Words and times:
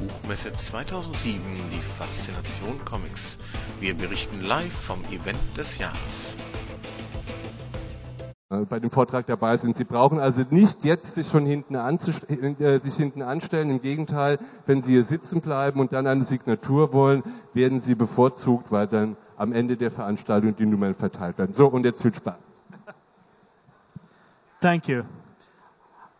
Buchmesse 0.00 0.52
2007 0.52 1.40
die 1.70 1.80
Faszination 1.80 2.84
Comics. 2.84 3.38
Wir 3.80 3.96
berichten 3.96 4.40
live 4.40 4.72
vom 4.72 5.00
Event 5.10 5.38
des 5.56 5.78
Jahres. 5.78 6.36
Äh, 8.50 8.64
bei 8.64 8.80
dem 8.80 8.90
Vortrag 8.90 9.26
dabei 9.26 9.56
sind. 9.58 9.76
Sie 9.76 9.84
brauchen 9.84 10.18
also 10.20 10.42
nicht 10.48 10.82
jetzt 10.84 11.14
sich 11.14 11.28
schon 11.28 11.44
hinten, 11.44 11.74
äh, 11.74 12.80
sich 12.80 12.94
hinten 12.94 13.22
anstellen. 13.22 13.68
Im 13.70 13.82
Gegenteil, 13.82 14.38
wenn 14.66 14.82
Sie 14.82 14.92
hier 14.92 15.04
sitzen 15.04 15.40
bleiben 15.42 15.80
und 15.80 15.92
dann 15.92 16.06
eine 16.06 16.24
Signatur 16.24 16.92
wollen, 16.94 17.22
werden 17.52 17.80
Sie 17.82 17.94
bevorzugt, 17.94 18.72
weil 18.72 18.86
dann 18.86 19.16
am 19.36 19.52
Ende 19.52 19.76
der 19.76 19.90
Veranstaltung 19.90 20.56
die 20.56 20.64
Nummern 20.64 20.94
verteilt 20.94 21.36
werden. 21.38 21.52
So, 21.54 21.66
und 21.68 21.84
jetzt 21.84 22.00
viel 22.00 22.14
Spaß. 22.14 22.36
Thank 24.60 24.88
you. 24.88 25.02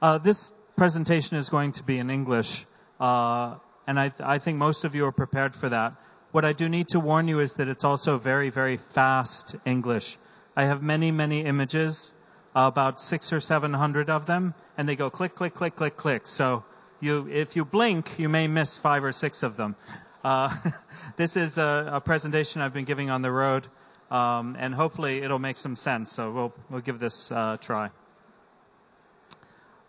Uh, 0.01 0.19
this 0.19 0.55
presentation 0.77 1.39
is 1.39 1.51
going 1.51 1.73
to 1.73 1.83
be 1.83 1.99
in 1.99 2.09
English, 2.11 2.67
uh, 3.01 3.57
and 3.89 3.99
I, 3.99 4.13
I 4.21 4.39
think 4.39 4.59
most 4.59 4.85
of 4.85 4.95
you 4.95 5.07
are 5.07 5.13
prepared 5.13 5.57
for 5.57 5.71
that. 5.71 5.95
What 6.31 6.45
I 6.45 6.53
do 6.53 6.69
need 6.69 6.89
to 6.89 7.01
warn 7.01 7.27
you 7.27 7.41
is 7.41 7.55
that 7.55 7.69
it's 7.69 7.85
also 7.85 8.19
very, 8.19 8.51
very 8.51 8.77
fast 8.77 9.57
English. 9.65 10.19
I 10.55 10.67
have 10.67 10.83
many, 10.83 11.11
many 11.11 11.41
images, 11.41 12.13
about 12.55 13.01
six 13.01 13.33
or 13.33 13.41
seven 13.41 13.73
hundred 13.73 14.11
of 14.11 14.27
them, 14.27 14.53
and 14.77 14.87
they 14.87 14.95
go 14.95 15.09
click, 15.09 15.35
click, 15.35 15.55
click, 15.55 15.75
click, 15.75 15.97
click. 15.97 16.27
So 16.27 16.65
you, 17.01 17.29
if 17.33 17.57
you 17.57 17.65
blink, 17.65 18.19
you 18.19 18.29
may 18.29 18.47
miss 18.47 18.77
five 18.77 19.05
or 19.05 19.13
six 19.13 19.43
of 19.43 19.57
them. 19.57 19.75
Uh, 20.23 20.55
this 21.17 21.39
is 21.39 21.57
a, 21.57 21.91
a, 21.95 22.01
presentation 22.03 22.61
I've 22.61 22.75
been 22.75 22.85
giving 22.85 23.09
on 23.09 23.23
the 23.23 23.33
road, 23.33 23.67
um, 24.11 24.55
and 24.59 24.75
hopefully 24.75 25.23
it'll 25.23 25.39
make 25.39 25.57
some 25.57 25.77
sense. 25.77 26.13
So 26.13 26.31
we'll 26.31 26.55
we'll 26.69 26.83
give 26.83 26.99
this 26.99 27.33
uh, 27.33 27.57
a 27.59 27.65
try. 27.65 27.89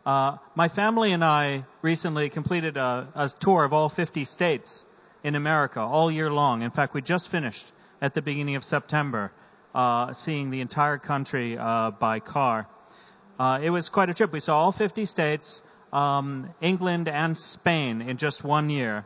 Uh, 0.06 0.38
my 0.56 0.70
family 0.70 1.12
and 1.12 1.24
I 1.24 1.66
recently 1.82 2.30
completed 2.30 2.78
a, 2.78 3.08
a, 3.16 3.30
tour 3.30 3.66
of 3.66 3.74
all 3.74 3.90
50 3.90 4.24
states 4.26 4.86
in 5.24 5.36
America 5.36 5.82
all 5.82 6.10
year 6.10 6.32
long. 6.32 6.62
In 6.62 6.72
fact, 6.72 6.94
we 6.94 7.02
just 7.02 7.28
finished 7.28 7.70
at 8.02 8.14
the 8.14 8.22
beginning 8.22 8.56
of 8.56 8.64
September, 8.64 9.32
uh, 9.76 10.14
seeing 10.14 10.52
the 10.52 10.62
entire 10.62 10.98
country 10.98 11.58
uh, 11.58 11.92
by 11.92 12.22
car. 12.22 12.68
Uh, 13.38 13.60
it 13.62 13.70
was 13.70 13.90
quite 13.90 14.10
a 14.10 14.14
trip. 14.14 14.32
We 14.32 14.40
saw 14.40 14.58
all 14.60 14.72
50 14.72 15.06
states, 15.06 15.62
um, 15.92 16.50
England 16.62 17.10
and 17.10 17.38
Spain 17.38 18.02
in 18.02 18.16
just 18.16 18.42
one 18.42 18.70
year. 18.70 19.06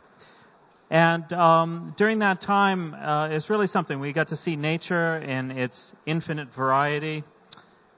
And 0.90 1.32
um, 1.32 1.94
during 1.96 2.20
that 2.20 2.40
time, 2.40 2.94
uh, 2.94 3.28
it's 3.28 3.50
really 3.50 3.66
something. 3.66 3.98
We 3.98 4.12
got 4.12 4.28
to 4.28 4.36
see 4.36 4.54
nature 4.54 5.16
in 5.16 5.50
its 5.50 5.92
infinite 6.06 6.54
variety, 6.54 7.24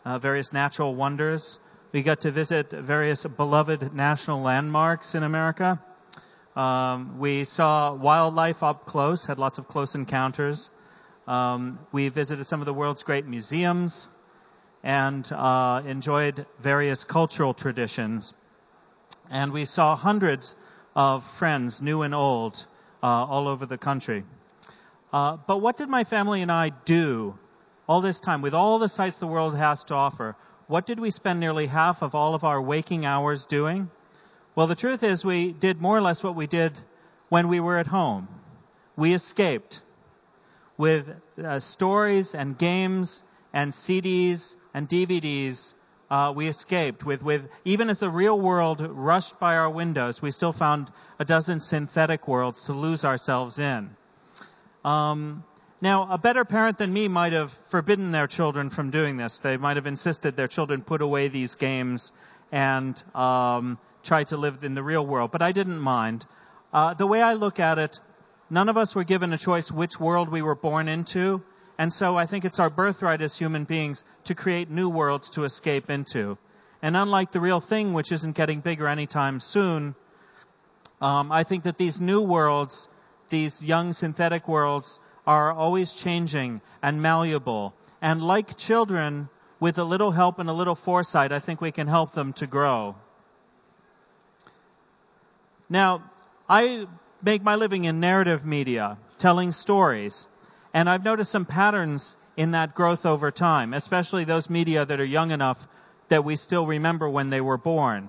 uh, 0.07 0.19
various 0.19 0.51
natural 0.51 0.95
wonders. 0.95 1.59
We 1.93 2.03
got 2.03 2.21
to 2.21 2.33
visit 2.33 2.71
various 2.73 3.25
beloved 3.25 3.95
national 3.95 4.43
landmarks 4.43 5.15
in 5.15 5.23
America. 5.23 5.81
Um, 6.57 7.19
we 7.19 7.45
saw 7.45 7.95
wildlife 7.95 8.63
up 8.63 8.87
close, 8.87 9.25
had 9.25 9.39
lots 9.39 9.59
of 9.59 9.69
close 9.69 9.95
encounters. 9.95 10.69
Um, 11.29 11.79
we 11.93 12.09
visited 12.09 12.45
some 12.45 12.61
of 12.61 12.67
the 12.67 12.75
world's 12.75 13.05
great 13.05 13.27
museums 13.27 14.09
and 14.83 15.31
uh, 15.31 15.83
enjoyed 15.87 16.47
various 16.59 17.05
cultural 17.05 17.55
traditions. 17.55 18.35
And 19.31 19.53
we 19.53 19.65
saw 19.65 19.95
hundreds 19.97 20.57
of 20.97 21.25
friends, 21.25 21.81
new 21.81 22.03
and 22.03 22.15
old, 22.15 22.67
uh, 23.03 23.07
all 23.07 23.47
over 23.47 23.65
the 23.65 23.79
country. 23.79 24.25
Uh, 25.13 25.37
but 25.47 25.59
what 25.59 25.77
did 25.77 25.89
my 25.89 26.03
family 26.03 26.43
and 26.43 26.51
I 26.51 26.71
do 26.71 27.39
all 27.89 28.01
this 28.01 28.19
time 28.19 28.43
with 28.43 28.55
all 28.55 28.81
the 28.81 28.89
sights 28.89 29.19
the 29.19 29.27
world 29.27 29.57
has 29.57 29.85
to 29.85 29.95
offer? 29.95 30.37
What 30.69 30.85
did 30.85 30.99
we 30.99 31.11
spend 31.11 31.39
nearly 31.39 31.67
half 31.67 32.03
of 32.03 32.17
all 32.17 32.35
of 32.35 32.43
our 32.43 32.61
waking 32.61 33.07
hours 33.07 33.47
doing? 33.47 33.89
Well, 34.57 34.67
the 34.67 34.75
truth 34.75 35.05
is 35.05 35.25
we 35.25 35.53
did 35.53 35.81
more 35.81 35.97
or 35.97 36.01
less 36.01 36.25
what 36.25 36.35
we 36.35 36.49
did 36.49 36.77
when 37.29 37.47
we 37.47 37.61
were 37.61 37.79
at 37.79 37.87
home. 37.87 38.27
We 38.97 39.15
escaped 39.15 39.81
with 40.77 41.09
uh, 41.43 41.61
stories 41.61 42.35
and 42.35 42.59
games 42.59 43.23
and 43.53 43.71
CDs 43.71 44.57
and 44.75 44.89
DVDs. 44.89 45.75
Uh, 46.11 46.33
we 46.35 46.49
escaped 46.49 47.05
with, 47.05 47.23
with, 47.23 47.49
even 47.65 47.89
as 47.89 48.01
the 48.01 48.11
real 48.11 48.41
world 48.41 48.81
rushed 48.81 49.39
by 49.39 49.57
our 49.57 49.71
windows, 49.71 50.21
we 50.21 50.33
still 50.33 50.53
found 50.53 50.91
a 51.21 51.25
dozen 51.25 51.61
synthetic 51.61 52.27
worlds 52.27 52.63
to 52.63 52.73
lose 52.73 53.05
ourselves 53.05 53.61
in. 53.61 53.95
Um, 54.85 55.45
now, 55.81 56.09
a 56.11 56.19
better 56.19 56.45
parent 56.45 56.79
than 56.79 56.93
me 56.93 57.09
might 57.09 57.33
have 57.33 57.53
forbidden 57.69 58.11
their 58.11 58.27
children 58.27 58.71
from 58.71 58.91
doing 58.91 59.17
this. 59.17 59.41
They 59.41 59.57
might 59.57 59.77
have 59.77 59.87
insisted 59.87 60.37
their 60.37 60.49
children 60.49 60.83
put 60.83 61.03
away 61.03 61.29
these 61.29 61.55
games 61.55 62.13
and 62.51 63.01
um, 63.15 63.79
try 64.03 64.25
to 64.25 64.37
live 64.37 64.65
in 64.65 64.75
the 64.75 64.83
real 64.83 65.05
world, 65.05 65.31
but 65.33 65.43
I 65.43 65.53
didn't 65.53 65.81
mind. 65.81 66.25
Uh, 66.73 66.95
the 66.95 67.07
way 67.07 67.21
I 67.21 67.35
look 67.35 67.61
at 67.61 67.79
it, 67.79 68.01
none 68.49 68.69
of 68.69 68.77
us 68.77 68.95
were 68.95 69.05
given 69.05 69.33
a 69.33 69.39
choice 69.39 69.71
which 69.71 70.01
world 70.01 70.29
we 70.31 70.43
were 70.43 70.55
born 70.55 70.89
into, 70.89 71.43
and 71.79 71.93
so 71.93 72.17
I 72.17 72.27
think 72.27 72.45
it's 72.45 72.61
our 72.61 72.71
birthright 72.71 73.21
as 73.21 73.37
human 73.37 73.65
beings 73.65 74.05
to 74.25 74.35
create 74.35 74.71
new 74.71 74.89
worlds 74.89 75.31
to 75.31 75.45
escape 75.45 75.91
into. 75.91 76.39
And 76.81 76.97
unlike 76.97 77.33
the 77.33 77.41
real 77.41 77.61
thing, 77.61 77.93
which 77.93 78.13
isn't 78.13 78.37
getting 78.37 78.61
bigger 78.61 78.87
anytime 78.87 79.41
soon, 79.41 79.95
um, 81.01 81.33
I 81.33 81.45
think 81.45 81.65
that 81.65 81.77
these 81.77 82.01
new 82.01 82.23
worlds, 82.23 82.89
these 83.29 83.63
young 83.63 83.93
synthetic 83.93 84.49
worlds, 84.49 85.01
are 85.27 85.53
always 85.53 85.93
changing 85.93 86.61
and 86.83 87.03
malleable. 87.03 87.75
And 88.01 88.23
like 88.23 88.57
children, 88.57 89.29
with 89.59 89.79
a 89.79 89.85
little 89.85 90.11
help 90.11 90.39
and 90.39 90.49
a 90.49 90.53
little 90.53 90.75
foresight, 90.75 91.33
I 91.33 91.41
think 91.41 91.61
we 91.61 91.73
can 91.73 91.87
help 91.87 92.13
them 92.13 92.33
to 92.35 92.47
grow. 92.47 92.95
Now, 95.69 96.03
I 96.49 96.87
make 97.23 97.43
my 97.43 97.57
living 97.57 97.85
in 97.85 97.99
narrative 97.99 98.45
media, 98.45 98.99
telling 99.19 99.53
stories, 99.53 100.29
and 100.73 100.89
I've 100.89 101.05
noticed 101.05 101.33
some 101.33 101.47
patterns 101.47 102.17
in 102.37 102.51
that 102.51 102.75
growth 102.75 103.07
over 103.07 103.31
time, 103.31 103.73
especially 103.73 104.25
those 104.25 104.51
media 104.51 104.85
that 104.85 105.01
are 105.01 105.05
young 105.05 105.31
enough 105.31 105.67
that 106.09 106.23
we 106.23 106.37
still 106.37 106.67
remember 106.67 107.09
when 107.09 107.31
they 107.31 107.41
were 107.41 107.59
born. 107.59 108.09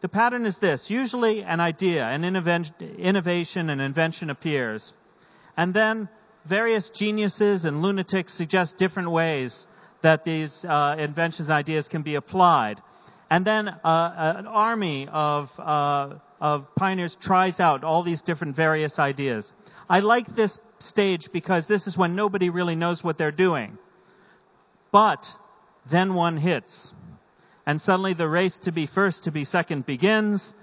The 0.00 0.08
pattern 0.08 0.46
is 0.46 0.58
this. 0.58 0.90
Usually 0.90 1.42
an 1.42 1.58
idea, 1.58 2.04
an 2.04 2.24
innovation, 2.24 3.70
an 3.70 3.80
invention 3.80 4.30
appears. 4.30 4.92
And 5.56 5.74
then 5.74 6.08
various 6.44 6.90
geniuses 6.90 7.64
and 7.64 7.82
lunatics 7.82 8.32
suggest 8.32 8.78
different 8.78 9.10
ways 9.10 9.66
that 10.00 10.24
these 10.24 10.64
uh, 10.64 10.96
inventions 10.98 11.48
and 11.48 11.56
ideas 11.56 11.88
can 11.88 12.02
be 12.02 12.16
applied. 12.16 12.80
And 13.30 13.44
then 13.44 13.68
uh, 13.68 14.34
an 14.38 14.46
army 14.46 15.08
of, 15.08 15.58
uh, 15.58 16.14
of 16.40 16.74
pioneers 16.74 17.14
tries 17.14 17.60
out 17.60 17.84
all 17.84 18.02
these 18.02 18.22
different 18.22 18.56
various 18.56 18.98
ideas. 18.98 19.52
I 19.88 20.00
like 20.00 20.34
this 20.34 20.60
stage 20.80 21.32
because 21.32 21.66
this 21.66 21.86
is 21.86 21.96
when 21.96 22.16
nobody 22.16 22.50
really 22.50 22.74
knows 22.74 23.02
what 23.02 23.16
they're 23.16 23.30
doing. 23.30 23.78
But 24.90 25.34
then 25.86 26.14
one 26.14 26.36
hits. 26.36 26.92
And 27.64 27.80
suddenly 27.80 28.12
the 28.12 28.28
race 28.28 28.58
to 28.60 28.72
be 28.72 28.86
first, 28.86 29.24
to 29.24 29.30
be 29.30 29.44
second 29.44 29.86
begins. 29.86 30.54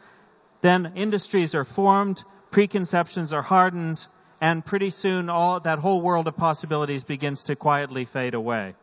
Then 0.62 0.94
industries 0.96 1.56
are 1.56 1.64
formed, 1.64 2.24
preconceptions 2.52 3.32
are 3.34 3.42
hardened, 3.42 4.06
and 4.42 4.66
pretty 4.66 4.90
soon 4.90 5.30
all 5.30 5.60
that 5.60 5.80
whole 5.80 6.02
world 6.02 6.28
of 6.28 6.38
possibilities 6.38 7.04
begins 7.04 7.44
to 7.44 7.56
quietly 7.56 8.06
fade 8.06 8.34
away. 8.34 8.76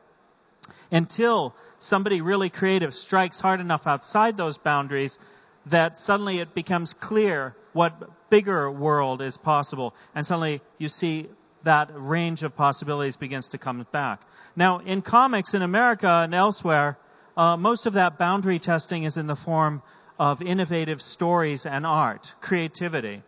Until 0.91 1.55
somebody 1.79 2.21
really 2.21 2.51
creative 2.51 2.95
strikes 2.95 3.41
hard 3.41 3.61
enough 3.61 3.87
outside 3.87 4.37
those 4.37 4.59
boundaries 4.59 5.19
that 5.67 5.99
suddenly 5.99 6.39
it 6.39 6.55
becomes 6.55 6.95
clear 6.95 7.55
what 7.73 8.31
bigger 8.31 8.71
world 8.71 9.21
is 9.21 9.37
possible 9.37 9.95
and 10.15 10.27
suddenly 10.27 10.61
you 10.79 10.89
see 10.89 11.29
that 11.65 11.91
range 11.93 12.43
of 12.43 12.57
possibilities 12.57 13.17
begins 13.17 13.49
to 13.49 13.59
come 13.59 13.85
back. 13.93 14.23
Now, 14.55 14.79
in 14.79 15.03
comics 15.03 15.53
in 15.55 15.63
America 15.63 16.09
and 16.09 16.35
elsewhere, 16.35 16.97
uh, 17.37 17.57
most 17.57 17.87
of 17.87 17.95
that 17.95 18.19
boundary 18.19 18.59
testing 18.59 19.05
is 19.05 19.19
in 19.19 19.27
the 19.27 19.37
form 19.37 19.83
of 20.19 20.41
innovative 20.41 21.03
stories 21.03 21.67
and 21.67 21.85
art, 21.85 22.33
creativity. 22.41 23.23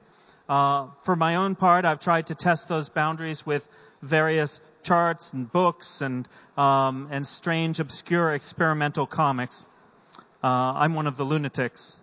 Uh, 0.48 0.86
for 1.02 1.14
my 1.14 1.36
own 1.36 1.54
part, 1.54 1.84
I've 1.84 2.00
tried 2.00 2.28
to 2.28 2.34
test 2.34 2.68
those 2.68 2.88
boundaries 2.88 3.44
with 3.44 3.68
various 4.00 4.60
charts 4.82 5.32
and 5.32 5.50
books 5.50 6.00
and 6.00 6.26
um, 6.56 7.08
and 7.10 7.26
strange, 7.26 7.80
obscure 7.80 8.32
experimental 8.32 9.06
comics. 9.06 9.66
Uh, 10.42 10.46
I'm 10.46 10.94
one 10.94 11.06
of 11.06 11.16
the 11.16 11.24
lunatics. 11.24 11.98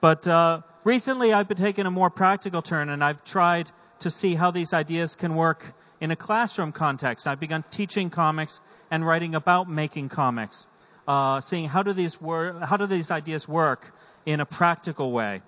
But 0.00 0.26
uh, 0.26 0.62
recently, 0.84 1.32
I've 1.34 1.48
been 1.48 1.58
taking 1.58 1.86
a 1.86 1.90
more 1.90 2.08
practical 2.08 2.62
turn, 2.62 2.88
and 2.88 3.04
I've 3.04 3.22
tried 3.24 3.70
to 4.00 4.10
see 4.10 4.34
how 4.34 4.50
these 4.50 4.72
ideas 4.72 5.14
can 5.14 5.34
work 5.34 5.74
in 6.00 6.10
a 6.10 6.16
classroom 6.16 6.72
context. 6.72 7.26
I've 7.26 7.40
begun 7.40 7.64
teaching 7.70 8.08
comics 8.08 8.60
and 8.90 9.06
writing 9.06 9.34
about 9.34 9.68
making 9.68 10.08
comics, 10.08 10.66
uh, 11.06 11.40
seeing 11.40 11.68
how 11.68 11.82
do 11.82 11.92
these 11.92 12.18
wor- 12.20 12.58
how 12.64 12.78
do 12.78 12.86
these 12.86 13.10
ideas 13.10 13.46
work 13.46 13.92
in 14.24 14.40
a 14.40 14.46
practical 14.46 15.12
way. 15.12 15.42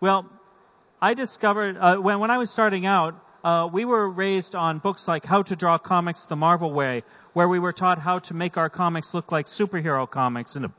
Well, 0.00 0.30
I 1.02 1.14
discovered 1.14 1.78
uh, 1.78 1.96
when 1.96 2.18
when 2.18 2.30
I 2.30 2.36
was 2.36 2.50
starting 2.50 2.84
out, 2.84 3.14
uh, 3.42 3.66
we 3.72 3.86
were 3.86 4.06
raised 4.06 4.54
on 4.54 4.80
books 4.80 5.08
like 5.08 5.24
How 5.24 5.40
to 5.40 5.56
Draw 5.56 5.78
Comics 5.78 6.26
the 6.26 6.36
Marvel 6.36 6.70
Way, 6.70 7.04
where 7.32 7.48
we 7.48 7.58
were 7.58 7.72
taught 7.72 7.98
how 7.98 8.18
to 8.18 8.34
make 8.34 8.58
our 8.58 8.68
comics 8.68 9.14
look 9.14 9.32
like 9.32 9.46
superhero 9.46 10.08
comics 10.08 10.56
and 10.56 10.70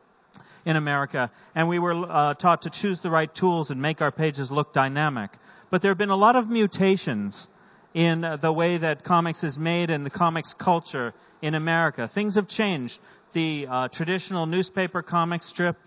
in 0.63 0.75
America, 0.75 1.31
and 1.55 1.67
we 1.67 1.79
were 1.79 1.95
uh, 1.95 2.35
taught 2.35 2.61
to 2.61 2.69
choose 2.69 3.01
the 3.01 3.09
right 3.09 3.33
tools 3.33 3.71
and 3.71 3.81
make 3.81 3.99
our 3.99 4.11
pages 4.11 4.51
look 4.51 4.73
dynamic. 4.73 5.31
But 5.71 5.81
there 5.81 5.89
have 5.89 5.97
been 5.97 6.11
a 6.11 6.15
lot 6.15 6.35
of 6.35 6.47
mutations 6.47 7.49
in 7.95 8.21
the 8.39 8.53
way 8.53 8.77
that 8.77 9.03
comics 9.03 9.43
is 9.43 9.57
made 9.57 9.89
and 9.89 10.05
the 10.05 10.11
comics 10.11 10.53
culture 10.53 11.15
in 11.41 11.55
America. 11.55 12.07
Things 12.07 12.35
have 12.35 12.47
changed. 12.47 12.99
The 13.33 13.65
uh, 13.67 13.87
traditional 13.87 14.45
newspaper 14.45 15.01
comic 15.01 15.41
strip 15.41 15.77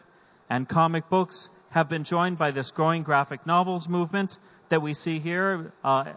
and 0.51 0.69
comic 0.69 1.09
books 1.09 1.51
have 1.75 1.89
been 1.89 2.05
joined 2.05 2.39
by 2.39 2.53
this 2.53 2.71
growing 2.71 3.03
graphic 3.03 3.45
novels 3.47 3.89
movement 3.89 4.39
that 4.69 4.81
we 4.81 4.95
see 4.95 5.19
here. 5.19 5.73
Uh, 5.83 6.13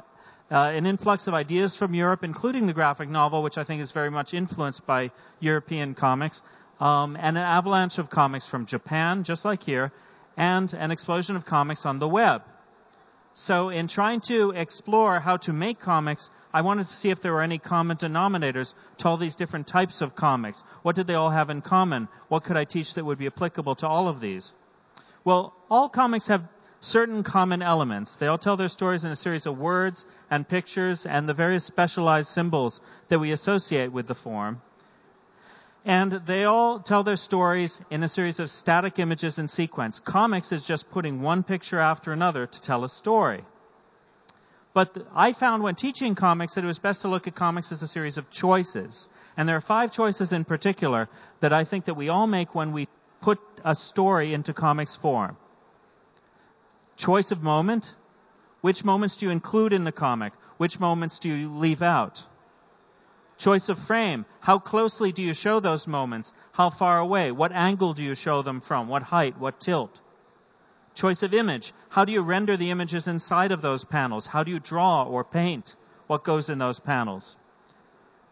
uh, 0.52 0.56
an 0.56 0.86
influx 0.86 1.26
of 1.26 1.34
ideas 1.34 1.76
from 1.76 1.96
Europe, 1.96 2.24
including 2.24 2.68
the 2.68 2.74
graphic 2.74 3.10
novel, 3.10 3.42
which 3.42 3.58
I 3.58 3.64
think 3.64 3.82
is 3.82 3.92
very 3.92 4.12
much 4.12 4.36
influenced 4.36 4.86
by 4.86 5.10
European 5.40 5.96
comics, 5.96 6.44
um, 6.80 7.18
and 7.20 7.40
an 7.40 7.44
avalanche 7.44 7.98
of 7.98 8.08
comics 8.08 8.46
from 8.46 8.68
Japan, 8.68 9.24
just 9.24 9.46
like 9.46 9.64
here, 9.64 9.92
and 10.38 10.72
an 10.76 10.92
explosion 10.92 11.36
of 11.36 11.44
comics 11.44 11.88
on 11.88 11.98
the 11.98 12.08
web. 12.08 12.44
So 13.34 13.70
in 13.70 13.88
trying 13.88 14.22
to 14.28 14.52
explore 14.52 15.20
how 15.20 15.38
to 15.38 15.54
make 15.54 15.80
comics, 15.80 16.30
I 16.54 16.62
wanted 16.62 16.86
to 16.86 16.94
see 16.94 17.10
if 17.10 17.22
there 17.22 17.34
were 17.34 17.42
any 17.42 17.58
common 17.58 17.98
denominators 17.98 18.76
to 19.00 19.08
all 19.08 19.18
these 19.18 19.36
different 19.36 19.66
types 19.66 20.02
of 20.02 20.16
comics. 20.16 20.64
What 20.84 20.96
did 20.96 21.08
they 21.08 21.16
all 21.16 21.32
have 21.32 21.50
in 21.50 21.62
common? 21.62 22.10
What 22.28 22.44
could 22.44 22.58
I 22.58 22.66
teach 22.66 22.94
that 22.94 23.06
would 23.06 23.18
be 23.18 23.26
applicable 23.26 23.74
to 23.78 23.88
all 23.88 24.08
of 24.08 24.20
these? 24.20 24.54
Well, 25.28 25.54
all 25.70 25.90
comics 25.90 26.28
have 26.28 26.48
certain 26.80 27.22
common 27.22 27.62
elements. 27.62 28.16
They 28.16 28.28
all 28.28 28.38
tell 28.38 28.56
their 28.56 28.70
stories 28.70 29.04
in 29.04 29.12
a 29.12 29.16
series 29.18 29.46
of 29.46 29.58
words 29.58 30.06
and 30.32 30.48
pictures 30.48 31.06
and 31.06 31.28
the 31.28 31.34
various 31.34 31.66
specialized 31.66 32.30
symbols 32.30 32.80
that 33.10 33.20
we 33.20 33.34
associate 33.34 33.92
with 33.92 34.08
the 34.08 34.16
form. 34.16 34.62
And 35.84 36.14
they 36.14 36.46
all 36.46 36.80
tell 36.80 37.04
their 37.04 37.18
stories 37.18 37.82
in 37.90 38.04
a 38.04 38.08
series 38.08 38.40
of 38.40 38.50
static 38.50 39.00
images 39.00 39.38
in 39.38 39.50
sequence. 39.50 40.00
Comics 40.00 40.54
is 40.54 40.66
just 40.66 40.90
putting 40.92 41.22
one 41.22 41.44
picture 41.44 41.82
after 41.82 42.14
another 42.14 42.48
to 42.48 42.62
tell 42.62 42.86
a 42.86 42.90
story. 42.90 43.44
But 44.74 44.96
I 45.14 45.34
found 45.34 45.62
when 45.62 45.76
teaching 45.76 46.16
comics 46.16 46.56
that 46.56 46.64
it 46.64 46.68
was 46.68 46.80
best 46.80 47.02
to 47.02 47.10
look 47.10 47.28
at 47.28 47.36
comics 47.36 47.74
as 47.74 47.84
a 47.84 47.88
series 47.90 48.18
of 48.18 48.30
choices. 48.30 49.10
And 49.36 49.50
there 49.50 49.58
are 49.58 49.68
five 49.76 49.92
choices 49.92 50.32
in 50.32 50.46
particular 50.46 51.10
that 51.42 51.52
I 51.52 51.66
think 51.66 51.84
that 51.86 51.96
we 51.96 52.08
all 52.08 52.28
make 52.28 52.56
when 52.56 52.72
we 52.72 52.88
put 53.22 53.40
a 53.64 53.76
story 53.76 54.34
into 54.34 54.54
comics 54.54 54.96
form. 54.96 55.38
Choice 56.96 57.32
of 57.32 57.44
moment. 57.44 57.96
Which 58.62 58.84
moments 58.84 59.18
do 59.18 59.28
you 59.28 59.32
include 59.32 59.74
in 59.74 59.84
the 59.84 59.92
comic? 59.92 60.34
Which 60.58 60.80
moments 60.80 61.20
do 61.20 61.30
you 61.30 61.54
leave 61.54 61.82
out? 61.82 62.24
Choice 63.38 63.70
of 63.70 63.78
frame. 63.78 64.26
How 64.40 64.58
closely 64.58 65.12
do 65.12 65.22
you 65.22 65.36
show 65.36 65.60
those 65.60 65.88
moments? 65.88 66.34
How 66.52 66.72
far 66.72 66.98
away? 66.98 67.32
What 67.32 67.52
angle 67.52 67.94
do 67.94 68.02
you 68.02 68.16
show 68.16 68.42
them 68.42 68.62
from? 68.62 68.88
What 68.88 69.04
height? 69.04 69.38
What 69.38 69.60
tilt? 69.60 70.02
Choice 70.96 71.22
of 71.22 71.36
image. 71.36 71.72
How 71.90 72.06
do 72.06 72.12
you 72.12 72.22
render 72.22 72.58
the 72.58 72.72
images 72.72 73.08
inside 73.08 73.52
of 73.52 73.62
those 73.62 73.86
panels? 73.86 74.26
How 74.26 74.44
do 74.44 74.50
you 74.50 74.60
draw 74.60 75.04
or 75.04 75.24
paint 75.24 75.76
what 76.08 76.24
goes 76.24 76.50
in 76.50 76.58
those 76.58 76.80
panels? 76.80 77.38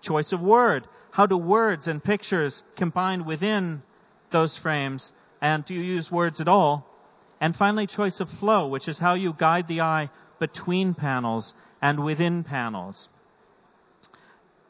Choice 0.02 0.34
of 0.34 0.42
word. 0.42 0.88
How 1.12 1.28
do 1.28 1.38
words 1.38 1.88
and 1.88 2.04
pictures 2.04 2.64
combine 2.76 3.26
within 3.26 3.84
those 4.32 4.56
frames? 4.56 5.14
And 5.42 5.64
do 5.66 5.74
you 5.74 5.82
use 5.82 6.12
words 6.12 6.42
at 6.42 6.48
all? 6.48 6.86
And 7.40 7.56
finally, 7.56 7.88
choice 7.88 8.20
of 8.20 8.30
flow, 8.30 8.68
which 8.68 8.88
is 8.88 8.98
how 8.98 9.14
you 9.14 9.34
guide 9.38 9.68
the 9.68 9.82
eye 9.82 10.10
between 10.40 10.94
panels 10.94 11.54
and 11.82 12.04
within 12.04 12.44
panels. 12.44 13.10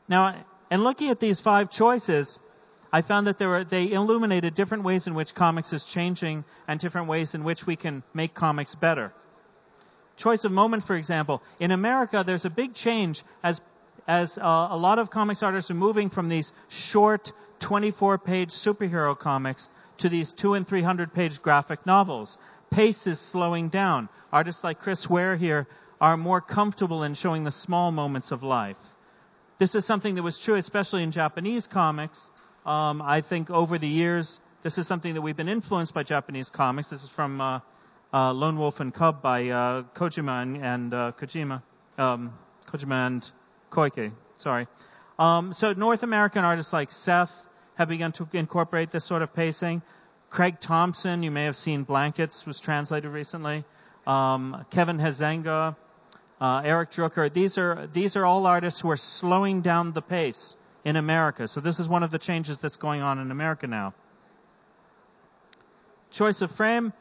Now, 0.08 0.36
in 0.70 0.84
looking 0.84 1.10
at 1.10 1.20
these 1.20 1.40
five 1.40 1.70
choices, 1.70 2.40
I 2.92 3.02
found 3.02 3.28
that 3.28 3.38
there 3.38 3.50
were, 3.50 3.64
they 3.64 3.92
illuminated 3.92 4.56
different 4.56 4.84
ways 4.84 5.08
in 5.08 5.16
which 5.16 5.36
comics 5.36 5.74
is 5.74 5.86
changing 5.86 6.46
and 6.68 6.80
different 6.80 7.08
ways 7.08 7.36
in 7.36 7.44
which 7.44 7.66
we 7.66 7.76
can 7.76 8.04
make 8.14 8.34
comics 8.34 8.76
better. 8.76 9.14
Choice 10.18 10.46
of 10.46 10.52
moment, 10.52 10.84
for 10.84 10.96
example. 10.96 11.44
In 11.60 11.72
America, 11.72 12.24
there's 12.26 12.46
a 12.46 12.50
big 12.50 12.74
change 12.74 13.24
as, 13.44 13.62
as 14.08 14.38
uh, 14.38 14.68
a 14.72 14.78
lot 14.78 14.98
of 14.98 15.10
comics 15.10 15.44
artists 15.44 15.70
are 15.72 15.76
moving 15.76 16.10
from 16.10 16.30
these 16.30 16.54
short 16.70 17.34
24 17.60 18.18
page 18.18 18.52
superhero 18.52 19.18
comics 19.18 19.70
to 19.98 20.10
these 20.10 20.34
two 20.34 20.54
and 20.54 20.68
300 20.68 21.14
page 21.14 21.42
graphic 21.42 21.86
novels. 21.86 22.38
Pace 22.70 23.08
is 23.08 23.20
slowing 23.20 23.70
down. 23.70 24.10
Artists 24.32 24.64
like 24.64 24.80
Chris 24.80 25.10
Ware 25.10 25.36
here 25.36 25.68
are 26.02 26.18
more 26.18 26.42
comfortable 26.42 27.04
in 27.04 27.14
showing 27.14 27.44
the 27.44 27.52
small 27.52 27.92
moments 27.92 28.32
of 28.32 28.44
life. 28.44 28.78
This 29.58 29.76
is 29.76 29.86
something 29.86 30.16
that 30.16 30.24
was 30.24 30.38
true, 30.38 30.56
especially 30.56 31.04
in 31.04 31.12
Japanese 31.12 31.68
comics. 31.68 32.30
Um, 32.66 33.02
I 33.02 33.22
think 33.22 33.50
over 33.50 33.78
the 33.78 33.88
years, 33.88 34.40
this 34.64 34.78
is 34.78 34.88
something 34.88 35.14
that 35.14 35.22
we've 35.22 35.38
been 35.38 35.48
influenced 35.48 35.94
by 35.94 36.04
Japanese 36.04 36.50
comics. 36.50 36.90
This 36.90 37.04
is 37.04 37.10
from 37.10 37.40
uh, 37.40 37.60
uh, 38.14 38.34
Lone 38.34 38.58
Wolf 38.58 38.80
and 38.80 38.94
Cub 38.94 39.22
by 39.22 39.50
uh, 39.50 39.84
Kojima 39.94 40.42
and, 40.42 40.58
and 40.58 40.94
uh, 40.94 41.12
Kojima, 41.18 41.62
um, 41.98 42.34
Kojima 42.68 43.08
and 43.08 43.32
Koike. 43.72 44.12
Sorry. 44.38 44.68
Um, 45.18 45.54
so 45.54 45.74
North 45.74 46.04
American 46.04 46.44
artists 46.44 46.74
like 46.74 46.92
Seth 46.92 47.48
have 47.76 47.90
begun 47.90 48.12
to 48.14 48.28
incorporate 48.34 48.92
this 48.92 49.06
sort 49.06 49.22
of 49.22 49.34
pacing. 49.34 49.82
Craig 50.30 50.60
Thompson, 50.60 51.24
you 51.24 51.32
may 51.32 51.46
have 51.46 51.56
seen 51.56 51.84
Blankets, 51.84 52.46
was 52.46 52.60
translated 52.60 53.12
recently. 53.12 53.64
Um, 54.06 54.66
Kevin 54.72 54.98
Huizenga, 54.98 55.76
uh, 56.42 56.62
Eric 56.64 56.92
Drooker. 56.92 57.30
These 57.30 57.58
are 57.58 57.88
these 57.88 58.16
are 58.16 58.26
all 58.26 58.46
artists 58.46 58.82
who 58.82 58.90
are 58.92 58.98
slowing 58.98 59.62
down 59.62 59.94
the 59.94 60.02
pace 60.02 60.56
in 60.84 60.96
America. 60.96 61.48
So 61.48 61.62
this 61.62 61.80
is 61.80 61.88
one 61.88 62.04
of 62.04 62.12
the 62.12 62.20
changes 62.20 62.60
that's 62.60 62.78
going 62.78 63.02
on 63.02 63.20
in 63.20 63.32
America 63.32 63.68
now. 63.68 63.94
Choice 66.12 66.42
of 66.42 66.52
frame. 66.52 66.94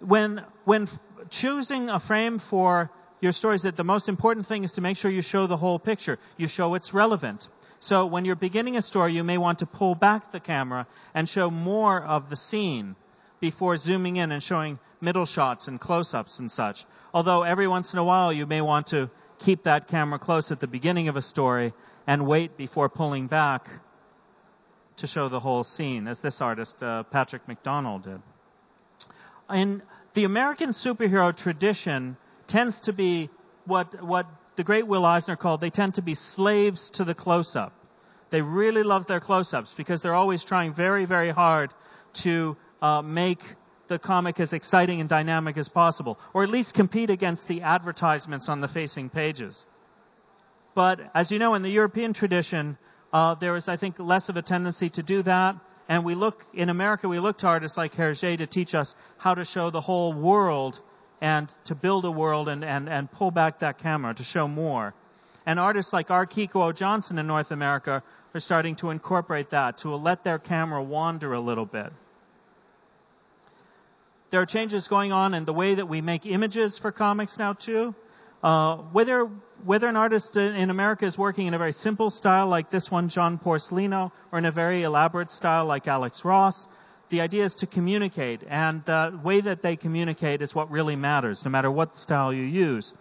When 0.00 0.42
when 0.64 0.88
choosing 1.30 1.90
a 1.90 1.98
frame 1.98 2.38
for 2.38 2.90
your 3.20 3.32
stories, 3.32 3.62
that 3.62 3.76
the 3.76 3.84
most 3.84 4.08
important 4.08 4.46
thing 4.46 4.64
is 4.64 4.72
to 4.72 4.80
make 4.80 4.96
sure 4.96 5.10
you 5.10 5.22
show 5.22 5.46
the 5.46 5.56
whole 5.56 5.78
picture. 5.78 6.18
You 6.36 6.48
show 6.48 6.74
it's 6.74 6.94
relevant. 6.94 7.48
So 7.78 8.06
when 8.06 8.24
you're 8.24 8.36
beginning 8.36 8.76
a 8.76 8.82
story, 8.82 9.14
you 9.14 9.24
may 9.24 9.38
want 9.38 9.60
to 9.60 9.66
pull 9.66 9.94
back 9.94 10.32
the 10.32 10.40
camera 10.40 10.86
and 11.14 11.28
show 11.28 11.50
more 11.50 12.02
of 12.02 12.30
the 12.30 12.36
scene 12.36 12.96
before 13.40 13.76
zooming 13.76 14.16
in 14.16 14.32
and 14.32 14.42
showing 14.42 14.78
middle 15.00 15.24
shots 15.26 15.68
and 15.68 15.80
close-ups 15.80 16.38
and 16.38 16.50
such. 16.50 16.84
Although 17.12 17.42
every 17.42 17.66
once 17.66 17.92
in 17.92 17.98
a 17.98 18.04
while 18.04 18.32
you 18.32 18.46
may 18.46 18.60
want 18.60 18.88
to 18.88 19.10
keep 19.38 19.62
that 19.64 19.88
camera 19.88 20.18
close 20.18 20.52
at 20.52 20.60
the 20.60 20.66
beginning 20.66 21.08
of 21.08 21.16
a 21.16 21.22
story 21.22 21.72
and 22.06 22.26
wait 22.26 22.56
before 22.56 22.88
pulling 22.88 23.26
back 23.26 23.68
to 24.96 25.06
show 25.06 25.28
the 25.28 25.40
whole 25.40 25.64
scene, 25.64 26.06
as 26.06 26.20
this 26.20 26.42
artist, 26.42 26.82
uh, 26.82 27.02
Patrick 27.04 27.46
McDonnell, 27.46 28.02
did. 28.02 28.20
In 29.50 29.82
the 30.12 30.24
American 30.24 30.70
superhero 30.70 31.34
tradition 31.34 32.18
tends 32.50 32.82
to 32.82 32.92
be 32.92 33.30
what, 33.64 34.02
what 34.04 34.26
the 34.56 34.64
great 34.64 34.86
Will 34.86 35.06
Eisner 35.06 35.36
called, 35.36 35.60
they 35.60 35.70
tend 35.70 35.94
to 35.94 36.02
be 36.02 36.14
slaves 36.14 36.90
to 36.90 37.04
the 37.04 37.14
close-up. 37.14 37.72
They 38.30 38.42
really 38.42 38.82
love 38.82 39.06
their 39.06 39.20
close-ups 39.20 39.74
because 39.74 40.02
they're 40.02 40.14
always 40.14 40.44
trying 40.44 40.74
very, 40.74 41.06
very 41.06 41.30
hard 41.30 41.72
to 42.24 42.56
uh, 42.82 43.02
make 43.02 43.42
the 43.88 43.98
comic 43.98 44.38
as 44.38 44.52
exciting 44.52 45.00
and 45.00 45.08
dynamic 45.08 45.56
as 45.56 45.68
possible, 45.68 46.18
or 46.34 46.44
at 46.44 46.50
least 46.50 46.74
compete 46.74 47.10
against 47.10 47.48
the 47.48 47.62
advertisements 47.62 48.48
on 48.48 48.60
the 48.60 48.68
facing 48.68 49.08
pages. 49.10 49.66
But 50.74 51.00
as 51.14 51.32
you 51.32 51.38
know, 51.38 51.54
in 51.54 51.62
the 51.62 51.70
European 51.70 52.12
tradition, 52.12 52.78
uh, 53.12 53.34
there 53.34 53.56
is, 53.56 53.68
I 53.68 53.76
think, 53.76 53.98
less 53.98 54.28
of 54.28 54.36
a 54.36 54.42
tendency 54.42 54.90
to 54.90 55.02
do 55.02 55.22
that. 55.22 55.56
And 55.88 56.04
we 56.04 56.14
look, 56.14 56.46
in 56.54 56.68
America, 56.68 57.08
we 57.08 57.18
look 57.18 57.38
to 57.38 57.48
artists 57.48 57.76
like 57.76 57.96
Hergé 57.96 58.38
to 58.38 58.46
teach 58.46 58.76
us 58.76 58.94
how 59.18 59.34
to 59.34 59.44
show 59.44 59.70
the 59.70 59.80
whole 59.80 60.12
world 60.12 60.80
and 61.20 61.48
to 61.64 61.74
build 61.74 62.04
a 62.04 62.10
world 62.10 62.48
and, 62.48 62.64
and, 62.64 62.88
and 62.88 63.10
pull 63.10 63.30
back 63.30 63.60
that 63.60 63.78
camera 63.78 64.14
to 64.14 64.24
show 64.24 64.48
more. 64.48 64.94
And 65.46 65.58
artists 65.58 65.92
like 65.92 66.10
R. 66.10 66.26
Johnson 66.72 67.18
in 67.18 67.26
North 67.26 67.50
America 67.50 68.02
are 68.34 68.40
starting 68.40 68.76
to 68.76 68.90
incorporate 68.90 69.50
that, 69.50 69.78
to 69.78 69.94
let 69.94 70.24
their 70.24 70.38
camera 70.38 70.82
wander 70.82 71.32
a 71.32 71.40
little 71.40 71.66
bit. 71.66 71.92
There 74.30 74.40
are 74.40 74.46
changes 74.46 74.86
going 74.86 75.12
on 75.12 75.34
in 75.34 75.44
the 75.44 75.52
way 75.52 75.74
that 75.74 75.86
we 75.86 76.00
make 76.00 76.24
images 76.24 76.78
for 76.78 76.92
comics 76.92 77.38
now 77.38 77.54
too. 77.54 77.94
Uh, 78.42 78.76
whether 78.76 79.28
whether 79.64 79.86
an 79.86 79.96
artist 79.96 80.36
in 80.36 80.70
America 80.70 81.04
is 81.04 81.18
working 81.18 81.46
in 81.46 81.52
a 81.52 81.58
very 81.58 81.74
simple 81.74 82.08
style 82.08 82.46
like 82.46 82.70
this 82.70 82.90
one, 82.90 83.10
John 83.10 83.38
Porcellino, 83.38 84.12
or 84.32 84.38
in 84.38 84.46
a 84.46 84.50
very 84.50 84.84
elaborate 84.84 85.30
style 85.30 85.66
like 85.66 85.86
Alex 85.86 86.24
Ross, 86.24 86.66
the 87.10 87.20
idea 87.20 87.44
is 87.44 87.56
to 87.56 87.66
communicate, 87.66 88.42
and 88.48 88.84
the 88.84 89.18
way 89.22 89.40
that 89.40 89.62
they 89.62 89.76
communicate 89.76 90.42
is 90.42 90.54
what 90.54 90.70
really 90.70 90.96
matters, 90.96 91.44
no 91.44 91.50
matter 91.50 91.70
what 91.70 91.98
style 91.98 92.32
you 92.32 92.42
use. 92.42 92.94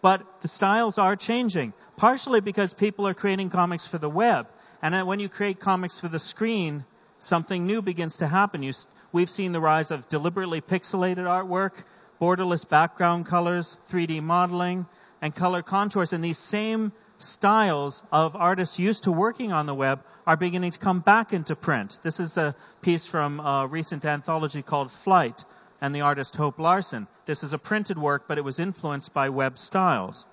But 0.00 0.22
the 0.42 0.48
styles 0.48 0.98
are 0.98 1.16
changing, 1.16 1.72
partially 1.96 2.40
because 2.40 2.74
people 2.74 3.08
are 3.08 3.14
creating 3.14 3.50
comics 3.50 3.86
for 3.86 3.98
the 3.98 4.08
web, 4.08 4.46
and 4.82 5.06
when 5.06 5.18
you 5.18 5.28
create 5.28 5.60
comics 5.60 5.98
for 5.98 6.08
the 6.08 6.18
screen, 6.18 6.84
something 7.18 7.66
new 7.66 7.82
begins 7.82 8.18
to 8.18 8.26
happen. 8.26 8.62
You, 8.62 8.72
We've 9.14 9.30
seen 9.30 9.52
the 9.52 9.60
rise 9.60 9.92
of 9.92 10.08
deliberately 10.08 10.60
pixelated 10.60 11.18
artwork, 11.18 11.72
borderless 12.20 12.68
background 12.68 13.26
colors, 13.26 13.76
3D 13.88 14.20
modeling, 14.20 14.86
and 15.22 15.32
color 15.32 15.62
contours. 15.62 16.12
And 16.12 16.24
these 16.24 16.36
same 16.36 16.90
styles 17.18 18.02
of 18.10 18.36
artists 18.36 18.78
used 18.78 19.04
to 19.04 19.12
working 19.12 19.52
on 19.52 19.66
the 19.66 19.74
web 19.74 20.02
are 20.26 20.36
beginning 20.36 20.70
to 20.72 20.78
come 20.78 21.00
back 21.00 21.32
into 21.32 21.54
print. 21.54 21.98
This 22.02 22.20
is 22.20 22.36
a 22.36 22.54
piece 22.80 23.06
from 23.06 23.40
a 23.40 23.66
recent 23.66 24.04
anthology 24.04 24.62
called 24.62 24.90
Flight 24.90 25.44
and 25.80 25.94
the 25.94 26.02
artist 26.02 26.36
Hope 26.36 26.58
Larson. 26.58 27.06
This 27.26 27.42
is 27.42 27.52
a 27.52 27.58
printed 27.58 27.98
work, 27.98 28.24
but 28.26 28.38
it 28.38 28.44
was 28.44 28.58
influenced 28.58 29.12
by 29.12 29.28
web 29.28 29.58
styles. 29.58 30.26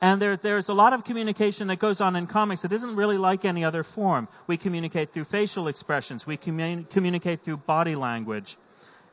And 0.00 0.20
there, 0.20 0.36
there's 0.36 0.68
a 0.68 0.74
lot 0.74 0.92
of 0.92 1.04
communication 1.04 1.68
that 1.68 1.78
goes 1.78 2.00
on 2.00 2.16
in 2.16 2.26
comics 2.26 2.62
that 2.62 2.72
isn't 2.72 2.96
really 2.96 3.16
like 3.16 3.44
any 3.44 3.64
other 3.64 3.82
form. 3.82 4.28
We 4.46 4.56
communicate 4.56 5.12
through 5.12 5.24
facial 5.24 5.68
expressions. 5.68 6.26
We 6.26 6.36
commun- 6.36 6.84
communicate 6.84 7.42
through 7.42 7.58
body 7.58 7.94
language. 7.94 8.58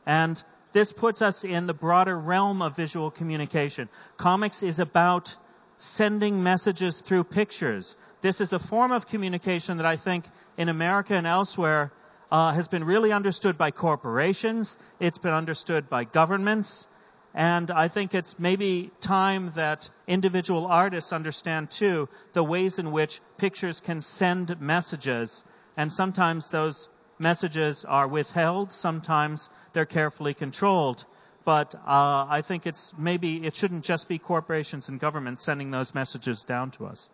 And 0.04 0.42
this 0.72 0.92
puts 0.92 1.22
us 1.22 1.44
in 1.44 1.66
the 1.66 1.74
broader 1.74 2.18
realm 2.18 2.62
of 2.62 2.76
visual 2.76 3.10
communication. 3.10 3.88
Comics 4.16 4.62
is 4.62 4.80
about 4.80 5.36
sending 5.82 6.44
messages 6.44 7.00
through 7.00 7.24
pictures. 7.24 7.96
This 8.20 8.40
is 8.40 8.52
a 8.52 8.60
form 8.60 8.92
of 8.92 9.08
communication 9.08 9.78
that 9.78 9.86
I 9.86 9.96
think 9.96 10.24
in 10.56 10.68
America 10.68 11.14
and 11.14 11.26
elsewhere 11.26 11.90
uh, 12.30 12.52
has 12.52 12.68
been 12.68 12.84
really 12.84 13.10
understood 13.10 13.58
by 13.58 13.72
corporations. 13.72 14.78
It's 15.00 15.18
been 15.18 15.34
understood 15.34 15.90
by 15.90 16.04
governments. 16.04 16.86
And 17.34 17.68
I 17.68 17.88
think 17.88 18.14
it's 18.14 18.38
maybe 18.38 18.92
time 19.00 19.50
that 19.56 19.90
individual 20.06 20.66
artists 20.66 21.12
understand 21.12 21.72
too 21.72 22.08
the 22.32 22.44
ways 22.44 22.78
in 22.78 22.92
which 22.92 23.20
pictures 23.36 23.80
can 23.80 24.02
send 24.02 24.60
messages. 24.60 25.42
And 25.76 25.92
sometimes 25.92 26.50
those 26.50 26.88
messages 27.18 27.84
are 27.84 28.06
withheld, 28.06 28.70
sometimes 28.70 29.50
they're 29.72 29.84
carefully 29.84 30.34
controlled. 30.34 31.04
But 31.44 31.74
uh, 31.74 32.26
I 32.28 32.42
think 32.42 32.66
it's 32.66 32.92
maybe 32.96 33.44
it 33.44 33.56
shouldn't 33.56 33.84
just 33.84 34.08
be 34.08 34.18
corporations 34.18 34.88
and 34.88 35.00
governments 35.00 35.42
sending 35.42 35.70
those 35.70 35.94
messages 35.94 36.44
down 36.44 36.70
to 36.72 36.86
us. 36.86 37.08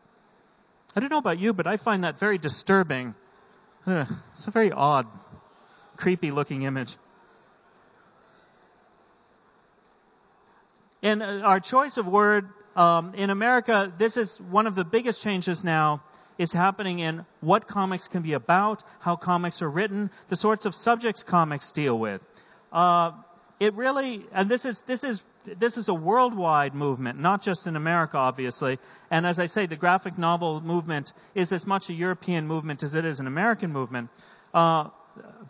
I 0.94 1.00
don't 1.00 1.10
know 1.10 1.18
about 1.18 1.38
you, 1.38 1.54
but 1.54 1.66
I 1.66 1.76
find 1.76 2.04
that 2.04 2.18
very 2.18 2.38
disturbing. 2.38 3.14
It's 3.86 4.46
a 4.46 4.50
very 4.50 4.70
odd, 4.70 5.06
creepy 5.96 6.30
looking 6.30 6.62
image. 6.62 6.96
in 11.02 11.22
uh, 11.22 11.40
our 11.44 11.60
choice 11.60 11.96
of 11.96 12.06
word 12.06 12.48
um, 12.76 13.14
in 13.14 13.30
America, 13.30 13.92
this 13.98 14.16
is 14.16 14.40
one 14.40 14.66
of 14.66 14.74
the 14.74 14.84
biggest 14.84 15.22
changes 15.22 15.64
now 15.64 16.02
is 16.38 16.52
happening 16.52 17.00
in 17.00 17.26
what 17.40 17.66
comics 17.66 18.06
can 18.08 18.22
be 18.22 18.32
about, 18.32 18.82
how 19.00 19.16
comics 19.16 19.60
are 19.62 19.68
written, 19.68 20.10
the 20.28 20.36
sorts 20.36 20.66
of 20.66 20.74
subjects 20.74 21.24
comics 21.24 21.72
deal 21.72 21.98
with. 21.98 22.24
Uh, 22.72 23.12
it 23.60 23.74
really, 23.74 24.26
and 24.32 24.48
this 24.48 24.64
is 24.64 24.82
this 24.82 25.04
is 25.04 25.22
this 25.58 25.78
is 25.78 25.88
a 25.88 25.94
worldwide 25.94 26.74
movement, 26.74 27.18
not 27.18 27.42
just 27.42 27.66
in 27.66 27.76
America, 27.76 28.16
obviously. 28.16 28.78
And 29.10 29.26
as 29.26 29.38
I 29.38 29.46
say, 29.46 29.66
the 29.66 29.76
graphic 29.76 30.18
novel 30.18 30.60
movement 30.60 31.12
is 31.34 31.52
as 31.52 31.66
much 31.66 31.88
a 31.88 31.92
European 31.92 32.46
movement 32.46 32.82
as 32.82 32.94
it 32.94 33.04
is 33.04 33.20
an 33.20 33.26
American 33.26 33.72
movement. 33.72 34.10
Uh, 34.52 34.88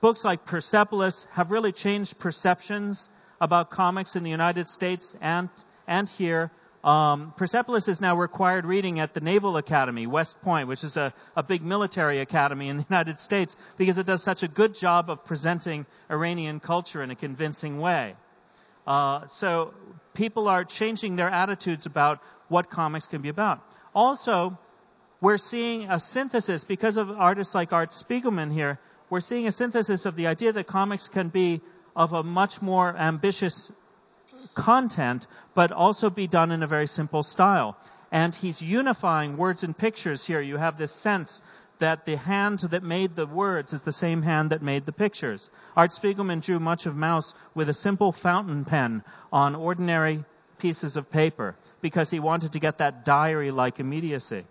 books 0.00 0.24
like 0.24 0.44
Persepolis 0.44 1.26
have 1.32 1.50
really 1.50 1.72
changed 1.72 2.18
perceptions 2.18 3.08
about 3.40 3.70
comics 3.70 4.16
in 4.16 4.22
the 4.22 4.30
United 4.30 4.68
States 4.68 5.14
and, 5.20 5.48
and 5.86 6.08
here. 6.08 6.50
Um, 6.84 7.34
Persepolis 7.36 7.88
is 7.88 8.00
now 8.00 8.16
required 8.16 8.64
reading 8.64 9.00
at 9.00 9.12
the 9.12 9.20
Naval 9.20 9.56
Academy, 9.56 10.06
West 10.06 10.40
Point, 10.42 10.68
which 10.68 10.84
is 10.84 10.96
a, 10.96 11.12
a 11.34 11.42
big 11.42 11.62
military 11.62 12.20
academy 12.20 12.68
in 12.68 12.76
the 12.76 12.86
United 12.90 13.18
States, 13.18 13.56
because 13.76 13.98
it 13.98 14.06
does 14.06 14.22
such 14.22 14.42
a 14.42 14.48
good 14.48 14.74
job 14.74 15.10
of 15.10 15.24
presenting 15.24 15.86
Iranian 16.10 16.60
culture 16.60 17.02
in 17.02 17.10
a 17.10 17.16
convincing 17.16 17.80
way. 17.80 18.14
Uh, 18.86 19.26
so 19.26 19.74
people 20.14 20.48
are 20.48 20.64
changing 20.64 21.16
their 21.16 21.28
attitudes 21.28 21.86
about 21.86 22.20
what 22.48 22.70
comics 22.70 23.08
can 23.08 23.22
be 23.22 23.28
about. 23.28 23.60
Also, 23.94 24.56
we're 25.20 25.36
seeing 25.36 25.90
a 25.90 25.98
synthesis 25.98 26.64
because 26.64 26.96
of 26.96 27.10
artists 27.10 27.54
like 27.54 27.72
Art 27.72 27.90
Spiegelman 27.90 28.52
here. 28.52 28.78
We're 29.10 29.20
seeing 29.20 29.48
a 29.48 29.52
synthesis 29.52 30.06
of 30.06 30.14
the 30.14 30.28
idea 30.28 30.52
that 30.52 30.66
comics 30.68 31.08
can 31.08 31.28
be 31.28 31.60
of 31.96 32.12
a 32.12 32.22
much 32.22 32.62
more 32.62 32.96
ambitious 32.96 33.72
content, 34.54 35.26
but 35.54 35.72
also 35.72 36.10
be 36.10 36.26
done 36.26 36.52
in 36.52 36.62
a 36.62 36.66
very 36.66 36.86
simple 36.86 37.22
style. 37.22 37.76
And 38.10 38.34
he's 38.34 38.62
unifying 38.62 39.36
words 39.36 39.64
and 39.64 39.76
pictures 39.76 40.26
here. 40.26 40.40
You 40.40 40.56
have 40.56 40.78
this 40.78 40.92
sense 40.92 41.42
that 41.78 42.04
the 42.04 42.16
hand 42.16 42.60
that 42.60 42.82
made 42.82 43.14
the 43.14 43.26
words 43.26 43.72
is 43.72 43.82
the 43.82 43.92
same 43.92 44.22
hand 44.22 44.50
that 44.50 44.62
made 44.62 44.86
the 44.86 44.92
pictures. 44.92 45.50
Art 45.76 45.90
Spiegelman 45.90 46.42
drew 46.42 46.58
much 46.58 46.86
of 46.86 46.94
Maus 46.94 47.34
with 47.54 47.68
a 47.68 47.74
simple 47.74 48.12
fountain 48.12 48.64
pen 48.64 49.04
on 49.32 49.54
ordinary 49.54 50.24
pieces 50.58 50.96
of 50.96 51.10
paper 51.10 51.54
because 51.80 52.10
he 52.10 52.18
wanted 52.18 52.52
to 52.52 52.60
get 52.60 52.78
that 52.78 53.04
diary-like 53.04 53.78
immediacy. 53.78 54.44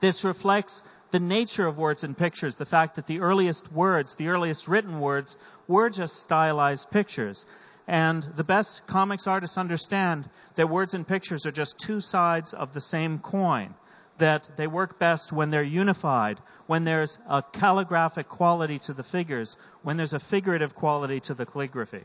This 0.00 0.24
reflects 0.24 0.82
the 1.12 1.20
nature 1.20 1.66
of 1.66 1.78
words 1.78 2.02
and 2.02 2.18
pictures, 2.18 2.56
the 2.56 2.66
fact 2.66 2.96
that 2.96 3.06
the 3.06 3.20
earliest 3.20 3.70
words, 3.72 4.16
the 4.16 4.28
earliest 4.28 4.66
written 4.66 4.98
words, 4.98 5.36
were 5.68 5.88
just 5.88 6.20
stylized 6.20 6.90
pictures. 6.90 7.46
And 7.86 8.22
the 8.22 8.44
best 8.44 8.86
comics 8.86 9.26
artists 9.26 9.58
understand 9.58 10.28
that 10.56 10.68
words 10.68 10.94
and 10.94 11.06
pictures 11.06 11.46
are 11.46 11.52
just 11.52 11.78
two 11.78 12.00
sides 12.00 12.52
of 12.52 12.72
the 12.72 12.80
same 12.80 13.18
coin. 13.18 13.74
That 14.18 14.48
they 14.56 14.66
work 14.66 14.98
best 14.98 15.30
when 15.30 15.50
they're 15.50 15.62
unified, 15.62 16.40
when 16.66 16.84
there's 16.84 17.18
a 17.28 17.42
calligraphic 17.42 18.28
quality 18.28 18.78
to 18.80 18.94
the 18.94 19.02
figures, 19.02 19.56
when 19.82 19.98
there's 19.98 20.14
a 20.14 20.18
figurative 20.18 20.74
quality 20.74 21.20
to 21.20 21.34
the 21.34 21.44
calligraphy. 21.44 22.04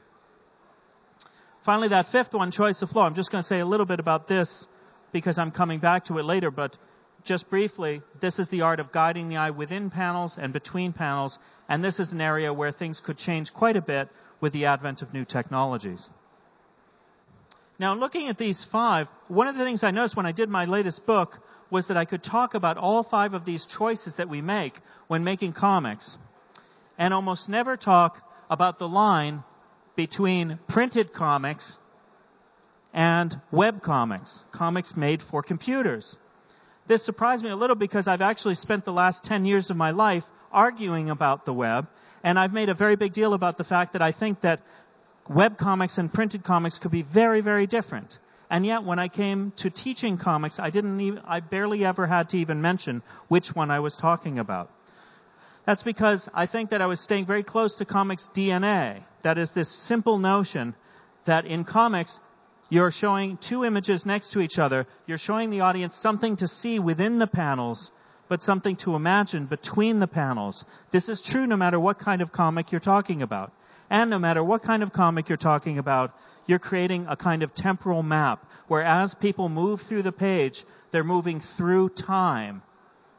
Finally, 1.61 1.89
that 1.89 2.07
fifth 2.07 2.33
one, 2.33 2.51
choice 2.51 2.81
of 2.81 2.89
flow. 2.89 3.03
I'm 3.03 3.13
just 3.13 3.31
going 3.31 3.41
to 3.41 3.47
say 3.47 3.59
a 3.59 3.65
little 3.65 3.85
bit 3.85 3.99
about 3.99 4.27
this 4.27 4.67
because 5.11 5.37
I'm 5.37 5.51
coming 5.51 5.79
back 5.79 6.05
to 6.05 6.17
it 6.17 6.23
later, 6.23 6.51
but 6.51 6.75
just 7.23 7.49
briefly, 7.49 8.01
this 8.19 8.39
is 8.39 8.47
the 8.47 8.61
art 8.61 8.79
of 8.79 8.91
guiding 8.91 9.29
the 9.29 9.37
eye 9.37 9.51
within 9.51 9.89
panels 9.89 10.37
and 10.37 10.51
between 10.53 10.91
panels, 10.91 11.37
and 11.69 11.83
this 11.83 11.99
is 11.99 12.13
an 12.13 12.21
area 12.21 12.51
where 12.51 12.71
things 12.71 12.99
could 12.99 13.17
change 13.17 13.53
quite 13.53 13.75
a 13.75 13.81
bit 13.81 14.09
with 14.41 14.51
the 14.51 14.65
advent 14.65 15.01
of 15.01 15.13
new 15.13 15.23
technologies. 15.23 16.09
Now, 17.79 17.93
looking 17.93 18.27
at 18.27 18.37
these 18.37 18.63
five, 18.63 19.09
one 19.27 19.47
of 19.47 19.57
the 19.57 19.63
things 19.63 19.83
I 19.83 19.91
noticed 19.91 20.15
when 20.15 20.25
I 20.25 20.33
did 20.33 20.49
my 20.49 20.65
latest 20.65 21.05
book 21.05 21.39
was 21.69 21.87
that 21.87 21.97
I 21.97 22.05
could 22.05 22.21
talk 22.21 22.53
about 22.53 22.77
all 22.77 23.01
five 23.01 23.33
of 23.33 23.45
these 23.45 23.65
choices 23.65 24.15
that 24.15 24.29
we 24.29 24.41
make 24.41 24.77
when 25.07 25.23
making 25.23 25.53
comics, 25.53 26.17
and 26.97 27.13
almost 27.13 27.49
never 27.49 27.77
talk 27.77 28.21
about 28.49 28.77
the 28.77 28.87
line 28.87 29.43
between 29.95 30.59
printed 30.67 31.13
comics 31.13 31.79
and 32.93 33.39
web 33.51 33.81
comics, 33.81 34.43
comics 34.51 34.95
made 34.97 35.21
for 35.21 35.41
computers. 35.41 36.17
This 36.87 37.03
surprised 37.03 37.43
me 37.43 37.49
a 37.49 37.55
little 37.55 37.75
because 37.75 38.07
I've 38.07 38.21
actually 38.21 38.55
spent 38.55 38.83
the 38.85 38.93
last 38.93 39.23
10 39.23 39.45
years 39.45 39.69
of 39.69 39.77
my 39.77 39.91
life 39.91 40.25
arguing 40.51 41.09
about 41.09 41.45
the 41.45 41.53
web, 41.53 41.87
and 42.23 42.39
I've 42.39 42.53
made 42.53 42.69
a 42.69 42.73
very 42.73 42.95
big 42.95 43.13
deal 43.13 43.33
about 43.33 43.57
the 43.57 43.63
fact 43.63 43.93
that 43.93 44.01
I 44.01 44.11
think 44.11 44.41
that 44.41 44.61
web 45.27 45.57
comics 45.57 45.97
and 45.97 46.11
printed 46.11 46.43
comics 46.43 46.79
could 46.79 46.91
be 46.91 47.01
very, 47.01 47.41
very 47.41 47.67
different. 47.67 48.19
And 48.49 48.65
yet, 48.65 48.83
when 48.83 48.99
I 48.99 49.07
came 49.07 49.53
to 49.57 49.69
teaching 49.69 50.17
comics, 50.17 50.59
I 50.59 50.71
didn't 50.71 50.99
even, 50.99 51.21
I 51.25 51.39
barely 51.39 51.85
ever 51.85 52.05
had 52.05 52.29
to 52.29 52.37
even 52.37 52.61
mention 52.61 53.01
which 53.29 53.55
one 53.55 53.71
I 53.71 53.79
was 53.79 53.95
talking 53.95 54.39
about. 54.39 54.69
That's 55.65 55.83
because 55.83 56.29
I 56.33 56.47
think 56.47 56.71
that 56.71 56.81
I 56.81 56.87
was 56.87 56.99
staying 56.99 57.25
very 57.27 57.43
close 57.43 57.75
to 57.77 57.85
comics 57.85 58.29
DNA. 58.33 59.03
That 59.21 59.37
is 59.37 59.53
this 59.53 59.69
simple 59.69 60.17
notion 60.17 60.75
that 61.25 61.45
in 61.45 61.63
comics, 61.63 62.19
you're 62.69 62.91
showing 62.91 63.37
two 63.37 63.63
images 63.63 64.05
next 64.05 64.31
to 64.31 64.41
each 64.41 64.59
other. 64.59 64.87
You're 65.05 65.17
showing 65.17 65.49
the 65.49 65.61
audience 65.61 65.95
something 65.95 66.35
to 66.37 66.47
see 66.47 66.79
within 66.79 67.19
the 67.19 67.27
panels, 67.27 67.91
but 68.31 68.41
something 68.41 68.77
to 68.77 68.95
imagine 68.95 69.45
between 69.45 69.99
the 69.99 70.07
panels. 70.07 70.63
This 70.89 71.09
is 71.09 71.19
true 71.19 71.45
no 71.45 71.57
matter 71.57 71.77
what 71.77 71.99
kind 71.99 72.21
of 72.21 72.31
comic 72.31 72.71
you're 72.71 72.79
talking 72.79 73.21
about. 73.21 73.51
And 73.89 74.09
no 74.09 74.19
matter 74.19 74.41
what 74.41 74.63
kind 74.63 74.83
of 74.83 74.93
comic 74.93 75.27
you're 75.27 75.37
talking 75.37 75.77
about, 75.79 76.17
you're 76.45 76.57
creating 76.57 77.07
a 77.09 77.17
kind 77.17 77.43
of 77.43 77.53
temporal 77.53 78.03
map 78.03 78.49
where 78.69 78.83
as 78.83 79.13
people 79.13 79.49
move 79.49 79.81
through 79.81 80.03
the 80.03 80.13
page, 80.13 80.63
they're 80.91 81.03
moving 81.03 81.41
through 81.41 81.89
time. 81.89 82.61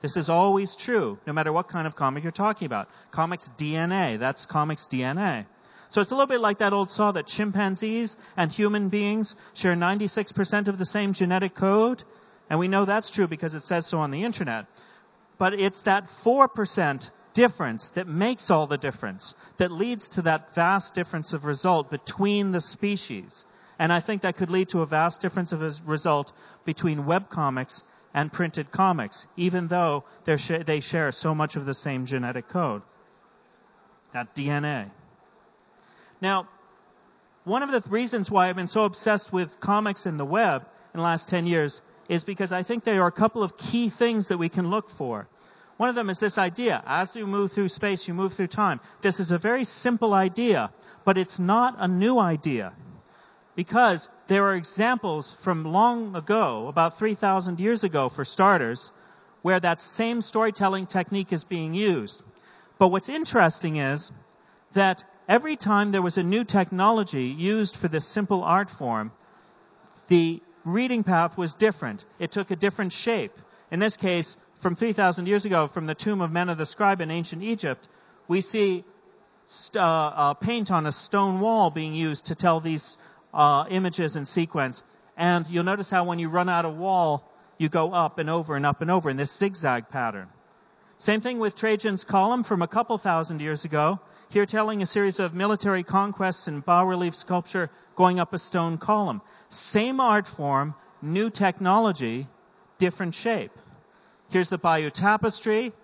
This 0.00 0.16
is 0.16 0.30
always 0.30 0.76
true, 0.76 1.18
no 1.26 1.34
matter 1.34 1.52
what 1.52 1.68
kind 1.68 1.86
of 1.86 1.94
comic 1.94 2.24
you're 2.24 2.32
talking 2.32 2.64
about. 2.64 2.88
Comics 3.10 3.50
DNA, 3.58 4.18
that's 4.18 4.46
comics 4.46 4.86
DNA. 4.86 5.44
So 5.90 6.00
it's 6.00 6.10
a 6.10 6.14
little 6.14 6.26
bit 6.26 6.40
like 6.40 6.60
that 6.60 6.72
old 6.72 6.88
saw 6.88 7.12
that 7.12 7.26
chimpanzees 7.26 8.16
and 8.34 8.50
human 8.50 8.88
beings 8.88 9.36
share 9.52 9.74
96% 9.74 10.68
of 10.68 10.78
the 10.78 10.86
same 10.86 11.12
genetic 11.12 11.54
code. 11.54 12.02
And 12.48 12.58
we 12.58 12.66
know 12.66 12.86
that's 12.86 13.10
true 13.10 13.28
because 13.28 13.54
it 13.54 13.62
says 13.62 13.84
so 13.86 13.98
on 13.98 14.10
the 14.10 14.24
internet. 14.24 14.64
But 15.38 15.54
it's 15.54 15.82
that 15.82 16.06
4% 16.24 17.10
difference 17.32 17.90
that 17.92 18.06
makes 18.06 18.50
all 18.50 18.66
the 18.66 18.78
difference, 18.78 19.34
that 19.56 19.70
leads 19.70 20.10
to 20.10 20.22
that 20.22 20.54
vast 20.54 20.94
difference 20.94 21.32
of 21.32 21.44
result 21.44 21.90
between 21.90 22.52
the 22.52 22.60
species. 22.60 23.46
And 23.78 23.92
I 23.92 24.00
think 24.00 24.22
that 24.22 24.36
could 24.36 24.50
lead 24.50 24.68
to 24.70 24.82
a 24.82 24.86
vast 24.86 25.20
difference 25.20 25.52
of 25.52 25.88
result 25.88 26.32
between 26.64 27.04
webcomics 27.04 27.82
and 28.14 28.32
printed 28.32 28.70
comics, 28.70 29.26
even 29.36 29.68
though 29.68 30.04
sh- 30.36 30.64
they 30.64 30.80
share 30.80 31.10
so 31.12 31.34
much 31.34 31.56
of 31.56 31.64
the 31.64 31.74
same 31.74 32.06
genetic 32.06 32.48
code. 32.48 32.82
That 34.12 34.34
DNA. 34.34 34.90
Now, 36.20 36.48
one 37.44 37.62
of 37.62 37.72
the 37.72 37.82
reasons 37.90 38.30
why 38.30 38.48
I've 38.48 38.56
been 38.56 38.66
so 38.66 38.84
obsessed 38.84 39.32
with 39.32 39.58
comics 39.58 40.06
and 40.06 40.20
the 40.20 40.24
web 40.24 40.62
in 40.92 40.98
the 40.98 41.04
last 41.04 41.28
10 41.28 41.46
years 41.46 41.80
is 42.12 42.24
because 42.24 42.52
I 42.52 42.62
think 42.62 42.84
there 42.84 43.02
are 43.02 43.06
a 43.06 43.12
couple 43.12 43.42
of 43.42 43.56
key 43.56 43.88
things 43.88 44.28
that 44.28 44.36
we 44.36 44.50
can 44.50 44.68
look 44.68 44.90
for. 44.90 45.26
One 45.78 45.88
of 45.88 45.94
them 45.94 46.10
is 46.10 46.20
this 46.20 46.36
idea. 46.36 46.82
As 46.86 47.16
you 47.16 47.26
move 47.26 47.52
through 47.52 47.70
space, 47.70 48.06
you 48.06 48.12
move 48.12 48.34
through 48.34 48.48
time. 48.48 48.80
This 49.00 49.18
is 49.18 49.32
a 49.32 49.38
very 49.38 49.64
simple 49.64 50.12
idea, 50.12 50.70
but 51.06 51.16
it's 51.16 51.38
not 51.38 51.76
a 51.78 51.88
new 51.88 52.18
idea. 52.18 52.74
Because 53.56 54.10
there 54.28 54.44
are 54.44 54.54
examples 54.54 55.34
from 55.40 55.64
long 55.64 56.14
ago, 56.14 56.68
about 56.68 56.98
3,000 56.98 57.58
years 57.58 57.82
ago 57.82 58.10
for 58.10 58.26
starters, 58.26 58.90
where 59.40 59.58
that 59.58 59.80
same 59.80 60.20
storytelling 60.20 60.86
technique 60.86 61.32
is 61.32 61.44
being 61.44 61.72
used. 61.72 62.22
But 62.78 62.88
what's 62.88 63.08
interesting 63.08 63.76
is 63.76 64.12
that 64.74 65.02
every 65.28 65.56
time 65.56 65.92
there 65.92 66.02
was 66.02 66.18
a 66.18 66.22
new 66.22 66.44
technology 66.44 67.24
used 67.24 67.74
for 67.74 67.88
this 67.88 68.04
simple 68.04 68.44
art 68.44 68.68
form, 68.68 69.12
the 70.08 70.42
reading 70.64 71.04
path 71.04 71.36
was 71.36 71.54
different. 71.54 72.04
It 72.18 72.30
took 72.32 72.50
a 72.50 72.56
different 72.56 72.92
shape. 72.92 73.32
In 73.70 73.80
this 73.80 73.96
case, 73.96 74.36
from 74.56 74.76
3,000 74.76 75.26
years 75.26 75.44
ago, 75.44 75.66
from 75.66 75.86
the 75.86 75.94
tomb 75.94 76.20
of 76.20 76.30
Mena 76.30 76.54
the 76.54 76.66
scribe 76.66 77.00
in 77.00 77.10
ancient 77.10 77.42
Egypt, 77.42 77.88
we 78.28 78.40
see 78.40 78.84
st- 79.46 79.82
uh, 79.82 80.12
uh, 80.14 80.34
paint 80.34 80.70
on 80.70 80.86
a 80.86 80.92
stone 80.92 81.40
wall 81.40 81.70
being 81.70 81.94
used 81.94 82.26
to 82.26 82.34
tell 82.34 82.60
these 82.60 82.96
uh, 83.34 83.64
images 83.70 84.16
in 84.16 84.24
sequence. 84.24 84.84
And 85.16 85.46
you'll 85.48 85.64
notice 85.64 85.90
how 85.90 86.04
when 86.04 86.18
you 86.18 86.28
run 86.28 86.48
out 86.48 86.64
of 86.64 86.76
wall, 86.76 87.24
you 87.58 87.68
go 87.68 87.92
up 87.92 88.18
and 88.18 88.30
over 88.30 88.56
and 88.56 88.64
up 88.64 88.82
and 88.82 88.90
over 88.90 89.10
in 89.10 89.16
this 89.16 89.30
zigzag 89.30 89.88
pattern. 89.88 90.28
Same 90.96 91.20
thing 91.20 91.38
with 91.38 91.56
Trajan's 91.56 92.04
column 92.04 92.44
from 92.44 92.62
a 92.62 92.68
couple 92.68 92.96
thousand 92.98 93.40
years 93.40 93.64
ago. 93.64 94.00
Here 94.32 94.46
telling 94.46 94.80
a 94.80 94.86
series 94.86 95.20
of 95.20 95.34
military 95.34 95.82
conquests 95.82 96.48
in 96.48 96.60
bas-relief 96.60 97.14
sculpture 97.14 97.68
going 97.96 98.18
up 98.18 98.32
a 98.32 98.38
stone 98.38 98.78
column. 98.78 99.20
Same 99.50 100.00
art 100.00 100.26
form, 100.26 100.74
new 101.02 101.28
technology, 101.28 102.26
different 102.78 103.14
shape. 103.14 103.52
Here's 104.30 104.48
the 104.48 104.56
Bayeux 104.56 104.88
Tapestry 104.88 105.74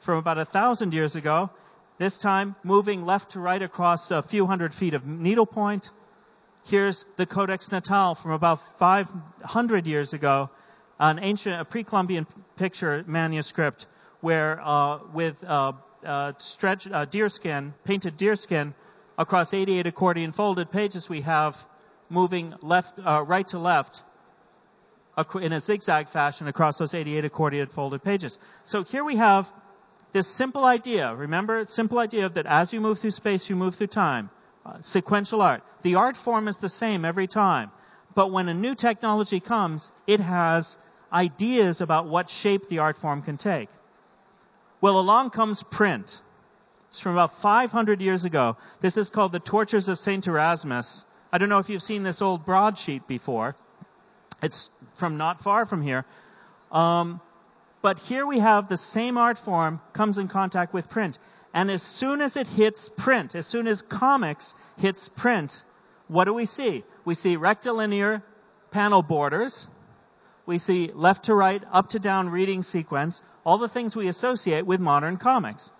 from 0.00 0.16
about 0.16 0.38
a 0.38 0.46
thousand 0.46 0.94
years 0.94 1.16
ago. 1.16 1.50
This 1.98 2.16
time 2.16 2.56
moving 2.64 3.04
left 3.04 3.32
to 3.32 3.40
right 3.40 3.60
across 3.60 4.10
a 4.10 4.22
few 4.22 4.46
hundred 4.46 4.72
feet 4.72 4.94
of 4.94 5.04
needlepoint. 5.04 5.90
Here's 6.64 7.04
the 7.16 7.26
Codex 7.26 7.70
Nuttall 7.70 8.14
from 8.14 8.30
about 8.30 8.78
500 8.78 9.86
years 9.86 10.14
ago, 10.14 10.48
an 10.98 11.18
ancient, 11.18 11.60
a 11.60 11.64
pre-Columbian 11.66 12.26
picture 12.56 13.04
manuscript 13.06 13.86
where, 14.22 14.62
uh, 14.64 15.00
with 15.12 15.44
uh, 15.44 15.72
uh, 16.04 16.32
stretch 16.38 16.86
uh, 16.86 17.04
deerskin, 17.04 17.74
painted 17.84 18.16
deerskin, 18.16 18.74
across 19.16 19.52
88 19.52 19.86
accordion 19.86 20.32
folded 20.32 20.70
pages, 20.70 21.08
we 21.08 21.22
have 21.22 21.56
moving 22.08 22.54
left, 22.62 22.98
uh, 22.98 23.22
right 23.26 23.46
to 23.48 23.58
left, 23.58 24.02
in 25.40 25.52
a 25.52 25.60
zigzag 25.60 26.08
fashion 26.08 26.46
across 26.46 26.78
those 26.78 26.94
88 26.94 27.24
accordion 27.24 27.66
folded 27.66 28.04
pages. 28.04 28.38
So 28.62 28.84
here 28.84 29.02
we 29.02 29.16
have 29.16 29.52
this 30.12 30.28
simple 30.28 30.64
idea. 30.64 31.14
Remember, 31.14 31.64
simple 31.66 31.98
idea 31.98 32.28
that 32.28 32.46
as 32.46 32.72
you 32.72 32.80
move 32.80 33.00
through 33.00 33.10
space, 33.10 33.50
you 33.50 33.56
move 33.56 33.74
through 33.74 33.88
time. 33.88 34.30
Uh, 34.64 34.80
sequential 34.80 35.42
art. 35.42 35.62
The 35.82 35.96
art 35.96 36.16
form 36.16 36.46
is 36.46 36.58
the 36.58 36.68
same 36.68 37.04
every 37.04 37.26
time. 37.26 37.70
But 38.14 38.30
when 38.30 38.48
a 38.48 38.54
new 38.54 38.74
technology 38.74 39.40
comes, 39.40 39.92
it 40.06 40.20
has 40.20 40.78
ideas 41.12 41.80
about 41.80 42.06
what 42.06 42.30
shape 42.30 42.68
the 42.68 42.80
art 42.80 42.98
form 42.98 43.22
can 43.22 43.36
take. 43.36 43.68
Well, 44.80 44.98
along 44.98 45.30
comes 45.30 45.62
print. 45.62 46.22
It's 46.88 47.00
from 47.00 47.12
about 47.12 47.40
500 47.40 48.00
years 48.00 48.24
ago. 48.24 48.56
This 48.80 48.96
is 48.96 49.10
called 49.10 49.32
the 49.32 49.40
Tortures 49.40 49.88
of 49.88 49.98
St. 49.98 50.26
Erasmus. 50.26 51.04
I 51.32 51.38
don't 51.38 51.48
know 51.48 51.58
if 51.58 51.68
you've 51.68 51.82
seen 51.82 52.04
this 52.04 52.22
old 52.22 52.44
broadsheet 52.44 53.06
before. 53.08 53.56
It's 54.42 54.70
from 54.94 55.16
not 55.16 55.40
far 55.40 55.66
from 55.66 55.82
here. 55.82 56.04
Um, 56.70 57.20
but 57.82 57.98
here 58.00 58.24
we 58.24 58.38
have 58.38 58.68
the 58.68 58.76
same 58.76 59.18
art 59.18 59.38
form 59.38 59.80
comes 59.92 60.16
in 60.18 60.28
contact 60.28 60.72
with 60.72 60.88
print. 60.88 61.18
And 61.52 61.70
as 61.70 61.82
soon 61.82 62.20
as 62.20 62.36
it 62.36 62.46
hits 62.46 62.88
print, 62.88 63.34
as 63.34 63.46
soon 63.46 63.66
as 63.66 63.82
comics 63.82 64.54
hits 64.76 65.08
print, 65.08 65.64
what 66.06 66.24
do 66.24 66.34
we 66.34 66.44
see? 66.44 66.84
We 67.04 67.14
see 67.14 67.36
rectilinear 67.36 68.22
panel 68.70 69.02
borders. 69.02 69.66
We 70.48 70.58
see 70.58 70.90
left 70.92 71.26
to 71.26 71.34
right, 71.34 71.62
up 71.70 71.90
to 71.90 72.00
down 72.00 72.30
reading 72.30 72.62
sequence, 72.62 73.22
all 73.44 73.58
the 73.58 73.68
things 73.68 73.94
we 73.94 74.08
associate 74.08 74.66
with 74.66 74.80
modern 74.80 75.16
comics. 75.16 75.70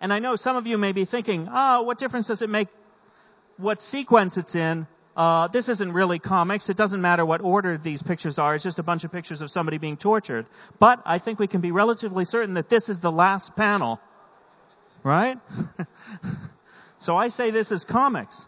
And 0.00 0.12
I 0.12 0.18
know 0.18 0.36
some 0.36 0.56
of 0.56 0.66
you 0.66 0.76
may 0.76 0.92
be 0.92 1.06
thinking, 1.06 1.48
ah, 1.50 1.78
oh, 1.78 1.82
what 1.82 1.96
difference 1.98 2.26
does 2.26 2.42
it 2.42 2.50
make 2.50 2.68
what 3.56 3.80
sequence 3.80 4.36
it's 4.36 4.54
in? 4.54 4.86
Uh, 5.16 5.46
this 5.46 5.68
isn't 5.68 5.92
really 5.92 6.18
comics. 6.18 6.68
It 6.68 6.76
doesn't 6.76 7.00
matter 7.00 7.24
what 7.24 7.40
order 7.40 7.78
these 7.78 8.02
pictures 8.02 8.38
are. 8.38 8.54
It's 8.54 8.64
just 8.64 8.80
a 8.80 8.82
bunch 8.82 9.04
of 9.04 9.12
pictures 9.12 9.40
of 9.40 9.50
somebody 9.50 9.78
being 9.78 9.96
tortured. 9.96 10.46
But 10.78 11.00
I 11.06 11.18
think 11.18 11.38
we 11.38 11.46
can 11.46 11.60
be 11.60 11.70
relatively 11.70 12.24
certain 12.24 12.54
that 12.54 12.68
this 12.68 12.88
is 12.88 12.98
the 12.98 13.12
last 13.12 13.56
panel 13.56 14.00
right? 15.04 15.38
so 16.98 17.16
I 17.16 17.28
say 17.28 17.52
this 17.52 17.70
is 17.70 17.84
comics. 17.84 18.44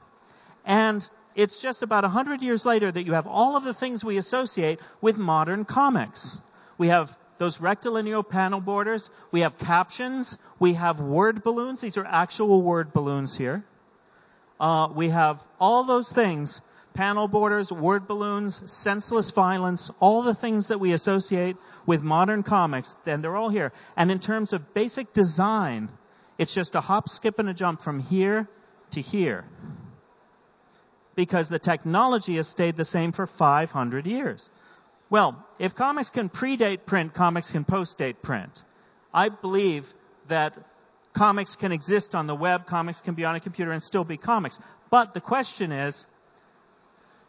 And 0.65 1.09
it's 1.37 1.59
just 1.59 1.83
about 1.83 2.05
a 2.05 2.09
hundred 2.09 2.43
years 2.43 2.65
later 2.65 2.91
that 2.91 3.05
you 3.05 3.13
have 3.13 3.27
all 3.27 3.57
of 3.57 3.63
the 3.63 3.75
things 3.75 4.03
we 4.03 4.17
associate 4.17 4.81
with 5.03 5.19
modern 5.19 5.67
comics. 5.67 6.39
We 6.79 6.89
have 6.89 7.17
those 7.39 7.61
rectilinear 7.61 8.23
panel 8.23 8.61
borders. 8.61 9.11
We 9.31 9.43
have 9.43 9.59
captions. 9.59 10.39
We 10.59 10.73
have 10.73 10.99
word 10.99 11.45
balloons. 11.45 11.83
These 11.83 11.99
are 11.99 12.07
actual 12.07 12.63
word 12.63 12.95
balloons 12.95 13.37
here. 13.37 13.63
Uh, 14.59 14.89
we 14.95 15.11
have 15.11 15.45
all 15.61 15.85
those 15.85 16.11
things 16.11 16.63
panel 16.95 17.29
borders, 17.29 17.71
word 17.71 18.09
balloons, 18.09 18.73
senseless 18.73 19.31
violence, 19.31 19.91
all 20.01 20.23
the 20.23 20.35
things 20.35 20.69
that 20.69 20.81
we 20.81 20.95
associate 20.95 21.59
with 21.85 22.03
modern 22.03 22.43
comics, 22.43 22.97
then 23.05 23.21
they're 23.21 23.37
all 23.37 23.51
here. 23.51 23.71
And 23.99 24.11
in 24.11 24.19
terms 24.19 24.55
of 24.55 24.73
basic 24.73 25.13
design, 25.13 25.91
it's 26.39 26.55
just 26.55 26.75
a 26.75 26.81
hop, 26.81 27.11
skip, 27.11 27.39
and 27.39 27.51
a 27.51 27.55
jump 27.55 27.83
from 27.83 28.01
here 28.01 28.49
to 28.93 29.03
here. 29.03 29.45
Because 31.17 31.49
the 31.49 31.59
technology 31.59 32.37
has 32.37 32.47
stayed 32.47 32.77
the 32.77 32.85
same 32.85 33.11
for 33.13 33.27
500 33.27 34.07
years. 34.07 34.49
Well, 35.11 35.45
if 35.59 35.75
comics 35.75 36.11
can 36.11 36.29
predate 36.29 36.87
print, 36.87 37.15
comics 37.15 37.51
can 37.51 37.65
postdate 37.65 38.23
print. 38.23 38.63
I 39.13 39.29
believe 39.31 39.93
that 40.29 40.55
comics 41.13 41.57
can 41.57 41.73
exist 41.73 42.15
on 42.15 42.27
the 42.27 42.35
web, 42.35 42.67
comics 42.67 43.01
can 43.01 43.15
be 43.15 43.25
on 43.25 43.35
a 43.35 43.41
computer 43.41 43.73
and 43.73 43.83
still 43.83 44.05
be 44.05 44.17
comics. 44.17 44.59
But 44.91 45.15
the 45.15 45.21
question 45.21 45.73
is, 45.73 46.07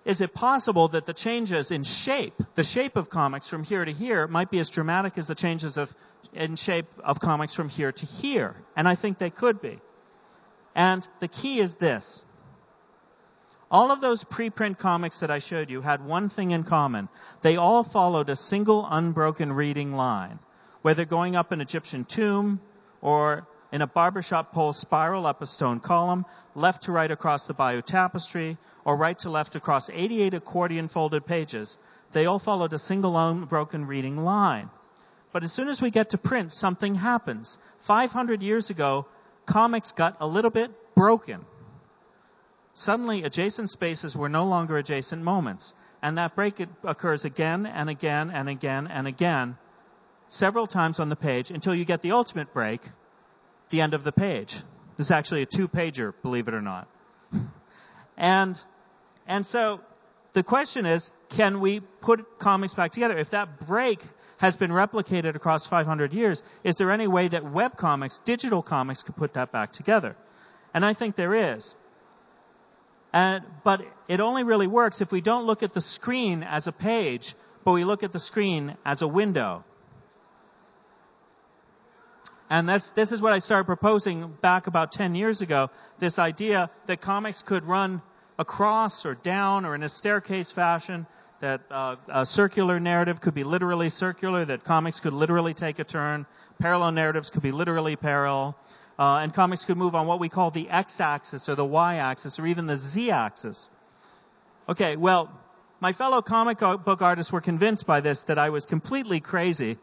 is 0.05 0.21
it 0.21 0.33
possible 0.33 0.87
that 0.89 1.05
the 1.05 1.13
changes 1.13 1.71
in 1.71 1.83
shape, 1.83 2.41
the 2.55 2.63
shape 2.63 2.95
of 2.95 3.09
comics 3.09 3.47
from 3.47 3.63
here 3.63 3.83
to 3.83 3.91
here, 3.91 4.27
might 4.27 4.49
be 4.49 4.59
as 4.59 4.69
dramatic 4.69 5.17
as 5.17 5.27
the 5.27 5.35
changes 5.35 5.77
of, 5.77 5.93
in 6.33 6.55
shape 6.55 6.87
of 7.03 7.19
comics 7.19 7.53
from 7.53 7.69
here 7.69 7.91
to 7.91 8.05
here? 8.05 8.55
And 8.75 8.87
I 8.87 8.95
think 8.95 9.17
they 9.17 9.29
could 9.29 9.61
be. 9.61 9.79
And 10.75 11.05
the 11.19 11.27
key 11.27 11.59
is 11.59 11.75
this. 11.75 12.23
All 13.69 13.91
of 13.91 13.99
those 13.99 14.23
preprint 14.23 14.77
comics 14.77 15.19
that 15.19 15.29
I 15.29 15.39
showed 15.39 15.69
you 15.69 15.81
had 15.81 16.05
one 16.05 16.29
thing 16.29 16.51
in 16.51 16.63
common. 16.63 17.09
They 17.41 17.57
all 17.57 17.83
followed 17.83 18.29
a 18.29 18.35
single 18.35 18.87
unbroken 18.89 19.51
reading 19.51 19.93
line. 19.93 20.39
Whether 20.83 21.03
going 21.03 21.35
up 21.35 21.51
an 21.51 21.59
Egyptian 21.59 22.05
tomb 22.05 22.61
or 23.01 23.45
in 23.73 23.81
a 23.81 23.87
barbershop 23.87 24.53
pole 24.53 24.71
spiral 24.71 25.25
up 25.25 25.41
a 25.41 25.45
stone 25.45 25.81
column, 25.81 26.25
left 26.55 26.83
to 26.83 26.93
right 26.93 27.11
across 27.11 27.47
the 27.47 27.53
Bayeux 27.53 27.81
Tapestry, 27.81 28.57
or 28.85 28.95
right 28.95 29.19
to 29.19 29.29
left 29.29 29.57
across 29.57 29.89
88 29.89 30.33
accordion 30.33 30.87
folded 30.87 31.25
pages. 31.25 31.77
They 32.13 32.25
all 32.25 32.39
followed 32.39 32.71
a 32.71 32.79
single 32.79 33.17
unbroken 33.17 33.85
reading 33.85 34.23
line. 34.23 34.69
But 35.33 35.43
as 35.43 35.51
soon 35.51 35.67
as 35.67 35.81
we 35.81 35.91
get 35.91 36.11
to 36.11 36.17
print, 36.17 36.53
something 36.53 36.95
happens. 36.95 37.57
500 37.81 38.41
years 38.41 38.69
ago, 38.69 39.07
comics 39.45 39.91
got 39.91 40.15
a 40.21 40.27
little 40.27 40.51
bit 40.51 40.71
broken. 40.95 41.45
Suddenly, 42.77 43.23
adjacent 43.23 43.71
spaces 43.71 44.15
were 44.15 44.29
no 44.29 44.45
longer 44.45 44.77
adjacent 44.77 45.23
moments. 45.23 45.73
And 46.03 46.19
that 46.19 46.35
break 46.35 46.63
occurs 46.83 47.25
again 47.25 47.65
and 47.65 47.89
again 47.89 48.29
and 48.29 48.47
again 48.47 48.85
and 48.85 49.07
again, 49.07 49.57
several 50.27 50.67
times 50.67 50.99
on 50.99 51.09
the 51.09 51.15
page 51.15 51.49
until 51.49 51.73
you 51.73 51.85
get 51.85 52.03
the 52.03 52.11
ultimate 52.11 52.53
break, 52.53 52.81
the 53.71 53.81
end 53.81 53.95
of 53.95 54.03
the 54.03 54.11
page. 54.11 54.53
This 54.95 55.07
is 55.07 55.11
actually 55.11 55.41
a 55.41 55.47
two 55.47 55.67
pager, 55.67 56.13
believe 56.21 56.47
it 56.47 56.53
or 56.53 56.61
not. 56.61 56.87
And, 58.15 58.61
and 59.25 59.43
so 59.43 59.81
the 60.33 60.43
question 60.43 60.85
is, 60.85 61.11
can 61.29 61.61
we 61.61 61.79
put 61.79 62.37
comics 62.37 62.75
back 62.75 62.91
together? 62.91 63.17
If 63.17 63.31
that 63.31 63.65
break 63.65 64.03
has 64.37 64.55
been 64.55 64.69
replicated 64.69 65.33
across 65.35 65.65
500 65.65 66.13
years, 66.13 66.43
is 66.63 66.75
there 66.75 66.91
any 66.91 67.07
way 67.07 67.27
that 67.27 67.43
web 67.43 67.75
comics, 67.75 68.19
digital 68.19 68.61
comics, 68.61 69.01
could 69.01 69.15
put 69.15 69.33
that 69.33 69.51
back 69.51 69.71
together? 69.71 70.15
And 70.75 70.85
I 70.85 70.93
think 70.93 71.15
there 71.15 71.33
is. 71.33 71.73
And, 73.13 73.43
but 73.63 73.81
it 74.07 74.19
only 74.19 74.43
really 74.43 74.67
works 74.67 75.01
if 75.01 75.11
we 75.11 75.21
don't 75.21 75.45
look 75.45 75.63
at 75.63 75.73
the 75.73 75.81
screen 75.81 76.43
as 76.43 76.67
a 76.67 76.71
page, 76.71 77.35
but 77.63 77.71
we 77.71 77.83
look 77.83 78.03
at 78.03 78.11
the 78.11 78.19
screen 78.19 78.75
as 78.85 79.01
a 79.01 79.07
window. 79.07 79.63
And 82.49 82.69
this, 82.69 82.91
this 82.91 83.11
is 83.11 83.21
what 83.21 83.33
I 83.33 83.39
started 83.39 83.65
proposing 83.65 84.29
back 84.41 84.67
about 84.67 84.91
10 84.93 85.15
years 85.15 85.41
ago. 85.41 85.69
This 85.99 86.17
idea 86.17 86.69
that 86.85 87.01
comics 87.01 87.41
could 87.41 87.65
run 87.65 88.01
across 88.39 89.05
or 89.05 89.15
down 89.15 89.65
or 89.65 89.75
in 89.75 89.83
a 89.83 89.89
staircase 89.89 90.51
fashion 90.51 91.07
that 91.39 91.61
uh, 91.69 91.97
a 92.07 92.25
circular 92.25 92.79
narrative 92.79 93.21
could 93.21 93.33
be 93.33 93.43
literally 93.43 93.89
circular, 93.89 94.45
that 94.45 94.63
comics 94.63 94.99
could 94.99 95.13
literally 95.13 95.53
take 95.53 95.79
a 95.79 95.83
turn, 95.83 96.25
parallel 96.59 96.91
narratives 96.91 97.29
could 97.29 97.43
be 97.43 97.51
literally 97.51 97.95
parallel, 97.95 98.55
uh, 98.99 99.17
and 99.17 99.33
comics 99.33 99.65
could 99.65 99.77
move 99.77 99.95
on 99.95 100.07
what 100.07 100.19
we 100.19 100.29
call 100.29 100.51
the 100.51 100.69
x-axis 100.69 101.49
or 101.49 101.55
the 101.55 101.65
y-axis 101.65 102.39
or 102.39 102.47
even 102.47 102.65
the 102.65 102.77
z-axis. 102.77 103.69
Okay, 104.67 104.95
well, 104.95 105.31
my 105.79 105.93
fellow 105.93 106.21
comic 106.21 106.59
book 106.59 107.01
artists 107.01 107.31
were 107.31 107.41
convinced 107.41 107.85
by 107.85 108.01
this 108.01 108.23
that 108.23 108.39
I 108.39 108.49
was 108.49 108.65
completely 108.65 109.19
crazy. 109.19 109.77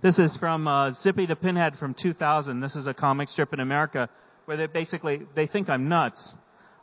This 0.00 0.18
is 0.18 0.36
from 0.36 0.66
uh, 0.66 0.90
Zippy 0.90 1.26
the 1.26 1.36
Pinhead 1.36 1.76
from 1.76 1.94
2000. 1.94 2.60
This 2.60 2.76
is 2.76 2.86
a 2.86 2.94
comic 2.94 3.28
strip 3.28 3.52
in 3.52 3.60
America 3.60 4.08
where 4.46 4.56
they 4.56 4.66
basically 4.66 5.26
they 5.34 5.46
think 5.46 5.68
I'm 5.68 5.88
nuts. 5.88 6.34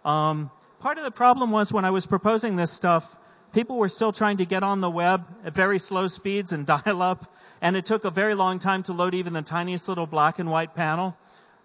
Um, 0.05 0.51
part 0.79 0.97
of 0.97 1.03
the 1.03 1.11
problem 1.11 1.51
was 1.51 1.73
when 1.73 1.85
I 1.85 1.91
was 1.91 2.05
proposing 2.05 2.55
this 2.55 2.71
stuff, 2.71 3.05
people 3.53 3.77
were 3.77 3.89
still 3.89 4.11
trying 4.11 4.37
to 4.37 4.45
get 4.45 4.63
on 4.63 4.81
the 4.81 4.89
web 4.89 5.25
at 5.43 5.53
very 5.53 5.79
slow 5.79 6.07
speeds 6.07 6.53
and 6.53 6.65
dial 6.73 7.01
up, 7.01 7.31
and 7.61 7.75
it 7.75 7.85
took 7.85 8.05
a 8.05 8.11
very 8.11 8.35
long 8.35 8.59
time 8.59 8.83
to 8.83 8.93
load 8.93 9.13
even 9.13 9.33
the 9.33 9.41
tiniest 9.41 9.87
little 9.87 10.07
black 10.07 10.39
and 10.39 10.49
white 10.49 10.73
panel. 10.75 11.15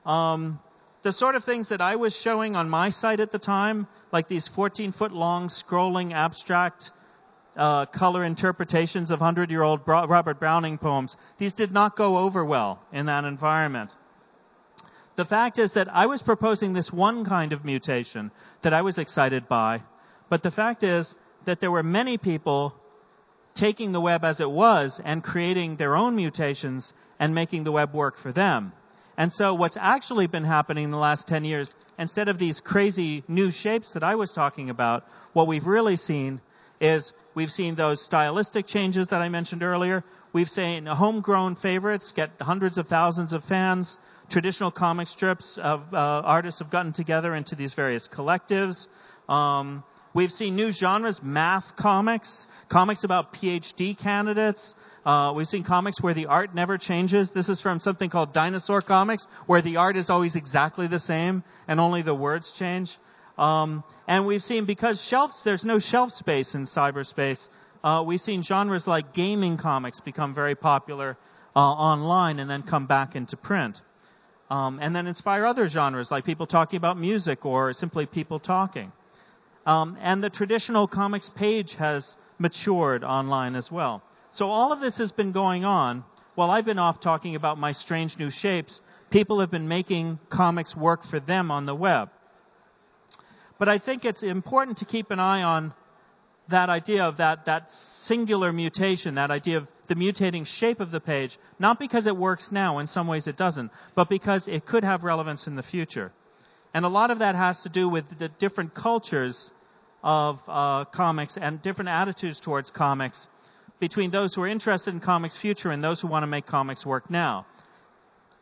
Um, 0.06 0.60
the 1.02 1.12
sort 1.12 1.34
of 1.34 1.44
things 1.44 1.68
that 1.68 1.80
I 1.80 1.96
was 1.96 2.16
showing 2.16 2.56
on 2.56 2.70
my 2.70 2.90
site 2.90 3.20
at 3.20 3.32
the 3.32 3.38
time, 3.38 3.88
like 4.12 4.28
these 4.28 4.48
14 4.48 4.92
foot 4.92 5.12
long 5.12 5.48
scrolling 5.48 6.12
abstract 6.12 6.92
uh, 7.56 7.86
color 7.86 8.24
interpretations 8.24 9.10
of 9.10 9.20
100 9.20 9.50
year 9.50 9.62
old 9.62 9.80
Robert 9.86 10.38
Browning 10.38 10.78
poems, 10.78 11.16
these 11.38 11.54
did 11.54 11.72
not 11.72 11.96
go 11.96 12.18
over 12.18 12.44
well 12.44 12.80
in 12.92 13.06
that 13.06 13.24
environment. 13.24 13.94
The 15.16 15.24
fact 15.24 15.58
is 15.58 15.72
that 15.72 15.88
I 15.92 16.06
was 16.06 16.22
proposing 16.22 16.72
this 16.72 16.92
one 16.92 17.24
kind 17.24 17.52
of 17.52 17.64
mutation 17.64 18.30
that 18.62 18.74
I 18.74 18.82
was 18.82 18.98
excited 18.98 19.48
by, 19.48 19.80
but 20.28 20.42
the 20.42 20.50
fact 20.50 20.84
is 20.84 21.16
that 21.46 21.60
there 21.60 21.70
were 21.70 21.82
many 21.82 22.18
people 22.18 22.74
taking 23.54 23.92
the 23.92 24.00
web 24.00 24.24
as 24.24 24.40
it 24.40 24.50
was 24.50 25.00
and 25.02 25.24
creating 25.24 25.76
their 25.76 25.96
own 25.96 26.14
mutations 26.14 26.92
and 27.18 27.34
making 27.34 27.64
the 27.64 27.72
web 27.72 27.94
work 27.94 28.18
for 28.18 28.30
them. 28.30 28.72
And 29.16 29.32
so 29.32 29.54
what's 29.54 29.76
actually 29.78 30.26
been 30.26 30.44
happening 30.44 30.84
in 30.84 30.90
the 30.90 30.98
last 30.98 31.26
10 31.28 31.44
years, 31.44 31.74
instead 31.98 32.28
of 32.28 32.38
these 32.38 32.60
crazy 32.60 33.24
new 33.28 33.50
shapes 33.50 33.92
that 33.92 34.02
I 34.02 34.14
was 34.14 34.32
talking 34.32 34.70
about, 34.70 35.08
what 35.32 35.46
we've 35.46 35.66
really 35.66 35.96
seen 35.96 36.40
is 36.80 37.14
we've 37.34 37.52
seen 37.52 37.74
those 37.74 38.02
stylistic 38.02 38.66
changes 38.66 39.08
that 39.08 39.22
I 39.22 39.28
mentioned 39.28 39.62
earlier. 39.62 40.04
We've 40.32 40.50
seen 40.50 40.84
homegrown 40.84 41.54
favorites 41.54 42.12
get 42.12 42.30
hundreds 42.40 42.76
of 42.76 42.88
thousands 42.88 43.32
of 43.32 43.44
fans. 43.44 43.98
Traditional 44.28 44.70
comic 44.70 45.08
strips 45.08 45.56
of 45.56 45.94
uh, 45.94 45.96
artists 45.96 46.58
have 46.58 46.70
gotten 46.70 46.92
together 46.92 47.34
into 47.34 47.54
these 47.54 47.72
various 47.74 48.08
collectives. 48.08 48.88
Um, 49.28 49.82
We've 50.16 50.32
seen 50.32 50.56
new 50.56 50.72
genres, 50.72 51.22
math 51.22 51.76
comics, 51.76 52.48
comics 52.70 53.04
about 53.04 53.34
PhD 53.34 53.98
candidates. 53.98 54.74
Uh, 55.06 55.32
we've 55.32 55.46
seen 55.46 55.62
comics 55.62 56.00
where 56.00 56.14
the 56.14 56.26
art 56.26 56.52
never 56.52 56.78
changes. 56.78 57.30
This 57.30 57.48
is 57.48 57.60
from 57.60 57.78
something 57.78 58.10
called 58.10 58.32
Dinosaur 58.32 58.82
Comics, 58.82 59.28
where 59.46 59.62
the 59.62 59.76
art 59.76 59.96
is 59.96 60.10
always 60.10 60.34
exactly 60.34 60.88
the 60.88 60.98
same 60.98 61.44
and 61.68 61.78
only 61.78 62.02
the 62.02 62.12
words 62.12 62.50
change. 62.50 62.98
Um, 63.38 63.84
and 64.08 64.26
we've 64.26 64.42
seen 64.42 64.64
because 64.64 65.00
shelves, 65.00 65.44
there's 65.44 65.64
no 65.64 65.78
shelf 65.78 66.10
space 66.10 66.56
in 66.56 66.64
cyberspace. 66.64 67.48
Uh, 67.84 68.02
we've 68.04 68.20
seen 68.20 68.42
genres 68.42 68.88
like 68.88 69.12
gaming 69.12 69.58
comics 69.58 70.00
become 70.00 70.34
very 70.34 70.56
popular 70.56 71.16
uh, 71.54 71.60
online 71.60 72.40
and 72.40 72.50
then 72.50 72.64
come 72.64 72.86
back 72.86 73.14
into 73.14 73.36
print. 73.36 73.80
Um, 74.50 74.80
and 74.82 74.94
then 74.96 75.06
inspire 75.06 75.46
other 75.46 75.68
genres 75.68 76.10
like 76.10 76.24
people 76.24 76.46
talking 76.46 76.78
about 76.78 76.98
music 76.98 77.46
or 77.46 77.72
simply 77.74 78.06
people 78.06 78.40
talking. 78.40 78.90
Um, 79.66 79.98
and 80.00 80.22
the 80.22 80.30
traditional 80.30 80.88
comics 80.88 81.28
page 81.28 81.74
has 81.74 82.16
matured 82.40 83.04
online 83.04 83.54
as 83.54 83.70
well. 83.70 84.02
So 84.32 84.50
all 84.50 84.72
of 84.72 84.80
this 84.80 84.98
has 84.98 85.12
been 85.12 85.32
going 85.32 85.64
on 85.64 86.04
while 86.34 86.50
I've 86.50 86.64
been 86.64 86.78
off 86.78 87.00
talking 87.00 87.34
about 87.34 87.58
my 87.58 87.72
strange 87.72 88.18
new 88.18 88.30
shapes. 88.30 88.80
People 89.10 89.40
have 89.40 89.50
been 89.50 89.68
making 89.68 90.18
comics 90.28 90.76
work 90.76 91.04
for 91.04 91.18
them 91.18 91.50
on 91.50 91.66
the 91.66 91.74
web. 91.74 92.10
But 93.58 93.68
I 93.68 93.78
think 93.78 94.04
it's 94.04 94.22
important 94.22 94.78
to 94.78 94.84
keep 94.84 95.10
an 95.10 95.20
eye 95.20 95.42
on 95.42 95.72
that 96.48 96.68
idea 96.68 97.04
of 97.04 97.16
that, 97.16 97.46
that 97.46 97.70
singular 97.70 98.52
mutation, 98.52 99.16
that 99.16 99.30
idea 99.30 99.56
of 99.56 99.68
the 99.86 99.94
mutating 99.94 100.46
shape 100.46 100.80
of 100.80 100.90
the 100.90 101.00
page, 101.00 101.38
not 101.58 101.78
because 101.78 102.06
it 102.06 102.16
works 102.16 102.52
now, 102.52 102.78
in 102.78 102.86
some 102.86 103.06
ways 103.06 103.26
it 103.26 103.36
doesn't, 103.36 103.72
but 103.94 104.08
because 104.08 104.46
it 104.46 104.64
could 104.64 104.84
have 104.84 105.02
relevance 105.02 105.46
in 105.46 105.56
the 105.56 105.62
future. 105.62 106.12
And 106.74 106.84
a 106.84 106.88
lot 106.88 107.10
of 107.10 107.20
that 107.20 107.34
has 107.34 107.62
to 107.62 107.68
do 107.68 107.88
with 107.88 108.18
the 108.18 108.28
different 108.28 108.74
cultures 108.74 109.50
of 110.04 110.40
uh, 110.46 110.84
comics 110.84 111.36
and 111.36 111.60
different 111.62 111.88
attitudes 111.88 112.38
towards 112.38 112.70
comics 112.70 113.28
between 113.78 114.10
those 114.10 114.34
who 114.34 114.42
are 114.42 114.48
interested 114.48 114.94
in 114.94 115.00
comics 115.00 115.36
future 115.36 115.70
and 115.70 115.82
those 115.82 116.00
who 116.00 116.08
want 116.08 116.22
to 116.22 116.26
make 116.26 116.46
comics 116.46 116.86
work 116.86 117.10
now. 117.10 117.46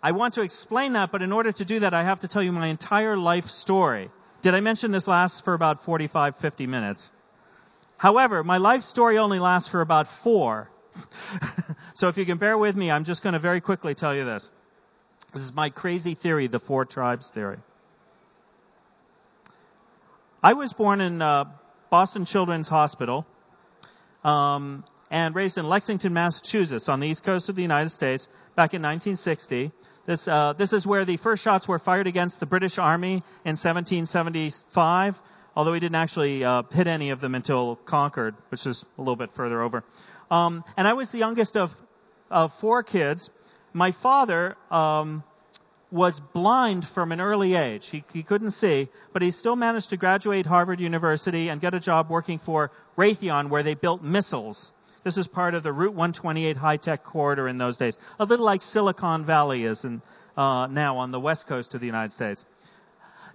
I 0.03 0.13
want 0.13 0.35
to 0.35 0.43
explain 0.43 0.93
that, 0.93 1.11
but 1.11 1.23
in 1.23 1.33
order 1.33 1.51
to 1.51 1.65
do 1.65 1.81
that, 1.81 1.95
I 1.95 2.05
have 2.05 2.21
to 2.21 2.29
tell 2.29 2.43
you 2.43 2.53
my 2.53 2.67
entire 2.67 3.17
life 3.17 3.49
story. 3.49 4.11
Did 4.43 4.55
I 4.55 4.61
mention 4.61 4.91
this 4.91 5.09
lasts 5.09 5.41
for 5.41 5.55
about 5.55 5.85
45, 5.85 6.37
50 6.37 6.67
minutes? 6.67 7.11
However, 7.97 8.45
my 8.45 8.59
life 8.59 8.83
story 8.83 9.19
only 9.19 9.39
lasts 9.39 9.69
for 9.69 9.81
about 9.81 10.07
four. 10.07 10.71
so 11.95 12.09
if 12.09 12.19
you 12.19 12.27
can 12.27 12.39
bear 12.39 12.59
with 12.59 12.77
me, 12.77 12.91
I'm 12.91 13.05
just 13.05 13.23
going 13.23 13.33
to 13.33 13.39
very 13.39 13.61
quickly 13.61 13.95
tell 13.95 14.15
you 14.15 14.25
this. 14.25 14.51
This 15.33 15.43
is 15.43 15.55
my 15.55 15.71
crazy 15.71 16.15
theory, 16.15 16.47
the 16.47 16.61
four 16.61 16.85
tribes 16.85 17.31
theory. 17.31 17.59
I 20.43 20.53
was 20.53 20.75
born 20.75 21.01
in 21.01 21.23
uh, 21.23 21.47
Boston 21.89 22.27
Children's 22.27 22.69
Hospital 22.69 23.27
um, 24.23 24.85
and 25.11 25.35
raised 25.35 25.59
in 25.59 25.69
Lexington, 25.69 26.13
Massachusetts, 26.13 26.89
on 26.89 27.01
the 27.01 27.09
east 27.09 27.25
coast 27.25 27.49
of 27.49 27.55
the 27.55 27.63
United 27.63 27.91
States, 27.91 28.29
back 28.57 28.75
in 28.75 28.83
1960. 28.83 29.73
This 30.07 30.29
uh, 30.29 30.53
this 30.53 30.73
is 30.73 30.87
where 30.87 31.05
the 31.05 31.17
first 31.17 31.43
shots 31.43 31.67
were 31.67 31.79
fired 31.79 32.07
against 32.07 32.41
the 32.41 32.47
British 32.47 32.79
Army 32.79 33.23
in 33.45 33.57
1775. 33.57 35.21
Although 35.57 35.73
he 35.73 35.81
didn't 35.81 35.95
actually 35.95 36.45
uh, 36.45 36.63
hit 36.73 36.87
any 36.87 37.11
of 37.11 37.21
them 37.21 37.35
until 37.35 37.77
Concord, 37.77 38.35
which 38.49 38.67
is 38.67 38.85
a 38.99 39.01
little 39.01 39.17
bit 39.17 39.33
further 39.35 39.63
over. 39.63 39.85
Um, 40.31 40.65
and 40.77 40.87
I 40.87 40.95
was 40.95 41.11
the 41.11 41.19
youngest 41.19 41.57
of 41.57 41.75
of 42.31 42.53
four 42.55 42.83
kids. 42.83 43.31
My 43.73 43.93
father 43.93 44.57
um, 44.71 45.23
was 45.91 46.19
blind 46.19 46.87
from 46.87 47.13
an 47.13 47.21
early 47.21 47.55
age. 47.55 47.89
He, 47.89 48.05
he 48.13 48.25
couldn't 48.25 48.51
see, 48.51 48.89
but 49.13 49.23
he 49.23 49.31
still 49.31 49.57
managed 49.57 49.91
to 49.91 49.97
graduate 49.97 50.45
Harvard 50.45 50.81
University 50.81 51.49
and 51.49 51.61
get 51.61 51.73
a 51.73 51.81
job 51.81 52.11
working 52.11 52.39
for 52.39 52.73
Raytheon 52.99 53.49
where 53.49 53.63
they 53.63 53.75
built 53.75 54.03
missiles. 54.03 54.73
This 55.05 55.19
is 55.19 55.29
part 55.29 55.55
of 55.55 55.63
the 55.63 55.73
Route 55.73 55.93
128 55.93 56.57
high-tech 56.57 57.05
corridor 57.05 57.47
in 57.47 57.59
those 57.59 57.77
days. 57.77 57.99
A 58.19 58.25
little 58.25 58.47
like 58.47 58.63
Silicon 58.63 59.27
Valley 59.27 59.65
is 59.65 59.85
in, 59.85 60.01
uh, 60.37 60.67
now 60.67 60.97
on 60.97 61.11
the 61.11 61.21
west 61.21 61.47
coast 61.47 61.75
of 61.75 61.81
the 61.81 61.87
United 61.87 62.13
States. 62.13 62.45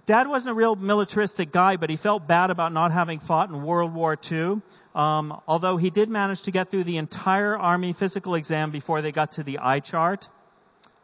Dad 0.04 0.26
wasn't 0.26 0.50
a 0.50 0.54
real 0.54 0.74
militaristic 0.74 1.52
guy, 1.52 1.76
but 1.76 1.88
he 1.88 1.96
felt 1.96 2.26
bad 2.26 2.50
about 2.50 2.72
not 2.72 2.90
having 2.90 3.20
fought 3.20 3.50
in 3.50 3.62
World 3.62 3.94
War 3.94 4.18
II. 4.30 4.60
Um, 4.96 5.40
although 5.46 5.76
he 5.76 5.90
did 5.90 6.08
manage 6.08 6.42
to 6.42 6.50
get 6.50 6.70
through 6.70 6.84
the 6.84 6.96
entire 6.96 7.56
Army 7.56 7.92
physical 7.92 8.34
exam 8.34 8.72
before 8.72 9.00
they 9.02 9.12
got 9.12 9.32
to 9.32 9.44
the 9.44 9.60
eye 9.60 9.78
chart. 9.78 10.28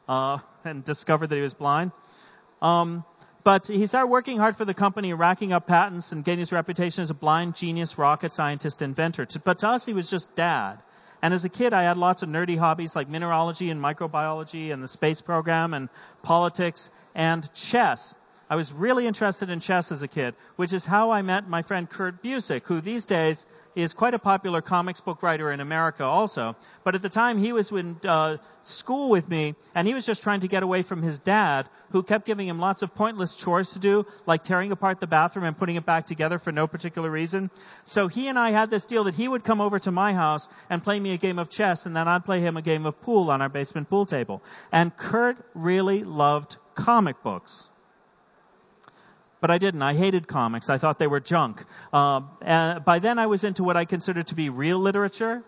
Uh, 0.09 0.39
and 0.65 0.85
discovered 0.85 1.29
that 1.29 1.37
he 1.37 1.43
was 1.43 1.55
blind. 1.55 1.93
Um, 2.61 3.05
but 3.47 3.69
he 3.69 3.87
started 3.87 4.09
working 4.09 4.39
hard 4.39 4.57
for 4.57 4.65
the 4.65 4.75
company, 4.75 5.15
racking 5.15 5.53
up 5.53 5.69
patents 5.69 6.11
and 6.11 6.25
gaining 6.25 6.41
his 6.41 6.51
reputation 6.51 7.03
as 7.03 7.11
a 7.11 7.15
blind 7.15 7.55
genius 7.55 7.97
rocket 7.97 8.33
scientist 8.33 8.83
inventor. 8.83 9.25
But 9.45 9.59
to 9.59 9.69
us, 9.69 9.87
he 9.87 9.93
was 9.93 10.11
just 10.11 10.35
dad. 10.35 10.83
And 11.23 11.33
as 11.33 11.45
a 11.45 11.49
kid, 11.49 11.73
I 11.73 11.85
had 11.85 11.97
lots 11.97 12.25
of 12.25 12.29
nerdy 12.29 12.59
hobbies 12.59 12.97
like 12.97 13.09
mineralogy 13.09 13.71
and 13.71 13.81
microbiology 13.81 14.73
and 14.73 14.83
the 14.83 14.89
space 14.89 15.21
program 15.21 15.75
and 15.75 15.89
politics 16.25 16.91
and 17.15 17.49
chess. 17.55 18.17
I 18.49 18.55
was 18.55 18.73
really 18.73 19.09
interested 19.09 19.51
in 19.51 19.59
chess 19.59 19.91
as 19.91 20.03
a 20.03 20.09
kid, 20.09 20.35
which 20.55 20.73
is 20.73 20.87
how 20.87 21.11
I 21.11 21.23
met 21.23 21.49
my 21.49 21.63
friend 21.63 21.91
Kurt 21.91 22.23
Busiek, 22.23 22.63
who 22.65 22.81
these 22.81 23.05
days 23.05 23.45
is 23.75 23.93
quite 23.93 24.15
a 24.15 24.21
popular 24.21 24.63
comics 24.63 25.01
book 25.01 25.23
writer 25.23 25.51
in 25.51 25.61
America 25.61 26.05
also. 26.05 26.55
But 26.85 26.95
at 26.95 27.03
the 27.03 27.09
time 27.09 27.39
he 27.39 27.53
was 27.53 27.73
in 27.73 27.97
uh, 28.05 28.37
school 28.63 29.11
with 29.11 29.29
me 29.29 29.57
and 29.75 29.87
he 29.87 29.95
was 29.95 30.07
just 30.07 30.23
trying 30.23 30.41
to 30.41 30.49
get 30.49 30.63
away 30.63 30.83
from 30.83 31.03
his 31.03 31.19
dad 31.19 31.69
who 31.91 32.05
kept 32.05 32.25
giving 32.25 32.47
him 32.47 32.61
lots 32.61 32.83
of 32.83 32.95
pointless 32.95 33.35
chores 33.35 33.71
to 33.71 33.81
do, 33.81 34.07
like 34.27 34.45
tearing 34.45 34.71
apart 34.71 35.01
the 35.01 35.09
bathroom 35.09 35.45
and 35.45 35.59
putting 35.59 35.75
it 35.75 35.85
back 35.85 36.07
together 36.07 36.39
for 36.39 36.53
no 36.53 36.69
particular 36.69 37.11
reason. 37.11 37.51
So 37.83 38.07
he 38.07 38.29
and 38.29 38.39
I 38.39 38.53
had 38.53 38.71
this 38.71 38.87
deal 38.87 39.05
that 39.05 39.15
he 39.15 39.27
would 39.27 39.43
come 39.43 39.61
over 39.61 39.79
to 39.81 39.91
my 39.91 40.15
house 40.15 40.49
and 40.71 40.83
play 40.83 40.99
me 40.99 41.13
a 41.13 41.19
game 41.19 41.41
of 41.41 41.51
chess 41.51 41.85
and 41.85 41.97
then 41.97 42.07
I'd 42.07 42.25
play 42.25 42.41
him 42.41 42.57
a 42.57 42.63
game 42.63 42.87
of 42.87 43.01
pool 43.03 43.31
on 43.31 43.43
our 43.43 43.49
basement 43.49 43.91
pool 43.91 44.07
table. 44.07 44.41
And 44.71 44.97
Kurt 44.97 45.37
really 45.55 46.05
loved 46.05 46.57
comic 46.77 47.23
books 47.25 47.69
but 49.41 49.51
I 49.51 49.59
didn't. 49.59 49.83
I 49.83 49.95
hated 49.95 50.27
comics. 50.27 50.69
I 50.71 50.79
thought 50.79 50.99
they 50.99 51.07
were 51.07 51.21
junk. 51.21 51.65
Uh, 51.93 52.23
and 52.43 52.85
by 52.85 52.99
then 52.99 53.19
I 53.19 53.27
was 53.27 53.45
into 53.45 53.65
what 53.65 53.77
I 53.77 53.85
considered 53.85 54.29
to 54.29 54.35
be 54.35 54.49
real 54.49 54.79
literature. 54.79 55.43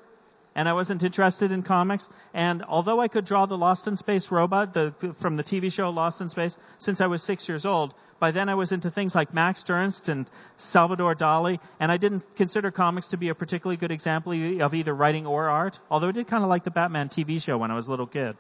and 0.55 0.69
I 0.69 0.73
wasn't 0.73 1.05
interested 1.05 1.53
in 1.53 1.63
comics. 1.63 2.09
And 2.35 2.65
although 2.65 3.01
I 3.01 3.07
could 3.07 3.25
draw 3.25 3.47
the 3.47 3.57
Lost 3.57 3.87
in 3.87 3.97
Space 3.97 4.33
robot 4.33 4.75
the, 4.75 4.93
from 5.19 5.37
the 5.37 5.45
TV 5.45 5.73
show 5.73 5.91
Lost 5.91 6.21
in 6.21 6.29
Space 6.29 6.57
since 6.79 7.01
I 7.01 7.07
was 7.07 7.23
six 7.23 7.49
years 7.49 7.65
old, 7.65 7.95
by 8.19 8.33
then 8.33 8.49
I 8.49 8.57
was 8.57 8.73
into 8.73 8.91
things 8.91 9.15
like 9.15 9.33
Max 9.33 9.65
Ernst 9.71 10.09
and 10.09 10.29
Salvador 10.57 11.15
Dali, 11.15 11.61
and 11.79 11.93
I 11.93 11.97
didn't 11.97 12.27
consider 12.35 12.73
comics 12.73 13.09
to 13.09 13.17
be 13.17 13.29
a 13.29 13.37
particularly 13.37 13.77
good 13.77 13.93
example 13.93 14.33
of 14.61 14.75
either 14.75 14.93
writing 14.93 15.27
or 15.27 15.49
art, 15.49 15.79
although 15.91 16.09
I 16.09 16.13
did 16.13 16.27
kind 16.27 16.43
of 16.43 16.51
like 16.51 16.65
the 16.65 16.73
Batman 16.73 17.09
TV 17.09 17.41
show 17.41 17.57
when 17.57 17.71
I 17.71 17.75
was 17.75 17.87
a 17.87 17.91
little 17.93 18.09
kid. 18.09 18.37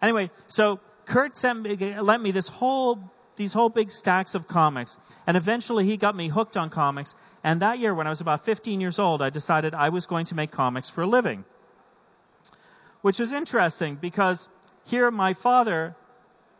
Anyway, 0.00 0.30
so 0.46 0.78
Kurt 1.06 1.36
sent 1.36 1.60
me, 1.60 1.98
lent 2.00 2.22
me 2.22 2.30
this 2.30 2.46
whole 2.46 3.00
these 3.38 3.54
whole 3.54 3.70
big 3.70 3.90
stacks 3.90 4.34
of 4.34 4.46
comics. 4.46 4.98
And 5.26 5.36
eventually 5.36 5.86
he 5.86 5.96
got 5.96 6.14
me 6.14 6.28
hooked 6.28 6.58
on 6.58 6.68
comics. 6.68 7.14
And 7.42 7.62
that 7.62 7.78
year, 7.78 7.94
when 7.94 8.06
I 8.06 8.10
was 8.10 8.20
about 8.20 8.44
15 8.44 8.80
years 8.80 8.98
old, 8.98 9.22
I 9.22 9.30
decided 9.30 9.74
I 9.74 9.88
was 9.88 10.04
going 10.04 10.26
to 10.26 10.34
make 10.34 10.50
comics 10.50 10.90
for 10.90 11.02
a 11.02 11.06
living. 11.06 11.44
Which 13.00 13.18
was 13.18 13.32
interesting 13.32 13.94
because 13.94 14.48
here 14.84 15.10
my 15.10 15.32
father 15.32 15.96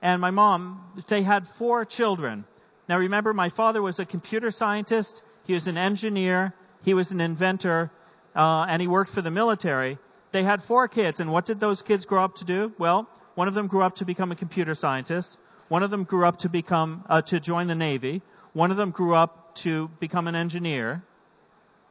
and 0.00 0.20
my 0.20 0.30
mom, 0.30 1.04
they 1.08 1.22
had 1.22 1.48
four 1.48 1.84
children. 1.84 2.44
Now 2.88 2.98
remember, 2.98 3.34
my 3.34 3.50
father 3.50 3.82
was 3.82 3.98
a 3.98 4.06
computer 4.06 4.50
scientist, 4.50 5.22
he 5.46 5.52
was 5.52 5.66
an 5.66 5.76
engineer, 5.76 6.54
he 6.84 6.94
was 6.94 7.10
an 7.10 7.20
inventor, 7.20 7.90
uh, 8.36 8.66
and 8.68 8.80
he 8.80 8.88
worked 8.88 9.10
for 9.10 9.20
the 9.20 9.30
military. 9.30 9.98
They 10.30 10.44
had 10.44 10.62
four 10.62 10.88
kids, 10.88 11.20
and 11.20 11.32
what 11.32 11.44
did 11.44 11.58
those 11.58 11.82
kids 11.82 12.04
grow 12.04 12.22
up 12.22 12.36
to 12.36 12.44
do? 12.44 12.72
Well, 12.78 13.08
one 13.34 13.48
of 13.48 13.54
them 13.54 13.66
grew 13.66 13.82
up 13.82 13.96
to 13.96 14.04
become 14.04 14.30
a 14.30 14.36
computer 14.36 14.74
scientist. 14.74 15.36
One 15.68 15.82
of 15.82 15.90
them 15.90 16.04
grew 16.04 16.26
up 16.26 16.38
to 16.40 16.48
become 16.48 17.04
uh, 17.08 17.22
to 17.22 17.40
join 17.40 17.66
the 17.66 17.74
Navy. 17.74 18.22
One 18.52 18.70
of 18.70 18.76
them 18.76 18.90
grew 18.90 19.14
up 19.14 19.54
to 19.56 19.88
become 20.00 20.26
an 20.26 20.34
engineer. 20.34 21.02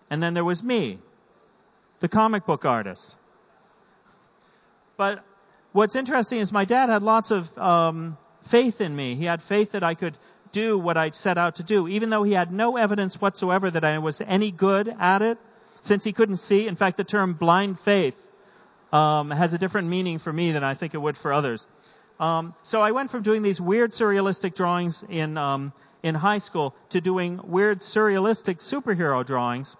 And 0.09 0.23
then 0.23 0.33
there 0.33 0.43
was 0.43 0.63
me, 0.63 0.99
the 1.99 2.07
comic 2.07 2.45
book 2.45 2.65
artist. 2.65 3.15
But 4.95 5.23
what's 5.73 5.95
interesting 5.95 6.39
is 6.39 6.51
my 6.51 6.65
dad 6.65 6.89
had 6.89 7.03
lots 7.03 7.29
of 7.31 7.55
um, 7.57 8.17
faith 8.43 8.81
in 8.81 8.95
me. 8.95 9.15
He 9.15 9.25
had 9.25 9.43
faith 9.43 9.73
that 9.73 9.83
I 9.83 9.93
could 9.93 10.17
do 10.51 10.79
what 10.79 10.97
I 10.97 11.11
set 11.11 11.37
out 11.37 11.55
to 11.55 11.63
do, 11.63 11.87
even 11.87 12.09
though 12.09 12.23
he 12.23 12.31
had 12.33 12.51
no 12.51 12.77
evidence 12.77 13.19
whatsoever 13.19 13.69
that 13.69 13.83
I 13.83 13.99
was 13.99 14.21
any 14.21 14.49
good 14.49 14.93
at 14.99 15.21
it, 15.21 15.37
since 15.81 16.03
he 16.03 16.13
couldn't 16.13 16.37
see. 16.37 16.67
In 16.67 16.75
fact, 16.75 16.97
the 16.97 17.03
term 17.03 17.33
blind 17.33 17.79
faith 17.79 18.17
um, 18.91 19.29
has 19.29 19.53
a 19.53 19.57
different 19.57 19.89
meaning 19.89 20.19
for 20.19 20.31
me 20.31 20.53
than 20.53 20.63
I 20.63 20.73
think 20.73 20.93
it 20.93 20.97
would 20.97 21.17
for 21.17 21.33
others. 21.33 21.67
Um, 22.19 22.55
so 22.63 22.81
I 22.81 22.91
went 22.91 23.11
from 23.11 23.21
doing 23.21 23.43
these 23.43 23.61
weird 23.61 23.91
surrealistic 23.91 24.55
drawings 24.55 25.03
in 25.07 25.37
um, 25.37 25.71
in 26.01 26.15
high 26.15 26.39
school 26.39 26.75
to 26.89 27.01
doing 27.01 27.39
weird 27.43 27.79
surrealistic 27.79 28.57
superhero 28.57 29.25
drawings. 29.25 29.75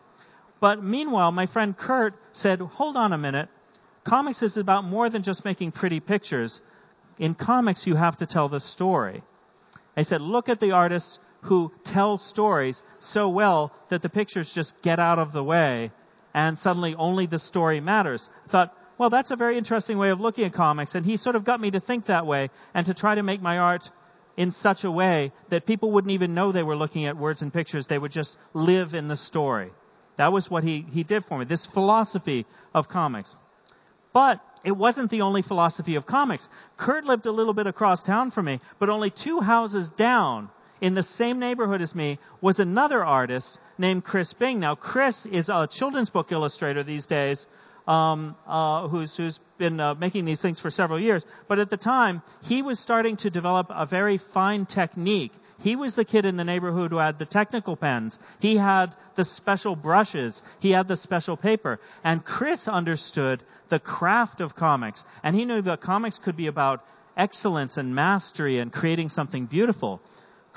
But 0.59 0.83
meanwhile, 0.83 1.31
my 1.31 1.45
friend 1.47 1.75
Kurt 1.75 2.15
said, 2.31 2.61
"Hold 2.61 2.95
on 2.95 3.13
a 3.13 3.17
minute. 3.17 3.49
Comics 4.03 4.43
is 4.43 4.57
about 4.57 4.83
more 4.83 5.09
than 5.09 5.23
just 5.23 5.45
making 5.45 5.71
pretty 5.71 5.99
pictures. 5.99 6.61
In 7.17 7.33
comics, 7.33 7.87
you 7.87 7.95
have 7.95 8.17
to 8.17 8.25
tell 8.25 8.49
the 8.49 8.59
story." 8.59 9.23
I 9.95 10.03
said, 10.03 10.21
"Look 10.21 10.47
at 10.49 10.59
the 10.59 10.71
artists 10.73 11.19
who 11.41 11.71
tell 11.83 12.17
stories 12.17 12.83
so 12.99 13.29
well 13.29 13.71
that 13.89 14.01
the 14.01 14.09
pictures 14.09 14.53
just 14.53 14.79
get 14.83 14.99
out 14.99 15.17
of 15.17 15.31
the 15.31 15.43
way, 15.43 15.91
and 16.33 16.57
suddenly 16.57 16.93
only 16.95 17.25
the 17.25 17.39
story 17.39 17.79
matters." 17.79 18.29
I 18.45 18.49
thought, 18.49 18.77
well, 18.97 19.09
that's 19.09 19.31
a 19.31 19.35
very 19.35 19.57
interesting 19.57 19.97
way 19.97 20.09
of 20.09 20.19
looking 20.19 20.45
at 20.45 20.53
comics. 20.53 20.95
And 20.95 21.05
he 21.05 21.17
sort 21.17 21.35
of 21.35 21.43
got 21.43 21.59
me 21.59 21.71
to 21.71 21.79
think 21.79 22.05
that 22.05 22.25
way 22.25 22.49
and 22.73 22.85
to 22.87 22.93
try 22.93 23.15
to 23.15 23.23
make 23.23 23.41
my 23.41 23.59
art 23.59 23.89
in 24.35 24.51
such 24.51 24.83
a 24.83 24.91
way 24.91 25.31
that 25.49 25.65
people 25.65 25.91
wouldn't 25.91 26.11
even 26.11 26.33
know 26.33 26.51
they 26.51 26.63
were 26.63 26.75
looking 26.75 27.05
at 27.05 27.17
words 27.17 27.41
and 27.41 27.53
pictures. 27.53 27.87
They 27.87 27.97
would 27.97 28.11
just 28.11 28.37
live 28.53 28.93
in 28.93 29.07
the 29.07 29.17
story. 29.17 29.71
That 30.15 30.31
was 30.31 30.49
what 30.49 30.63
he, 30.63 30.85
he 30.91 31.03
did 31.03 31.25
for 31.25 31.37
me. 31.37 31.45
This 31.45 31.65
philosophy 31.65 32.45
of 32.73 32.89
comics. 32.89 33.35
But 34.13 34.41
it 34.63 34.71
wasn't 34.71 35.11
the 35.11 35.21
only 35.21 35.43
philosophy 35.43 35.95
of 35.95 36.05
comics. 36.05 36.49
Kurt 36.75 37.05
lived 37.05 37.27
a 37.27 37.31
little 37.31 37.53
bit 37.53 37.67
across 37.67 38.01
town 38.01 38.31
from 38.31 38.45
me, 38.45 38.59
but 38.79 38.89
only 38.89 39.11
two 39.11 39.41
houses 39.41 39.91
down 39.91 40.49
in 40.81 40.95
the 40.95 41.03
same 41.03 41.39
neighborhood 41.39 41.81
as 41.81 41.93
me 41.93 42.17
was 42.41 42.59
another 42.59 43.03
artist 43.03 43.59
named 43.77 44.03
Chris 44.03 44.33
Bing. 44.33 44.59
Now, 44.59 44.75
Chris 44.75 45.25
is 45.25 45.49
a 45.49 45.67
children's 45.67 46.09
book 46.09 46.31
illustrator 46.31 46.83
these 46.83 47.05
days 47.05 47.47
um, 47.87 48.35
uh, 48.45 48.87
who's 48.87 49.15
who's 49.15 49.39
been 49.57 49.79
uh, 49.79 49.95
making 49.95 50.25
these 50.25 50.41
things 50.41 50.59
for 50.59 50.69
several 50.69 50.99
years. 50.99 51.25
But 51.47 51.59
at 51.59 51.69
the 51.69 51.77
time, 51.77 52.21
he 52.43 52.61
was 52.61 52.79
starting 52.79 53.17
to 53.17 53.29
develop 53.29 53.67
a 53.69 53.85
very 53.85 54.17
fine 54.17 54.65
technique. 54.65 55.33
He 55.59 55.75
was 55.75 55.95
the 55.95 56.05
kid 56.05 56.25
in 56.25 56.37
the 56.37 56.43
neighborhood 56.43 56.91
who 56.91 56.97
had 56.97 57.17
the 57.17 57.25
technical 57.25 57.75
pens. 57.75 58.19
He 58.39 58.57
had 58.57 58.95
the 59.15 59.23
special 59.23 59.75
brushes. 59.75 60.43
He 60.59 60.71
had 60.71 60.87
the 60.87 60.95
special 60.95 61.35
paper. 61.35 61.79
And 62.03 62.23
Chris 62.23 62.67
understood 62.67 63.41
the 63.69 63.79
craft 63.79 64.41
of 64.41 64.55
comics, 64.55 65.03
and 65.23 65.35
he 65.35 65.45
knew 65.45 65.61
that 65.61 65.81
comics 65.81 66.19
could 66.19 66.37
be 66.37 66.47
about 66.47 66.85
excellence 67.15 67.77
and 67.77 67.95
mastery 67.95 68.59
and 68.59 68.71
creating 68.71 69.09
something 69.09 69.47
beautiful. 69.47 69.99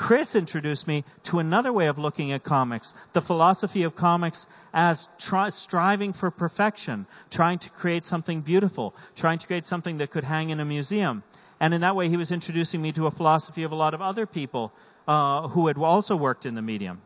Chris 0.01 0.35
introduced 0.35 0.89
me 0.89 1.05
to 1.25 1.41
another 1.41 1.71
way 1.71 1.89
of 1.89 1.99
looking 1.99 2.33
at 2.33 2.43
comics, 2.43 2.95
the 3.13 3.21
philosophy 3.21 3.83
of 3.83 3.95
comics 3.95 4.47
as 4.73 5.07
try, 5.19 5.51
striving 5.51 6.15
for 6.15 6.31
perfection, 6.31 7.07
trying 7.29 7.59
to 7.59 7.69
create 7.69 8.07
something 8.07 8.41
beautiful, 8.41 8.95
trying 9.15 9.37
to 9.37 9.47
create 9.47 9.67
something 9.67 9.99
that 9.99 10.11
could 10.11 10.25
hang 10.25 10.49
in 10.49 10.59
a 10.59 10.65
museum. 10.65 11.23
And 11.61 11.75
in 11.75 11.83
that 11.83 11.97
way, 11.97 12.09
he 12.09 12.17
was 12.17 12.33
introducing 12.33 12.81
me 12.81 12.93
to 12.93 13.09
a 13.09 13.11
philosophy 13.11 13.65
of 13.65 13.73
a 13.73 13.75
lot 13.75 13.93
of 13.93 14.01
other 14.01 14.25
people 14.25 14.73
uh, 15.07 15.49
who 15.49 15.67
had 15.67 15.77
also 15.77 16.17
worked 16.17 16.47
in 16.47 16.55
the 16.55 16.63
medium. 16.63 17.03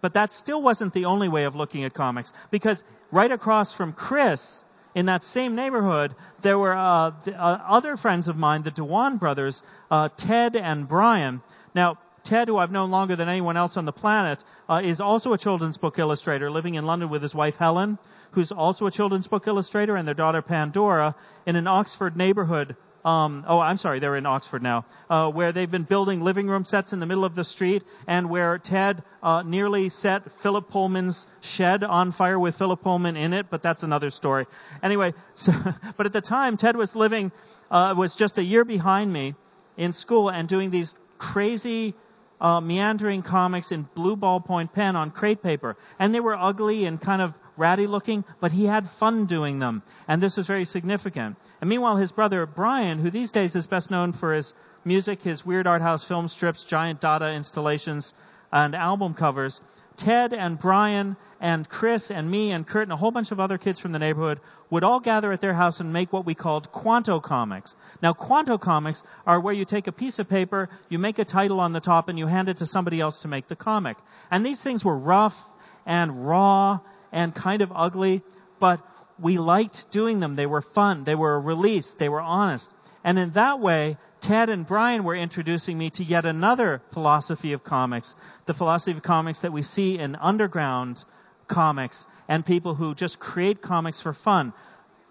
But 0.00 0.14
that 0.14 0.32
still 0.32 0.60
wasn't 0.60 0.94
the 0.94 1.04
only 1.04 1.28
way 1.28 1.44
of 1.44 1.54
looking 1.54 1.84
at 1.84 1.94
comics, 1.94 2.32
because 2.50 2.82
right 3.12 3.30
across 3.30 3.72
from 3.72 3.92
Chris, 3.92 4.64
in 4.96 5.06
that 5.06 5.22
same 5.22 5.54
neighborhood, 5.54 6.12
there 6.40 6.58
were 6.58 6.74
uh, 6.74 7.12
the, 7.22 7.40
uh, 7.40 7.60
other 7.68 7.96
friends 7.96 8.26
of 8.26 8.36
mine, 8.36 8.64
the 8.64 8.72
Dewan 8.72 9.18
brothers, 9.18 9.62
uh, 9.92 10.08
Ted 10.16 10.56
and 10.56 10.88
Brian. 10.88 11.40
Now, 11.72 11.98
Ted, 12.26 12.48
who 12.48 12.58
I've 12.58 12.72
known 12.72 12.90
longer 12.90 13.14
than 13.14 13.28
anyone 13.28 13.56
else 13.56 13.76
on 13.76 13.84
the 13.84 13.92
planet, 13.92 14.42
uh, 14.68 14.80
is 14.82 15.00
also 15.00 15.32
a 15.32 15.38
children's 15.38 15.78
book 15.78 15.98
illustrator 15.98 16.50
living 16.50 16.74
in 16.74 16.84
London 16.84 17.08
with 17.08 17.22
his 17.22 17.34
wife 17.34 17.56
Helen, 17.56 17.98
who's 18.32 18.50
also 18.50 18.86
a 18.86 18.90
children's 18.90 19.28
book 19.28 19.46
illustrator, 19.46 19.94
and 19.94 20.06
their 20.06 20.14
daughter 20.14 20.42
Pandora 20.42 21.14
in 21.46 21.54
an 21.54 21.68
Oxford 21.68 22.16
neighborhood. 22.16 22.74
Um, 23.04 23.44
oh, 23.46 23.60
I'm 23.60 23.76
sorry, 23.76 24.00
they're 24.00 24.16
in 24.16 24.26
Oxford 24.26 24.60
now, 24.64 24.86
uh, 25.08 25.30
where 25.30 25.52
they've 25.52 25.70
been 25.70 25.84
building 25.84 26.24
living 26.24 26.48
room 26.48 26.64
sets 26.64 26.92
in 26.92 26.98
the 26.98 27.06
middle 27.06 27.24
of 27.24 27.36
the 27.36 27.44
street, 27.44 27.84
and 28.08 28.28
where 28.28 28.58
Ted 28.58 29.04
uh, 29.22 29.42
nearly 29.42 29.88
set 29.88 30.32
Philip 30.40 30.68
Pullman's 30.68 31.28
shed 31.42 31.84
on 31.84 32.10
fire 32.10 32.40
with 32.40 32.58
Philip 32.58 32.82
Pullman 32.82 33.16
in 33.16 33.34
it, 33.34 33.46
but 33.50 33.62
that's 33.62 33.84
another 33.84 34.10
story. 34.10 34.46
Anyway, 34.82 35.14
so, 35.34 35.52
but 35.96 36.06
at 36.06 36.12
the 36.12 36.20
time, 36.20 36.56
Ted 36.56 36.74
was 36.74 36.96
living, 36.96 37.30
uh, 37.70 37.94
was 37.96 38.16
just 38.16 38.38
a 38.38 38.42
year 38.42 38.64
behind 38.64 39.12
me 39.12 39.36
in 39.76 39.92
school 39.92 40.28
and 40.28 40.48
doing 40.48 40.70
these 40.70 40.96
crazy 41.18 41.94
uh, 42.40 42.60
meandering 42.60 43.22
comics 43.22 43.72
in 43.72 43.88
blue 43.94 44.16
ballpoint 44.16 44.72
pen 44.72 44.96
on 44.96 45.10
crate 45.10 45.42
paper. 45.42 45.76
And 45.98 46.14
they 46.14 46.20
were 46.20 46.36
ugly 46.36 46.84
and 46.84 47.00
kind 47.00 47.22
of 47.22 47.34
ratty 47.56 47.86
looking, 47.86 48.24
but 48.40 48.52
he 48.52 48.66
had 48.66 48.88
fun 48.88 49.26
doing 49.26 49.58
them. 49.58 49.82
And 50.08 50.22
this 50.22 50.36
was 50.36 50.46
very 50.46 50.64
significant. 50.64 51.36
And 51.60 51.70
meanwhile, 51.70 51.96
his 51.96 52.12
brother 52.12 52.46
Brian, 52.46 52.98
who 52.98 53.10
these 53.10 53.32
days 53.32 53.56
is 53.56 53.66
best 53.66 53.90
known 53.90 54.12
for 54.12 54.34
his 54.34 54.52
music, 54.84 55.22
his 55.22 55.44
weird 55.44 55.66
art 55.66 55.82
house 55.82 56.04
film 56.04 56.28
strips, 56.28 56.64
giant 56.64 57.00
Dada 57.00 57.32
installations, 57.32 58.14
and 58.52 58.74
album 58.74 59.14
covers, 59.14 59.60
Ted 59.96 60.32
and 60.32 60.58
Brian 60.58 61.16
and 61.40 61.68
Chris 61.68 62.10
and 62.10 62.30
me 62.30 62.52
and 62.52 62.66
Kurt 62.66 62.84
and 62.84 62.92
a 62.92 62.96
whole 62.96 63.10
bunch 63.10 63.30
of 63.30 63.40
other 63.40 63.58
kids 63.58 63.80
from 63.80 63.92
the 63.92 63.98
neighborhood 63.98 64.40
would 64.70 64.84
all 64.84 65.00
gather 65.00 65.32
at 65.32 65.40
their 65.40 65.54
house 65.54 65.80
and 65.80 65.92
make 65.92 66.12
what 66.12 66.24
we 66.24 66.34
called 66.34 66.72
Quanto 66.72 67.20
comics. 67.20 67.74
Now, 68.02 68.12
Quanto 68.12 68.58
comics 68.58 69.02
are 69.26 69.40
where 69.40 69.54
you 69.54 69.64
take 69.64 69.86
a 69.86 69.92
piece 69.92 70.18
of 70.18 70.28
paper, 70.28 70.68
you 70.88 70.98
make 70.98 71.18
a 71.18 71.24
title 71.24 71.60
on 71.60 71.72
the 71.72 71.80
top, 71.80 72.08
and 72.08 72.18
you 72.18 72.26
hand 72.26 72.48
it 72.48 72.58
to 72.58 72.66
somebody 72.66 73.00
else 73.00 73.20
to 73.20 73.28
make 73.28 73.48
the 73.48 73.56
comic. 73.56 73.96
And 74.30 74.44
these 74.44 74.62
things 74.62 74.84
were 74.84 74.96
rough 74.96 75.42
and 75.84 76.26
raw 76.26 76.80
and 77.12 77.34
kind 77.34 77.62
of 77.62 77.72
ugly, 77.74 78.22
but 78.58 78.80
we 79.18 79.38
liked 79.38 79.90
doing 79.90 80.20
them. 80.20 80.36
They 80.36 80.46
were 80.46 80.62
fun. 80.62 81.04
They 81.04 81.14
were 81.14 81.34
a 81.34 81.40
release. 81.40 81.94
They 81.94 82.08
were 82.08 82.20
honest. 82.20 82.70
And 83.04 83.18
in 83.18 83.30
that 83.32 83.60
way, 83.60 83.98
Ted 84.26 84.50
and 84.50 84.66
Brian 84.66 85.04
were 85.04 85.14
introducing 85.14 85.78
me 85.78 85.90
to 85.90 86.02
yet 86.02 86.26
another 86.26 86.82
philosophy 86.90 87.52
of 87.52 87.62
comics, 87.62 88.16
the 88.46 88.54
philosophy 88.54 88.96
of 88.96 89.04
comics 89.04 89.38
that 89.42 89.52
we 89.52 89.62
see 89.62 90.00
in 90.00 90.16
underground 90.16 91.04
comics 91.46 92.04
and 92.26 92.44
people 92.44 92.74
who 92.74 92.96
just 92.96 93.20
create 93.20 93.62
comics 93.62 94.00
for 94.00 94.12
fun. 94.12 94.52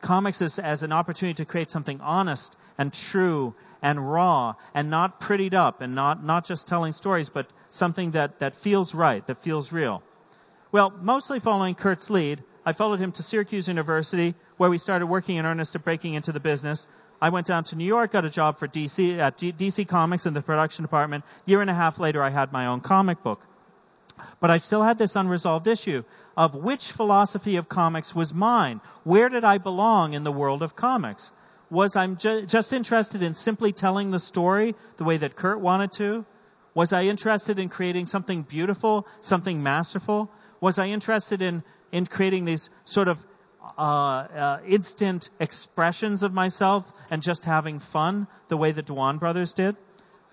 Comics 0.02 0.42
as, 0.42 0.60
as 0.60 0.84
an 0.84 0.92
opportunity 0.92 1.36
to 1.36 1.46
create 1.46 1.70
something 1.70 2.02
honest 2.02 2.58
and 2.78 2.92
true 2.92 3.56
and 3.82 4.12
raw 4.12 4.56
and 4.74 4.90
not 4.90 5.22
prettied 5.22 5.54
up 5.54 5.80
and 5.80 5.96
not, 5.96 6.22
not 6.22 6.44
just 6.44 6.68
telling 6.68 6.92
stories, 6.92 7.30
but 7.30 7.48
something 7.70 8.12
that, 8.12 8.40
that 8.40 8.54
feels 8.54 8.94
right, 8.94 9.26
that 9.28 9.42
feels 9.42 9.72
real. 9.72 10.04
Well, 10.74 10.92
mostly 10.92 11.40
following 11.40 11.76
Kurt's 11.76 12.10
lead, 12.10 12.44
I 12.66 12.74
followed 12.74 13.00
him 13.00 13.14
to 13.14 13.24
Syracuse 13.24 13.70
University, 13.70 14.36
where 14.58 14.70
we 14.70 14.78
started 14.78 15.06
working 15.06 15.38
in 15.38 15.46
earnest 15.46 15.74
at 15.74 15.86
breaking 15.86 16.16
into 16.16 16.34
the 16.34 16.42
business. 16.42 16.86
I 17.22 17.30
went 17.30 17.48
down 17.48 17.64
to 17.66 17.76
New 17.76 17.86
York, 17.86 18.12
got 18.12 18.26
a 18.26 18.30
job 18.30 18.58
for 18.58 18.68
DC 18.68 19.18
at 19.18 19.38
DC 19.38 19.88
Comics 19.88 20.26
in 20.26 20.34
the 20.34 20.42
production 20.42 20.84
department. 20.84 21.24
Year 21.46 21.62
and 21.62 21.70
a 21.70 21.74
half 21.74 22.00
later, 22.00 22.22
I 22.22 22.30
had 22.30 22.52
my 22.52 22.68
own 22.68 22.82
comic 22.82 23.24
book. 23.24 23.46
But 24.40 24.52
I 24.52 24.58
still 24.58 24.84
had 24.84 24.98
this 24.98 25.16
unresolved 25.16 25.68
issue 25.68 26.04
of 26.38 26.56
which 26.56 26.92
philosophy 26.92 27.56
of 27.58 27.70
comics 27.70 28.14
was 28.14 28.34
mine. 28.34 28.82
Where 29.04 29.30
did 29.30 29.44
I 29.44 29.58
belong 29.58 30.14
in 30.14 30.24
the 30.24 30.32
world 30.32 30.62
of 30.62 30.76
comics? 30.76 31.32
Was 31.70 31.96
I 31.96 32.08
ju- 32.08 32.46
just 32.46 32.74
interested 32.74 33.24
in 33.24 33.34
simply 33.34 33.72
telling 33.72 34.12
the 34.12 34.20
story 34.20 34.76
the 34.98 35.04
way 35.04 35.18
that 35.18 35.36
Kurt 35.36 35.60
wanted 35.60 35.92
to? 35.94 36.26
Was 36.74 36.94
I 36.94 37.04
interested 37.04 37.58
in 37.58 37.70
creating 37.70 38.06
something 38.06 38.44
beautiful, 38.44 39.08
something 39.22 39.64
masterful? 39.64 40.30
Was 40.60 40.78
I 40.78 40.88
interested 40.88 41.42
in, 41.42 41.64
in 41.92 42.06
creating 42.06 42.46
these 42.46 42.70
sort 42.84 43.08
of 43.08 43.26
uh, 43.78 43.82
uh, 43.82 44.60
instant 44.68 45.30
expressions 45.40 46.24
of 46.24 46.34
myself 46.34 46.92
and 47.10 47.22
just 47.22 47.46
having 47.46 47.80
fun 47.80 48.28
the 48.48 48.58
way 48.58 48.72
the 48.72 48.82
Dewan 48.82 49.18
brothers 49.18 49.54
did? 49.54 49.76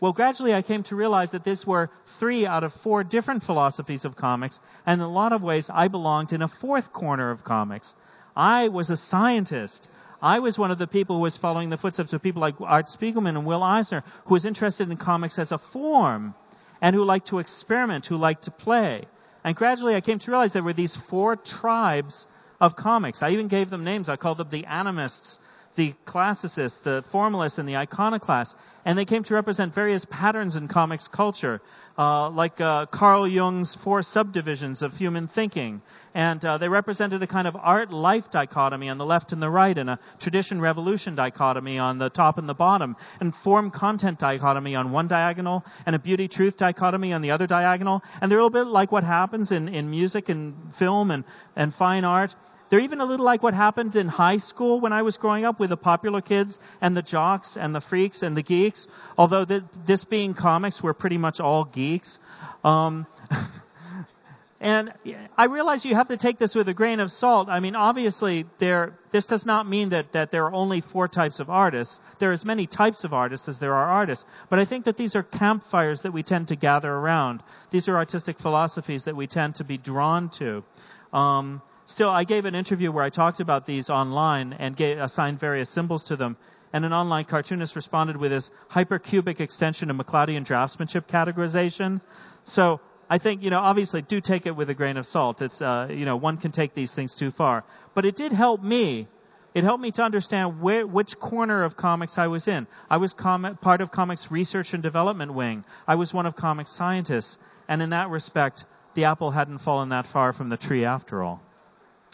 Well, 0.01 0.13
gradually 0.13 0.53
I 0.53 0.63
came 0.63 0.83
to 0.85 0.97
realize 0.97 1.31
that 1.31 1.45
these 1.45 1.65
were 1.65 1.91
three 2.19 2.45
out 2.45 2.65
of 2.65 2.73
four 2.73 3.05
different 3.05 3.45
philosophies 3.45 4.05
of 4.05 4.17
comics, 4.17 4.59
and 4.85 5.01
in 5.01 5.07
a 5.07 5.09
lot 5.11 5.33
of 5.33 5.45
ways 5.45 5.71
I 5.71 5.87
belonged 5.89 6.33
in 6.33 6.43
a 6.43 6.49
fourth 6.49 6.93
corner 6.93 7.31
of 7.31 7.45
comics. 7.45 7.95
I 8.37 8.69
was 8.69 8.91
a 8.91 8.97
scientist. 8.97 9.89
I 10.21 10.41
was 10.41 10.59
one 10.59 10.73
of 10.73 10.79
the 10.79 10.89
people 10.89 11.17
who 11.17 11.23
was 11.23 11.37
following 11.37 11.71
the 11.71 11.77
footsteps 11.77 12.13
of 12.13 12.23
people 12.23 12.41
like 12.41 12.61
Art 12.61 12.87
Spiegelman 12.87 13.37
and 13.37 13.47
Will 13.47 13.63
Eisner, 13.63 14.03
who 14.25 14.35
was 14.35 14.45
interested 14.45 14.91
in 14.91 14.97
comics 14.97 15.39
as 15.39 15.53
a 15.53 15.59
form, 15.59 16.35
and 16.81 16.97
who 16.97 17.05
liked 17.05 17.29
to 17.29 17.39
experiment, 17.39 18.07
who 18.07 18.17
liked 18.17 18.45
to 18.45 18.51
play. 18.51 19.03
And 19.45 19.55
gradually 19.55 19.95
I 19.95 20.01
came 20.01 20.19
to 20.19 20.31
realize 20.33 20.53
there 20.53 20.63
were 20.63 20.73
these 20.73 20.97
four 20.97 21.37
tribes 21.37 22.27
of 22.63 22.77
comics. 22.77 23.23
I 23.23 23.31
even 23.31 23.49
gave 23.49 23.71
them 23.71 23.83
names. 23.83 24.09
I 24.09 24.17
called 24.17 24.39
them 24.39 24.49
the 24.49 24.65
animists, 24.69 25.41
the 25.75 25.95
classicists, 26.05 26.79
the 26.79 27.03
formalists, 27.11 27.59
and 27.59 27.69
the 27.69 27.77
iconoclasts. 27.77 28.55
And 28.85 28.99
they 28.99 29.05
came 29.05 29.23
to 29.25 29.35
represent 29.35 29.75
various 29.75 30.05
patterns 30.05 30.57
in 30.57 30.69
comics 30.69 31.09
culture, 31.09 31.61
uh, 31.97 32.31
like 32.31 32.61
uh, 32.61 32.87
Carl 32.87 33.27
Jung's 33.27 33.75
four 33.75 34.03
subdivisions 34.03 34.83
of 34.83 34.97
human 34.97 35.29
thinking. 35.29 35.83
And 36.15 36.45
uh, 36.45 36.59
they 36.59 36.69
represented 36.69 37.23
a 37.23 37.27
kind 37.27 37.49
of 37.49 37.57
art-life 37.57 38.31
dichotomy 38.31 38.91
on 38.91 38.99
the 38.99 39.07
left 39.07 39.33
and 39.33 39.43
the 39.43 39.51
right, 39.51 39.79
and 39.79 39.91
a 39.91 39.99
tradition-revolution 40.19 41.15
dichotomy 41.15 41.79
on 41.79 41.99
the 41.99 42.11
top 42.11 42.39
and 42.39 42.49
the 42.49 42.55
bottom, 42.55 42.97
and 43.21 43.35
form-content 43.35 44.19
dichotomy 44.19 44.77
on 44.77 44.93
one 44.93 45.09
diagonal, 45.09 45.65
and 45.87 45.97
a 45.97 45.99
beauty-truth 45.99 46.57
dichotomy 46.57 47.13
on 47.13 47.23
the 47.23 47.31
other 47.31 47.47
diagonal. 47.47 48.03
And 48.21 48.31
they're 48.31 48.39
a 48.39 48.45
little 48.45 48.65
bit 48.65 48.71
like 48.71 48.93
what 48.93 49.05
happens 49.05 49.53
in, 49.53 49.69
in 49.69 49.91
music 49.91 50.29
and 50.29 50.75
film 50.75 51.11
and, 51.11 51.25
and 51.57 51.75
fine 51.75 52.05
art. 52.05 52.35
They're 52.73 52.81
even 52.81 53.03
a 53.03 53.05
little 53.05 53.27
like 53.27 53.43
what 53.43 53.53
happened 53.53 53.97
in 53.97 54.09
high 54.09 54.39
school 54.39 54.81
when 54.81 54.95
I 54.95 55.03
was 55.03 55.19
growing 55.19 55.45
up 55.45 55.61
with 55.61 55.69
the 55.69 55.77
popular 55.77 56.23
kids 56.23 56.59
and 56.81 56.97
the 56.97 57.03
jocks 57.03 57.59
and 57.59 57.75
the 57.75 57.83
freaks 57.83 58.23
and 58.23 58.35
the 58.35 58.43
geeks. 58.43 58.89
Although 59.19 59.45
the, 59.45 59.63
this 59.85 60.05
being 60.05 60.33
comics, 60.33 60.83
we're 60.83 60.95
pretty 60.95 61.19
much 61.19 61.39
all 61.39 61.65
geeks. 61.65 62.19
Um, 62.65 63.07
and 64.61 64.91
I 65.37 65.45
realize 65.45 65.85
you 65.85 65.97
have 65.97 66.09
to 66.09 66.17
take 66.17 66.39
this 66.39 66.55
with 66.55 66.67
a 66.67 66.73
grain 66.73 67.01
of 67.01 67.13
salt. 67.13 67.51
I 67.51 67.61
mean, 67.61 67.77
obviously, 67.77 68.47
there, 68.57 68.99
this 69.11 69.27
does 69.27 69.45
not 69.45 69.69
mean 69.69 69.91
that, 69.91 70.13
that 70.13 70.31
there 70.31 70.47
are 70.47 70.55
only 70.55 70.81
four 70.81 71.09
types 71.09 71.41
of 71.41 71.51
artists. 71.51 72.01
There 72.21 72.31
are 72.31 72.33
as 72.33 72.47
many 72.47 72.67
types 72.67 73.05
of 73.05 73.13
artists 73.13 73.51
as 73.51 73.59
there 73.59 73.75
are 73.75 73.91
artists. 73.91 74.25
But 74.49 74.61
I 74.61 74.65
think 74.65 74.87
that 74.87 74.97
these 74.97 75.15
are 75.15 75.23
campfires 75.23 76.01
that 76.05 76.13
we 76.15 76.23
tend 76.23 76.49
to 76.49 76.57
gather 76.57 76.91
around. 76.91 77.43
These 77.71 77.89
are 77.89 77.99
artistic 77.99 78.39
philosophies 78.39 79.05
that 79.05 79.15
we 79.15 79.27
tend 79.27 79.57
to 79.57 79.65
be 79.65 79.77
drawn 79.77 80.31
to. 80.41 80.65
Um, 81.13 81.61
Still, 81.93 82.09
I 82.09 82.25
gave 82.25 82.47
an 82.47 82.55
interview 82.55 82.91
where 82.91 83.05
I 83.05 83.11
talked 83.11 83.41
about 83.41 83.67
these 83.67 83.91
online 83.91 84.55
and 84.55 84.75
gave, 84.75 84.99
assigned 84.99 85.39
various 85.39 85.69
symbols 85.69 86.05
to 86.05 86.17
them. 86.17 86.39
And 86.73 86.87
an 86.87 86.95
online 86.95 87.27
cartoonist 87.27 87.77
responded 87.77 88.17
with 88.17 88.33
his 88.33 88.51
hypercubic 88.71 89.41
extension 89.41 89.91
of 89.91 89.99
McCloudian 89.99 90.43
draftsmanship 90.43 91.07
categorization. 91.07 92.01
So 92.45 92.81
I 93.11 93.19
think, 93.19 93.43
you 93.43 93.51
know, 93.51 93.59
obviously 93.59 94.01
do 94.01 94.23
take 94.23 94.47
it 94.47 94.57
with 94.57 94.71
a 94.71 94.75
grain 94.75 94.97
of 94.97 95.05
salt. 95.05 95.43
It's, 95.43 95.61
uh, 95.61 95.89
you 95.91 96.07
know, 96.07 96.17
one 96.17 96.39
can 96.39 96.51
take 96.51 96.73
these 96.73 96.95
things 96.95 97.15
too 97.15 97.31
far. 97.31 97.63
But 97.93 98.07
it 98.07 98.17
did 98.17 98.33
help 98.33 98.63
me. 98.63 99.07
It 99.53 99.63
helped 99.63 99.83
me 99.83 99.91
to 99.91 100.03
understand 100.03 100.63
where, 100.63 100.87
which 100.87 101.19
corner 101.19 101.63
of 101.63 101.77
comics 101.77 102.17
I 102.17 102.29
was 102.29 102.49
in. 102.49 102.67
I 102.89 102.97
was 102.97 103.13
com- 103.13 103.59
part 103.61 103.83
of 103.83 103.93
comics 103.93 104.31
research 104.31 104.73
and 104.73 104.83
development 104.83 105.35
wing. 105.35 105.67
I 105.87 105.97
was 105.97 106.15
one 106.15 106.25
of 106.25 106.37
comics 106.37 106.71
scientists. 106.71 107.37
And 107.69 107.83
in 107.83 107.91
that 107.91 108.09
respect, 108.09 108.65
the 108.95 109.05
apple 109.05 109.31
hadn't 109.31 109.59
fallen 109.59 109.91
that 109.91 110.07
far 110.07 110.33
from 110.33 110.49
the 110.49 110.57
tree 110.57 110.87
after 110.87 111.23
all. 111.23 111.43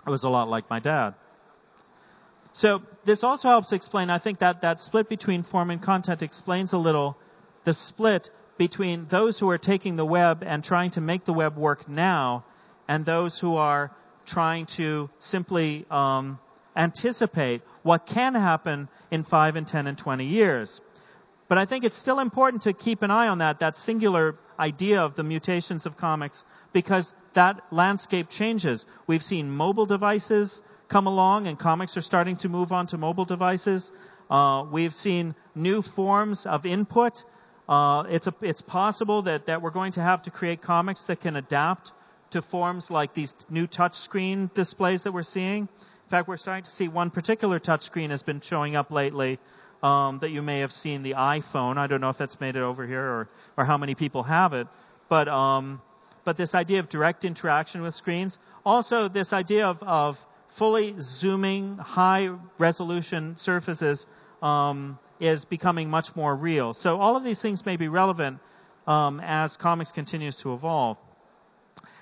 I 0.08 0.10
was 0.10 0.24
a 0.24 0.30
lot 0.30 0.48
like 0.48 0.70
my 0.70 0.80
dad. 0.80 1.12
So 2.52 2.80
this 3.04 3.22
also 3.22 3.48
helps 3.48 3.72
explain, 3.72 4.08
I 4.08 4.16
think 4.16 4.38
that 4.38 4.62
that 4.62 4.80
split 4.80 5.06
between 5.06 5.42
form 5.42 5.70
and 5.70 5.82
content 5.82 6.22
explains 6.22 6.72
a 6.72 6.78
little 6.78 7.18
the 7.64 7.74
split 7.74 8.30
between 8.56 9.04
those 9.10 9.38
who 9.38 9.50
are 9.50 9.58
taking 9.58 9.96
the 9.96 10.06
web 10.06 10.42
and 10.46 10.64
trying 10.64 10.92
to 10.92 11.02
make 11.02 11.26
the 11.26 11.34
web 11.34 11.58
work 11.58 11.90
now 11.90 12.46
and 12.88 13.04
those 13.04 13.38
who 13.38 13.56
are 13.56 13.92
trying 14.24 14.64
to 14.64 15.10
simply 15.18 15.84
um, 15.90 16.38
anticipate 16.74 17.60
what 17.82 18.06
can 18.06 18.34
happen 18.34 18.88
in 19.10 19.24
5 19.24 19.56
and 19.56 19.66
10 19.66 19.86
and 19.86 19.98
20 19.98 20.24
years. 20.24 20.80
But 21.48 21.58
I 21.58 21.66
think 21.66 21.84
it's 21.84 21.94
still 21.94 22.18
important 22.18 22.62
to 22.62 22.72
keep 22.72 23.02
an 23.02 23.10
eye 23.10 23.28
on 23.28 23.38
that, 23.38 23.60
that 23.60 23.76
singular 23.76 24.36
idea 24.58 25.02
of 25.02 25.16
the 25.16 25.22
mutations 25.22 25.84
of 25.84 25.98
comics 25.98 26.46
because 26.72 27.14
that 27.34 27.62
landscape 27.70 28.28
changes. 28.28 28.86
We've 29.06 29.22
seen 29.22 29.50
mobile 29.50 29.86
devices 29.86 30.62
come 30.88 31.06
along 31.06 31.46
and 31.46 31.58
comics 31.58 31.96
are 31.96 32.02
starting 32.02 32.36
to 32.38 32.48
move 32.48 32.72
on 32.72 32.86
to 32.88 32.98
mobile 32.98 33.24
devices. 33.24 33.90
Uh, 34.30 34.64
we've 34.70 34.94
seen 34.94 35.34
new 35.54 35.82
forms 35.82 36.46
of 36.46 36.66
input. 36.66 37.24
Uh, 37.68 38.04
it's, 38.08 38.26
a, 38.26 38.34
it's 38.40 38.62
possible 38.62 39.22
that, 39.22 39.46
that 39.46 39.62
we're 39.62 39.70
going 39.70 39.92
to 39.92 40.02
have 40.02 40.22
to 40.22 40.30
create 40.30 40.62
comics 40.62 41.04
that 41.04 41.20
can 41.20 41.36
adapt 41.36 41.92
to 42.30 42.42
forms 42.42 42.90
like 42.90 43.14
these 43.14 43.36
new 43.48 43.66
touchscreen 43.66 44.52
displays 44.52 45.04
that 45.04 45.12
we're 45.12 45.22
seeing. 45.22 45.62
In 45.62 46.10
fact, 46.10 46.28
we're 46.28 46.36
starting 46.36 46.64
to 46.64 46.70
see 46.70 46.88
one 46.88 47.10
particular 47.10 47.60
touchscreen 47.60 48.10
has 48.10 48.22
been 48.22 48.40
showing 48.40 48.76
up 48.76 48.90
lately 48.90 49.38
um, 49.82 50.18
that 50.20 50.30
you 50.30 50.42
may 50.42 50.60
have 50.60 50.72
seen, 50.72 51.02
the 51.02 51.12
iPhone. 51.12 51.76
I 51.76 51.86
don't 51.86 52.00
know 52.00 52.08
if 52.08 52.18
that's 52.18 52.40
made 52.40 52.56
it 52.56 52.62
over 52.62 52.86
here 52.86 53.02
or, 53.02 53.28
or 53.56 53.64
how 53.64 53.78
many 53.78 53.94
people 53.94 54.22
have 54.22 54.52
it. 54.52 54.66
But 55.08 55.28
um, 55.28 55.80
but 56.28 56.36
this 56.36 56.54
idea 56.54 56.78
of 56.80 56.90
direct 56.90 57.24
interaction 57.24 57.80
with 57.80 57.94
screens. 57.94 58.38
Also, 58.62 59.08
this 59.08 59.32
idea 59.32 59.66
of, 59.66 59.82
of 59.82 60.26
fully 60.48 60.94
zooming 60.98 61.78
high 61.78 62.28
resolution 62.58 63.38
surfaces 63.38 64.06
um, 64.42 64.98
is 65.20 65.46
becoming 65.46 65.88
much 65.88 66.14
more 66.14 66.36
real. 66.36 66.74
So 66.74 67.00
all 67.00 67.16
of 67.16 67.24
these 67.24 67.40
things 67.40 67.64
may 67.64 67.76
be 67.76 67.88
relevant 67.88 68.40
um, 68.86 69.20
as 69.24 69.56
comics 69.56 69.90
continues 69.90 70.36
to 70.42 70.52
evolve. 70.52 70.98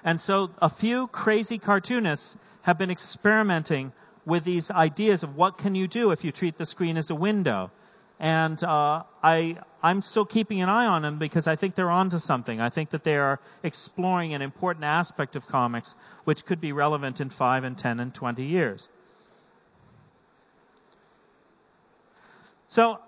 And 0.03 0.21
so 0.21 0.51
a 0.61 0.71
few 0.71 1.07
crazy 1.07 1.59
cartoonists 1.59 2.37
have 2.63 2.79
been 2.79 2.91
experimenting 2.91 3.93
with 4.25 4.43
these 4.43 4.73
ideas 4.73 5.23
of 5.23 5.37
what 5.37 5.57
can 5.57 5.77
you 5.77 5.87
do 5.87 6.11
if 6.11 6.25
you 6.25 6.33
treat 6.33 6.59
the 6.59 6.67
screen 6.67 6.97
as 6.97 7.11
a 7.11 7.15
window. 7.15 7.71
And 8.19 8.63
uh, 8.65 9.03
I, 9.23 9.59
I'm 9.83 10.01
still 10.01 10.25
keeping 10.25 10.63
an 10.63 10.69
eye 10.69 10.87
on 10.87 11.03
them 11.03 11.19
because 11.19 11.47
I 11.47 11.57
think 11.57 11.75
they're 11.75 11.91
onto 11.91 12.19
something. 12.19 12.61
I 12.61 12.71
think 12.71 12.91
that 12.91 13.05
they 13.05 13.17
are 13.17 13.41
exploring 13.63 14.33
an 14.33 14.43
important 14.43 14.85
aspect 14.85 15.37
of 15.37 15.47
comics 15.47 15.95
which 16.25 16.45
could 16.47 16.61
be 16.61 16.73
relevant 16.73 17.21
in 17.21 17.29
5 17.29 17.65
and 17.65 17.77
10 17.77 18.01
and 18.01 18.15
20 18.15 18.43
years. 18.45 18.89
So, 22.69 22.99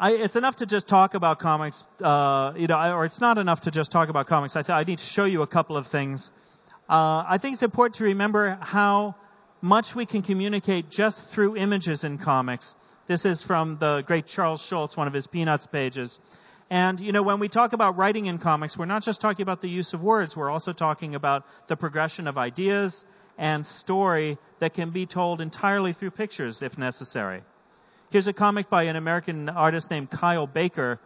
I, 0.00 0.12
it's 0.12 0.36
enough 0.36 0.56
to 0.56 0.66
just 0.66 0.88
talk 0.88 1.12
about 1.14 1.38
comics, 1.38 1.84
uh, 2.02 2.54
you 2.56 2.66
know, 2.66 2.96
or 2.96 3.04
it's 3.04 3.20
not 3.20 3.36
enough 3.36 3.62
to 3.62 3.70
just 3.70 3.92
talk 3.92 4.08
about 4.08 4.26
comics. 4.26 4.56
I, 4.56 4.62
th- 4.62 4.70
I 4.70 4.82
need 4.84 4.98
to 4.98 5.04
show 5.04 5.26
you 5.26 5.42
a 5.42 5.46
couple 5.46 5.76
of 5.76 5.88
things. 5.88 6.30
Uh, 6.88 7.22
I 7.28 7.36
think 7.38 7.52
it's 7.54 7.62
important 7.62 7.96
to 7.96 8.04
remember 8.04 8.58
how 8.62 9.14
much 9.60 9.94
we 9.94 10.06
can 10.06 10.22
communicate 10.22 10.88
just 10.88 11.28
through 11.28 11.56
images 11.56 12.02
in 12.02 12.16
comics. 12.16 12.74
This 13.10 13.24
is 13.24 13.42
from 13.42 13.76
the 13.78 14.04
great 14.06 14.26
Charles 14.26 14.62
Schulz, 14.62 14.96
one 14.96 15.08
of 15.08 15.12
his 15.12 15.26
Peanuts 15.26 15.66
pages. 15.66 16.20
And, 16.70 17.00
you 17.00 17.10
know, 17.10 17.24
when 17.24 17.40
we 17.40 17.48
talk 17.48 17.72
about 17.72 17.96
writing 17.96 18.26
in 18.26 18.38
comics, 18.38 18.78
we're 18.78 18.84
not 18.84 19.02
just 19.02 19.20
talking 19.20 19.42
about 19.42 19.60
the 19.60 19.68
use 19.68 19.94
of 19.94 20.00
words, 20.00 20.36
we're 20.36 20.48
also 20.48 20.72
talking 20.72 21.16
about 21.16 21.44
the 21.66 21.76
progression 21.76 22.28
of 22.28 22.38
ideas 22.38 23.04
and 23.36 23.66
story 23.66 24.38
that 24.60 24.74
can 24.74 24.90
be 24.90 25.06
told 25.06 25.40
entirely 25.40 25.92
through 25.92 26.12
pictures 26.12 26.62
if 26.62 26.78
necessary. 26.78 27.42
Here's 28.10 28.28
a 28.28 28.32
comic 28.32 28.70
by 28.70 28.84
an 28.84 28.94
American 28.94 29.48
artist 29.48 29.90
named 29.90 30.08
Kyle 30.08 30.46
Baker. 30.46 31.00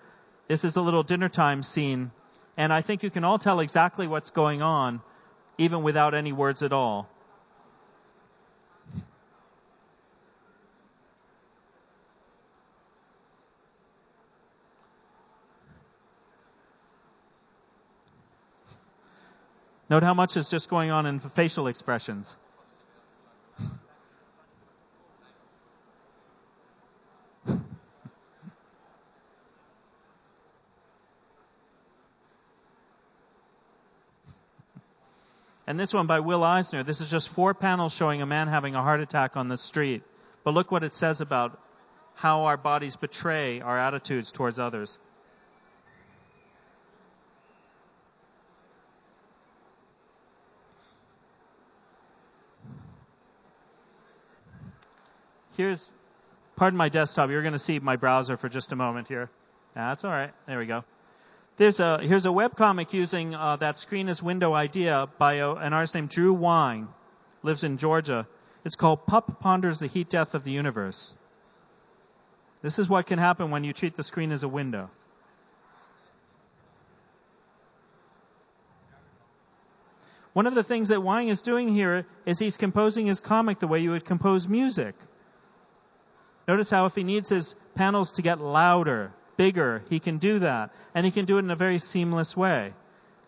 This 0.47 0.62
is 0.62 0.77
a 0.77 0.83
little 0.83 1.05
dinner 1.05 1.31
time 1.31 1.62
scene, 1.62 2.11
and 2.59 2.71
I 2.71 2.83
think 2.83 3.03
you 3.03 3.09
can 3.09 3.25
all 3.25 3.38
tell 3.38 3.61
exactly 3.61 4.07
what's 4.07 4.31
going 4.31 4.61
on, 4.61 5.01
even 5.57 5.83
without 5.83 6.12
any 6.12 6.35
words 6.35 6.62
at 6.62 6.75
all. 6.75 7.09
Note 19.90 20.02
how 20.02 20.14
much 20.14 20.37
is 20.37 20.48
just 20.48 20.68
going 20.68 20.90
on 20.90 21.06
in 21.06 21.20
facial 21.20 21.66
expressions. 21.66 22.37
And 35.66 35.80
this 35.80 35.94
one 35.94 36.06
by 36.06 36.20
Will 36.20 36.44
Eisner, 36.44 36.82
this 36.82 37.00
is 37.00 37.10
just 37.10 37.30
four 37.30 37.54
panels 37.54 37.94
showing 37.94 38.20
a 38.20 38.26
man 38.26 38.48
having 38.48 38.74
a 38.74 38.82
heart 38.82 39.00
attack 39.00 39.37
on 39.37 39.48
the 39.48 39.56
street. 39.56 40.02
But 40.44 40.52
look 40.52 40.70
what 40.70 40.85
it 40.85 40.92
says 40.92 41.22
about 41.22 41.58
how 42.14 42.44
our 42.44 42.58
bodies 42.58 42.96
betray 42.96 43.60
our 43.60 43.78
attitudes 43.78 44.30
towards 44.30 44.58
others. 44.58 44.98
Here's, 55.57 55.92
pardon 56.57 56.77
my 56.77 56.88
desktop, 56.88 57.31
you're 57.31 57.42
going 57.42 57.52
to 57.52 57.59
see 57.59 57.79
my 57.79 57.96
browser 57.96 58.37
for 58.37 58.48
just 58.48 58.73
a 58.73 58.77
moment 58.77 59.09
here. 59.09 59.31
That's 59.75 60.05
all 60.05 60.11
right. 60.11 60.33
There 60.46 60.59
we 60.59 60.67
go. 60.67 60.85
There's 61.57 61.79
a, 61.79 61.98
here's 61.98 62.27
a 62.27 62.31
webcomic 62.31 62.92
using 62.92 63.35
uh, 63.35 63.57
that 63.57 63.77
screen 63.77 64.09
as 64.09 64.23
window 64.23 64.52
idea 64.55 65.09
by 65.19 65.35
a, 65.35 65.52
an 65.52 65.73
artist 65.73 65.94
named 65.94 66.09
Drew 66.09 66.35
Weing, 66.35 66.88
lives 67.44 67.63
in 67.63 67.77
Georgia. 67.77 68.27
It's 68.65 68.75
called 68.75 69.07
Pup 69.07 69.40
Ponders 69.40 69.79
the 69.79 69.87
Heat 69.87 70.09
Death 70.09 70.35
of 70.35 70.42
the 70.42 70.50
Universe. 70.50 71.15
This 72.63 72.79
is 72.79 72.88
what 72.88 73.07
can 73.07 73.21
happen 73.21 73.50
when 73.50 73.63
you 73.63 73.73
treat 73.73 73.94
the 73.94 74.02
screen 74.02 74.33
as 74.33 74.42
a 74.42 74.48
window. 74.48 74.90
One 80.33 80.48
of 80.48 80.57
the 80.57 80.65
things 80.65 80.88
that 80.88 81.00
Weing 81.00 81.29
is 81.29 81.42
doing 81.42 81.73
here 81.73 82.07
is 82.27 82.40
he's 82.40 82.57
composing 82.57 83.07
his 83.07 83.21
comic 83.21 83.61
the 83.61 83.69
way 83.69 83.79
you 83.79 83.92
would 83.92 84.05
compose 84.05 84.48
music. 84.48 84.96
Notice 86.47 86.71
how 86.71 86.87
if 86.87 86.95
he 86.95 87.05
needs 87.05 87.29
his 87.29 87.55
panels 87.75 88.13
to 88.13 88.23
get 88.23 88.40
louder, 88.40 89.13
bigger, 89.37 89.83
he 89.88 89.99
can 89.99 90.19
do 90.19 90.40
that. 90.40 90.71
And 90.95 91.05
he 91.05 91.13
can 91.13 91.25
do 91.25 91.37
it 91.37 91.40
in 91.40 91.51
a 91.51 91.57
very 91.57 91.79
seamless 91.79 92.37
way. 92.37 92.73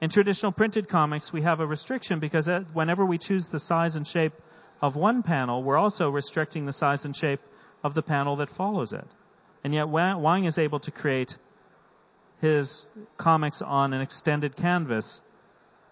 In 0.01 0.11
traditional 0.11 0.53
printed 0.53 0.89
comics, 0.89 1.33
we 1.33 1.43
have 1.43 1.61
a 1.61 1.67
restriction 1.67 2.19
because 2.19 2.49
uh, 2.49 2.61
whenever 2.75 3.05
we 3.05 3.17
choose 3.17 3.49
the 3.49 3.59
size 3.59 3.97
and 3.97 4.07
shape 4.07 4.35
of 4.83 4.95
one 4.95 5.23
panel, 5.23 5.62
we're 5.62 5.79
also 5.79 6.11
restricting 6.11 6.67
the 6.67 6.73
size 6.73 7.07
and 7.07 7.17
shape 7.17 7.41
of 7.83 7.95
the 7.95 8.03
panel 8.03 8.37
that 8.37 8.51
follows 8.51 8.93
it. 8.93 9.07
And 9.64 9.73
yet 9.73 9.87
Weing 9.87 10.45
is 10.47 10.59
able 10.59 10.81
to 10.81 10.91
create 10.91 11.37
his 12.43 12.85
comics 13.17 13.62
on 13.62 13.95
an 13.95 14.03
extended 14.03 14.57
canvas. 14.57 15.23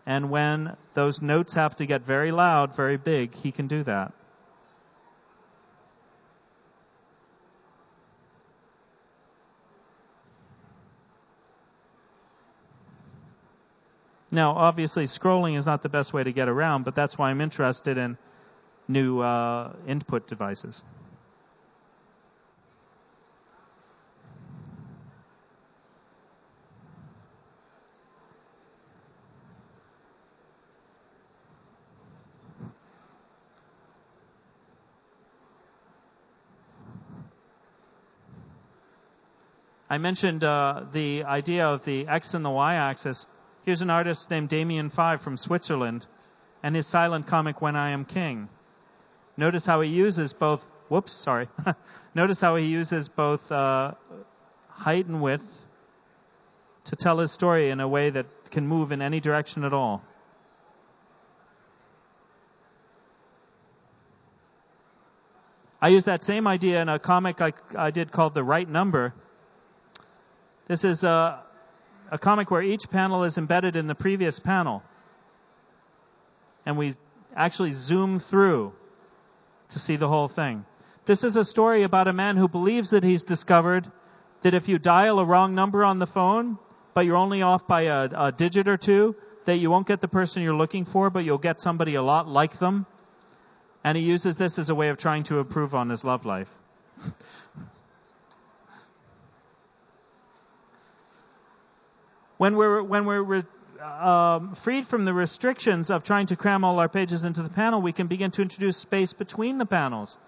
And 0.04 0.30
when 0.30 0.76
those 0.92 1.22
notes 1.22 1.54
have 1.54 1.76
to 1.76 1.86
get 1.86 2.02
very 2.02 2.30
loud, 2.30 2.76
very 2.76 2.98
big, 2.98 3.34
he 3.34 3.52
can 3.52 3.68
do 3.68 3.82
that. 3.84 4.12
Now, 14.34 14.50
obviously, 14.56 15.04
scrolling 15.04 15.56
is 15.56 15.64
not 15.64 15.82
the 15.82 15.88
best 15.88 16.12
way 16.12 16.24
to 16.24 16.32
get 16.32 16.48
around, 16.48 16.84
but 16.84 16.96
that's 16.96 17.16
why 17.16 17.30
I'm 17.30 17.40
interested 17.40 17.96
in 17.96 18.18
new 18.88 19.20
uh, 19.20 19.72
input 19.86 20.26
devices. 20.26 20.82
I 39.88 39.98
mentioned 39.98 40.42
uh, 40.42 40.86
the 40.92 41.22
idea 41.22 41.68
of 41.68 41.84
the 41.84 42.08
x 42.08 42.34
and 42.34 42.44
the 42.44 42.50
y 42.50 42.74
axis. 42.74 43.28
Here's 43.64 43.80
an 43.80 43.88
artist 43.88 44.30
named 44.30 44.50
Demian5 44.50 45.20
from 45.20 45.38
Switzerland 45.38 46.06
and 46.62 46.76
his 46.76 46.86
silent 46.86 47.26
comic 47.26 47.62
When 47.62 47.76
I 47.76 47.90
Am 47.90 48.04
King. 48.04 48.48
Notice 49.38 49.64
how 49.64 49.80
he 49.80 49.88
uses 49.88 50.34
both, 50.34 50.68
whoops, 50.90 51.12
sorry. 51.12 51.48
Notice 52.14 52.42
how 52.42 52.56
he 52.56 52.66
uses 52.66 53.08
both 53.08 53.50
uh, 53.50 53.92
height 54.68 55.06
and 55.06 55.22
width 55.22 55.64
to 56.84 56.96
tell 56.96 57.18
his 57.18 57.32
story 57.32 57.70
in 57.70 57.80
a 57.80 57.88
way 57.88 58.10
that 58.10 58.26
can 58.50 58.66
move 58.66 58.92
in 58.92 59.00
any 59.00 59.20
direction 59.20 59.64
at 59.64 59.72
all. 59.72 60.02
I 65.80 65.88
use 65.88 66.04
that 66.04 66.22
same 66.22 66.46
idea 66.46 66.82
in 66.82 66.90
a 66.90 66.98
comic 66.98 67.40
I, 67.40 67.54
I 67.76 67.90
did 67.90 68.12
called 68.12 68.34
The 68.34 68.44
Right 68.44 68.68
Number. 68.68 69.14
This 70.66 70.84
is 70.84 71.04
a, 71.04 71.43
a 72.14 72.18
comic 72.18 72.48
where 72.48 72.62
each 72.62 72.90
panel 72.90 73.24
is 73.24 73.38
embedded 73.38 73.74
in 73.74 73.88
the 73.88 73.94
previous 73.96 74.38
panel. 74.38 74.84
And 76.64 76.78
we 76.78 76.94
actually 77.34 77.72
zoom 77.72 78.20
through 78.20 78.72
to 79.70 79.80
see 79.80 79.96
the 79.96 80.06
whole 80.06 80.28
thing. 80.28 80.64
This 81.06 81.24
is 81.24 81.34
a 81.34 81.44
story 81.44 81.82
about 81.82 82.06
a 82.06 82.12
man 82.12 82.36
who 82.36 82.46
believes 82.46 82.90
that 82.90 83.02
he's 83.02 83.24
discovered 83.24 83.90
that 84.42 84.54
if 84.54 84.68
you 84.68 84.78
dial 84.78 85.18
a 85.18 85.24
wrong 85.24 85.56
number 85.56 85.84
on 85.84 85.98
the 85.98 86.06
phone, 86.06 86.56
but 86.94 87.00
you're 87.00 87.16
only 87.16 87.42
off 87.42 87.66
by 87.66 87.80
a, 87.82 88.08
a 88.28 88.30
digit 88.30 88.68
or 88.68 88.76
two, 88.76 89.16
that 89.46 89.56
you 89.56 89.68
won't 89.68 89.88
get 89.88 90.00
the 90.00 90.06
person 90.06 90.44
you're 90.44 90.54
looking 90.54 90.84
for, 90.84 91.10
but 91.10 91.24
you'll 91.24 91.38
get 91.38 91.60
somebody 91.60 91.96
a 91.96 92.02
lot 92.02 92.28
like 92.28 92.60
them. 92.60 92.86
And 93.82 93.98
he 93.98 94.04
uses 94.04 94.36
this 94.36 94.60
as 94.60 94.70
a 94.70 94.74
way 94.74 94.90
of 94.90 94.98
trying 94.98 95.24
to 95.24 95.40
improve 95.40 95.74
on 95.74 95.90
his 95.90 96.04
love 96.04 96.24
life. 96.24 96.48
when 102.36 102.56
we're 102.56 102.82
when 102.82 103.04
we're 103.04 103.44
um, 103.82 104.54
freed 104.54 104.86
from 104.86 105.04
the 105.04 105.12
restrictions 105.12 105.90
of 105.90 106.04
trying 106.04 106.26
to 106.26 106.36
cram 106.36 106.64
all 106.64 106.78
our 106.78 106.88
pages 106.88 107.24
into 107.24 107.42
the 107.42 107.48
panel, 107.48 107.82
we 107.82 107.92
can 107.92 108.06
begin 108.06 108.30
to 108.32 108.42
introduce 108.42 108.76
space 108.76 109.12
between 109.12 109.58
the 109.58 109.66
panels. 109.66 110.18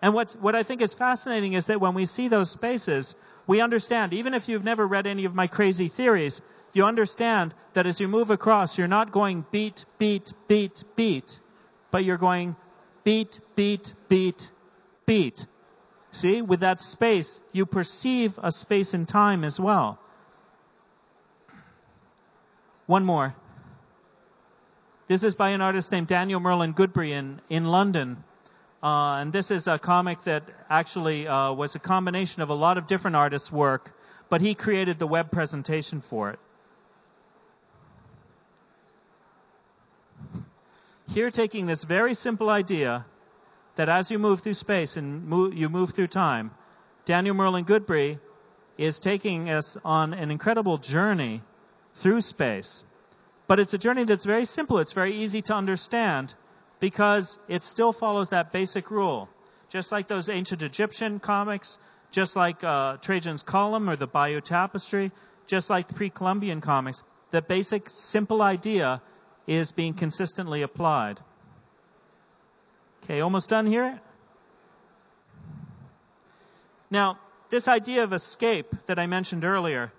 And 0.00 0.14
what 0.14 0.32
what 0.40 0.54
I 0.54 0.62
think 0.62 0.80
is 0.80 0.94
fascinating 0.94 1.54
is 1.54 1.66
that 1.66 1.80
when 1.80 1.94
we 1.94 2.06
see 2.06 2.28
those 2.28 2.50
spaces, 2.50 3.16
we 3.46 3.60
understand. 3.60 4.12
Even 4.12 4.34
if 4.34 4.48
you've 4.48 4.64
never 4.64 4.86
read 4.86 5.06
any 5.06 5.24
of 5.24 5.34
my 5.34 5.46
crazy 5.46 5.88
theories, 5.88 6.40
you 6.72 6.84
understand 6.84 7.54
that 7.72 7.86
as 7.86 8.00
you 8.00 8.06
move 8.08 8.30
across, 8.30 8.78
you're 8.78 8.86
not 8.86 9.10
going 9.10 9.44
beat, 9.50 9.84
beat, 9.98 10.32
beat, 10.46 10.84
beat, 10.94 11.40
but 11.90 12.04
you're 12.04 12.18
going 12.18 12.54
beat, 13.02 13.40
beat, 13.56 13.92
beat, 14.08 14.52
beat. 15.06 15.46
See, 16.10 16.42
with 16.42 16.60
that 16.60 16.80
space, 16.80 17.40
you 17.52 17.66
perceive 17.66 18.38
a 18.42 18.52
space 18.52 18.94
in 18.94 19.06
time 19.06 19.44
as 19.44 19.58
well. 19.58 19.98
One 22.88 23.04
more. 23.04 23.34
This 25.08 25.22
is 25.22 25.34
by 25.34 25.50
an 25.50 25.60
artist 25.60 25.92
named 25.92 26.06
Daniel 26.06 26.40
Merlin 26.40 26.72
Goodbrey 26.72 27.10
in, 27.10 27.38
in 27.50 27.66
London. 27.66 28.24
Uh, 28.82 29.16
and 29.16 29.30
this 29.30 29.50
is 29.50 29.68
a 29.68 29.78
comic 29.78 30.24
that 30.24 30.44
actually 30.70 31.28
uh, 31.28 31.52
was 31.52 31.74
a 31.74 31.78
combination 31.78 32.40
of 32.40 32.48
a 32.48 32.54
lot 32.54 32.78
of 32.78 32.86
different 32.86 33.14
artists' 33.14 33.52
work, 33.52 33.94
but 34.30 34.40
he 34.40 34.54
created 34.54 34.98
the 34.98 35.06
web 35.06 35.30
presentation 35.30 36.00
for 36.00 36.30
it. 36.30 36.38
Here, 41.12 41.30
taking 41.30 41.66
this 41.66 41.84
very 41.84 42.14
simple 42.14 42.48
idea 42.48 43.04
that 43.74 43.90
as 43.90 44.10
you 44.10 44.18
move 44.18 44.40
through 44.40 44.54
space 44.54 44.96
and 44.96 45.26
move, 45.26 45.52
you 45.52 45.68
move 45.68 45.90
through 45.90 46.06
time, 46.06 46.52
Daniel 47.04 47.34
Merlin 47.34 47.66
Goodbrey 47.66 48.18
is 48.78 48.98
taking 48.98 49.50
us 49.50 49.76
on 49.84 50.14
an 50.14 50.30
incredible 50.30 50.78
journey 50.78 51.42
through 51.98 52.20
space. 52.20 52.84
But 53.46 53.60
it's 53.60 53.74
a 53.74 53.78
journey 53.78 54.04
that's 54.04 54.24
very 54.24 54.44
simple. 54.44 54.78
It's 54.78 54.92
very 54.92 55.14
easy 55.16 55.42
to 55.42 55.54
understand 55.54 56.34
because 56.80 57.38
it 57.48 57.62
still 57.62 57.92
follows 57.92 58.30
that 58.30 58.52
basic 58.52 58.90
rule. 58.90 59.28
Just 59.68 59.92
like 59.92 60.06
those 60.06 60.28
ancient 60.28 60.62
Egyptian 60.62 61.18
comics, 61.18 61.78
just 62.10 62.36
like 62.36 62.62
uh, 62.64 62.96
Trajan's 62.98 63.42
Column 63.42 63.90
or 63.90 63.96
the 63.96 64.06
Bayeux 64.06 64.40
Tapestry, 64.40 65.12
just 65.46 65.70
like 65.70 65.88
the 65.88 65.94
pre-Columbian 65.94 66.60
comics, 66.60 67.02
the 67.30 67.42
basic 67.42 67.90
simple 67.90 68.42
idea 68.42 69.02
is 69.46 69.72
being 69.72 69.94
consistently 69.94 70.62
applied. 70.62 71.18
Okay, 73.02 73.20
almost 73.20 73.48
done 73.48 73.66
here. 73.66 74.00
Now, 76.90 77.18
this 77.50 77.68
idea 77.68 78.04
of 78.04 78.12
escape 78.12 78.74
that 78.86 78.98
I 78.98 79.06
mentioned 79.06 79.44
earlier, 79.44 79.92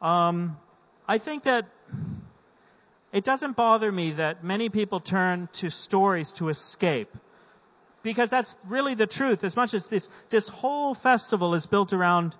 um, 0.00 0.56
I 1.12 1.18
think 1.18 1.42
that 1.42 1.66
it 3.12 3.22
doesn't 3.22 3.54
bother 3.54 3.92
me 3.92 4.12
that 4.12 4.42
many 4.42 4.70
people 4.70 4.98
turn 4.98 5.50
to 5.60 5.68
stories 5.68 6.32
to 6.40 6.48
escape. 6.48 7.14
Because 8.02 8.30
that's 8.30 8.56
really 8.66 8.94
the 8.94 9.06
truth. 9.06 9.44
As 9.44 9.54
much 9.54 9.74
as 9.74 9.88
this, 9.88 10.08
this 10.30 10.48
whole 10.48 10.94
festival 10.94 11.52
is 11.52 11.66
built 11.66 11.92
around 11.92 12.34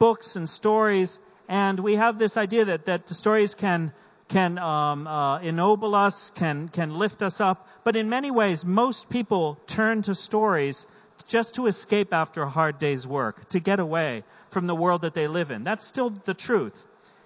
books 0.00 0.34
and 0.34 0.48
stories, 0.48 1.20
and 1.48 1.78
we 1.78 1.94
have 1.94 2.18
this 2.18 2.36
idea 2.36 2.64
that, 2.64 2.86
that 2.86 3.06
the 3.06 3.14
stories 3.14 3.54
can, 3.54 3.92
can 4.26 4.58
um, 4.58 5.06
uh, 5.06 5.38
ennoble 5.38 5.94
us, 5.94 6.30
can, 6.30 6.68
can 6.68 6.98
lift 6.98 7.22
us 7.22 7.40
up. 7.40 7.68
But 7.84 7.94
in 7.94 8.08
many 8.08 8.32
ways, 8.32 8.64
most 8.64 9.08
people 9.08 9.56
turn 9.68 10.02
to 10.02 10.16
stories 10.16 10.88
just 11.28 11.54
to 11.54 11.68
escape 11.68 12.12
after 12.12 12.42
a 12.42 12.50
hard 12.50 12.80
day's 12.80 13.06
work, 13.06 13.48
to 13.50 13.60
get 13.60 13.78
away 13.78 14.24
from 14.50 14.66
the 14.66 14.74
world 14.74 15.02
that 15.02 15.14
they 15.14 15.28
live 15.28 15.52
in. 15.52 15.62
That's 15.62 15.84
still 15.84 16.10
the 16.10 16.34
truth. 16.34 16.84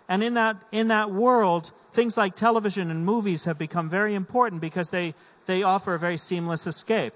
And 0.08 0.22
in 0.22 0.34
that, 0.34 0.56
in 0.72 0.88
that 0.88 1.10
world, 1.10 1.70
things 1.92 2.16
like 2.16 2.34
television 2.34 2.90
and 2.90 3.04
movies 3.04 3.44
have 3.44 3.58
become 3.58 3.90
very 3.90 4.14
important 4.14 4.62
because 4.62 4.90
they, 4.90 5.14
they 5.46 5.62
offer 5.62 5.94
a 5.94 5.98
very 5.98 6.16
seamless 6.16 6.66
escape. 6.66 7.14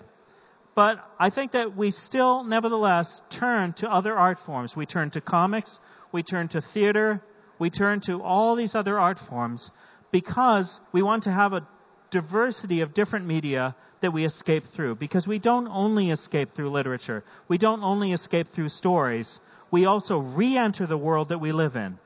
But 0.74 1.04
I 1.18 1.30
think 1.30 1.52
that 1.52 1.76
we 1.76 1.90
still, 1.90 2.44
nevertheless, 2.44 3.22
turn 3.30 3.72
to 3.74 3.90
other 3.90 4.16
art 4.16 4.38
forms. 4.38 4.76
We 4.76 4.86
turn 4.86 5.10
to 5.10 5.20
comics, 5.20 5.80
we 6.12 6.22
turn 6.22 6.48
to 6.48 6.60
theater, 6.60 7.22
we 7.58 7.70
turn 7.70 8.00
to 8.00 8.22
all 8.22 8.56
these 8.56 8.74
other 8.74 8.98
art 8.98 9.18
forms 9.18 9.70
because 10.10 10.80
we 10.92 11.02
want 11.02 11.24
to 11.24 11.32
have 11.32 11.52
a 11.52 11.66
diversity 12.10 12.82
of 12.82 12.92
different 12.92 13.26
media 13.26 13.74
that 14.00 14.12
we 14.12 14.24
escape 14.24 14.66
through. 14.66 14.96
Because 14.96 15.26
we 15.26 15.38
don't 15.38 15.68
only 15.68 16.10
escape 16.10 16.52
through 16.52 16.70
literature, 16.70 17.24
we 17.48 17.58
don't 17.58 17.82
only 17.82 18.12
escape 18.12 18.48
through 18.48 18.68
stories, 18.68 19.40
we 19.70 19.86
also 19.86 20.18
re 20.18 20.56
enter 20.56 20.86
the 20.86 20.98
world 20.98 21.30
that 21.30 21.38
we 21.38 21.52
live 21.52 21.76
in. 21.76 21.98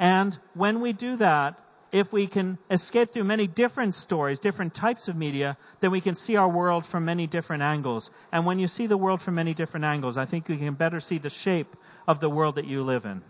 And 0.00 0.36
when 0.54 0.80
we 0.80 0.94
do 0.94 1.16
that, 1.16 1.60
if 1.92 2.10
we 2.10 2.26
can 2.26 2.56
escape 2.70 3.10
through 3.10 3.24
many 3.24 3.46
different 3.46 3.94
stories, 3.94 4.40
different 4.40 4.74
types 4.74 5.08
of 5.08 5.16
media, 5.16 5.58
then 5.80 5.90
we 5.90 6.00
can 6.00 6.14
see 6.14 6.36
our 6.36 6.48
world 6.48 6.86
from 6.86 7.04
many 7.04 7.26
different 7.26 7.62
angles. 7.62 8.10
And 8.32 8.46
when 8.46 8.58
you 8.58 8.66
see 8.66 8.86
the 8.86 8.96
world 8.96 9.20
from 9.20 9.34
many 9.34 9.52
different 9.52 9.84
angles, 9.84 10.16
I 10.16 10.24
think 10.24 10.48
you 10.48 10.56
can 10.56 10.72
better 10.72 11.00
see 11.00 11.18
the 11.18 11.28
shape 11.28 11.76
of 12.08 12.18
the 12.18 12.30
world 12.30 12.54
that 12.54 12.66
you 12.66 12.82
live 12.82 13.04
in. 13.04 13.20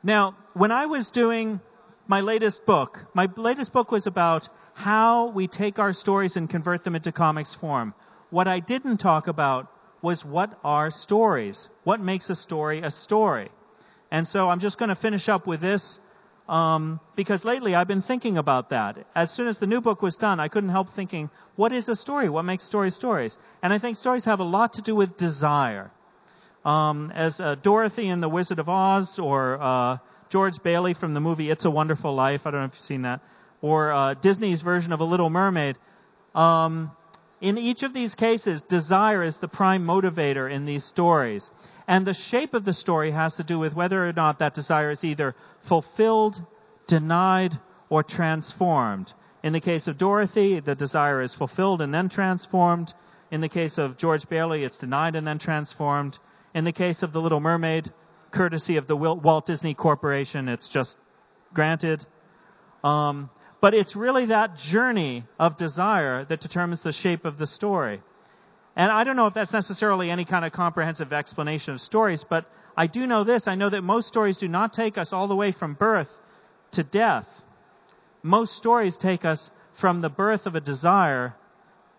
Now, 0.00 0.36
when 0.54 0.70
I 0.70 0.86
was 0.86 1.10
doing 1.10 1.60
my 2.06 2.20
latest 2.20 2.64
book, 2.64 3.04
my 3.12 3.28
latest 3.36 3.72
book 3.72 3.90
was 3.90 4.06
about 4.06 4.48
how 4.74 5.30
we 5.30 5.48
take 5.48 5.80
our 5.80 5.92
stories 5.92 6.36
and 6.36 6.48
convert 6.48 6.84
them 6.84 6.94
into 6.94 7.10
comics 7.10 7.52
form. 7.52 7.94
What 8.30 8.46
I 8.46 8.60
didn't 8.60 8.98
talk 8.98 9.26
about 9.26 9.72
was 10.02 10.24
what 10.24 10.56
are 10.62 10.92
stories? 10.92 11.68
What 11.82 12.00
makes 12.00 12.30
a 12.30 12.36
story 12.36 12.82
a 12.82 12.92
story? 12.92 13.50
And 14.10 14.26
so 14.26 14.48
I'm 14.48 14.60
just 14.60 14.78
going 14.78 14.88
to 14.88 14.94
finish 14.94 15.28
up 15.28 15.46
with 15.46 15.60
this 15.60 16.00
um, 16.48 17.00
because 17.16 17.44
lately 17.44 17.74
I've 17.74 17.88
been 17.88 18.02
thinking 18.02 18.38
about 18.38 18.70
that. 18.70 19.06
As 19.14 19.30
soon 19.30 19.48
as 19.48 19.58
the 19.58 19.66
new 19.66 19.80
book 19.80 20.02
was 20.02 20.16
done, 20.16 20.38
I 20.38 20.48
couldn't 20.48 20.70
help 20.70 20.90
thinking, 20.90 21.30
what 21.56 21.72
is 21.72 21.88
a 21.88 21.96
story? 21.96 22.28
What 22.28 22.44
makes 22.44 22.64
stories 22.64 22.94
stories? 22.94 23.36
And 23.62 23.72
I 23.72 23.78
think 23.78 23.96
stories 23.96 24.24
have 24.26 24.40
a 24.40 24.44
lot 24.44 24.74
to 24.74 24.82
do 24.82 24.94
with 24.94 25.16
desire. 25.16 25.90
Um, 26.64 27.12
as 27.14 27.40
uh, 27.40 27.54
Dorothy 27.54 28.08
in 28.08 28.20
The 28.20 28.28
Wizard 28.28 28.58
of 28.58 28.68
Oz, 28.68 29.18
or 29.20 29.58
uh, 29.60 29.98
George 30.30 30.62
Bailey 30.62 30.94
from 30.94 31.14
the 31.14 31.20
movie 31.20 31.48
It's 31.48 31.64
a 31.64 31.70
Wonderful 31.70 32.14
Life. 32.14 32.46
I 32.46 32.50
don't 32.50 32.60
know 32.60 32.66
if 32.66 32.74
you've 32.74 32.82
seen 32.82 33.02
that, 33.02 33.20
or 33.60 33.92
uh, 33.92 34.14
Disney's 34.14 34.62
version 34.62 34.92
of 34.92 35.00
A 35.00 35.04
Little 35.04 35.30
Mermaid. 35.30 35.78
Um, 36.34 36.90
in 37.40 37.58
each 37.58 37.82
of 37.84 37.92
these 37.92 38.14
cases, 38.14 38.62
desire 38.62 39.22
is 39.22 39.38
the 39.38 39.48
prime 39.48 39.86
motivator 39.86 40.50
in 40.50 40.64
these 40.64 40.84
stories. 40.84 41.52
And 41.88 42.06
the 42.06 42.14
shape 42.14 42.54
of 42.54 42.64
the 42.64 42.72
story 42.72 43.12
has 43.12 43.36
to 43.36 43.44
do 43.44 43.58
with 43.58 43.74
whether 43.74 44.08
or 44.08 44.12
not 44.12 44.40
that 44.40 44.54
desire 44.54 44.90
is 44.90 45.04
either 45.04 45.34
fulfilled, 45.60 46.44
denied, 46.86 47.58
or 47.88 48.02
transformed. 48.02 49.12
In 49.42 49.52
the 49.52 49.60
case 49.60 49.86
of 49.86 49.96
Dorothy, 49.96 50.58
the 50.60 50.74
desire 50.74 51.22
is 51.22 51.34
fulfilled 51.34 51.80
and 51.80 51.94
then 51.94 52.08
transformed. 52.08 52.92
In 53.30 53.40
the 53.40 53.48
case 53.48 53.78
of 53.78 53.96
George 53.96 54.28
Bailey, 54.28 54.64
it's 54.64 54.78
denied 54.78 55.14
and 55.14 55.26
then 55.26 55.38
transformed. 55.38 56.18
In 56.54 56.64
the 56.64 56.72
case 56.72 57.02
of 57.04 57.12
The 57.12 57.20
Little 57.20 57.40
Mermaid, 57.40 57.92
courtesy 58.32 58.76
of 58.76 58.86
the 58.86 58.96
Walt 58.96 59.46
Disney 59.46 59.74
Corporation, 59.74 60.48
it's 60.48 60.68
just 60.68 60.98
granted. 61.54 62.04
Um, 62.82 63.30
but 63.60 63.74
it's 63.74 63.94
really 63.94 64.26
that 64.26 64.56
journey 64.56 65.24
of 65.38 65.56
desire 65.56 66.24
that 66.24 66.40
determines 66.40 66.82
the 66.82 66.92
shape 66.92 67.24
of 67.24 67.38
the 67.38 67.46
story. 67.46 68.02
And 68.76 68.92
I 68.92 69.04
don't 69.04 69.16
know 69.16 69.26
if 69.26 69.34
that's 69.34 69.54
necessarily 69.54 70.10
any 70.10 70.26
kind 70.26 70.44
of 70.44 70.52
comprehensive 70.52 71.12
explanation 71.12 71.72
of 71.72 71.80
stories, 71.80 72.24
but 72.24 72.44
I 72.76 72.86
do 72.86 73.06
know 73.06 73.24
this. 73.24 73.48
I 73.48 73.54
know 73.54 73.70
that 73.70 73.82
most 73.82 74.06
stories 74.06 74.36
do 74.36 74.48
not 74.48 74.74
take 74.74 74.98
us 74.98 75.14
all 75.14 75.28
the 75.28 75.36
way 75.36 75.50
from 75.50 75.72
birth 75.72 76.14
to 76.72 76.84
death. 76.84 77.44
Most 78.22 78.54
stories 78.54 78.98
take 78.98 79.24
us 79.24 79.50
from 79.72 80.02
the 80.02 80.10
birth 80.10 80.46
of 80.46 80.54
a 80.54 80.60
desire 80.60 81.34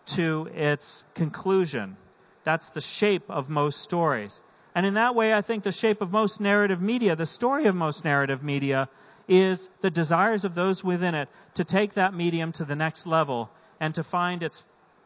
to 0.05 0.49
its 0.53 1.03
conclusion. 1.15 1.97
That's 2.43 2.69
the 2.69 2.82
shape 2.82 3.30
of 3.30 3.49
most 3.49 3.82
stories. 3.82 4.39
And 4.75 4.86
in 4.86 4.93
that 4.93 5.15
way, 5.15 5.34
I 5.34 5.41
think 5.41 5.63
the 5.63 5.71
shape 5.71 6.01
of 6.01 6.11
most 6.11 6.39
narrative 6.39 6.80
media, 6.80 7.15
the 7.15 7.25
story 7.25 7.65
of 7.65 7.75
most 7.75 8.05
narrative 8.05 8.43
media, 8.43 8.88
is 9.28 9.69
the 9.82 9.89
desires 9.89 10.45
of 10.45 10.53
those 10.53 10.84
within 10.84 11.15
it 11.15 11.28
to 11.55 11.63
take 11.63 11.95
that 11.95 12.13
medium 12.13 12.51
to 12.53 12.65
the 12.65 12.75
next 12.75 13.07
level 13.07 13.49
and 13.80 13.95
to 13.95 14.03
find 14.03 14.43
its 14.43 14.63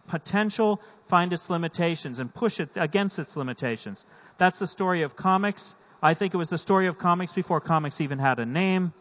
potential, 0.07 0.81
find 1.05 1.33
its 1.33 1.49
limitations, 1.49 2.19
and 2.19 2.33
push 2.33 2.59
it 2.59 2.69
against 2.75 3.19
its 3.19 3.35
limitations. 3.35 4.05
That's 4.37 4.59
the 4.59 4.67
story 4.67 5.01
of 5.03 5.15
comics. 5.15 5.75
I 6.01 6.13
think 6.13 6.33
it 6.33 6.37
was 6.37 6.49
the 6.49 6.57
story 6.57 6.87
of 6.87 6.97
comics 6.97 7.33
before 7.33 7.61
comics 7.61 8.01
even 8.01 8.19
had 8.19 8.39
a 8.39 8.45
name. 8.45 8.93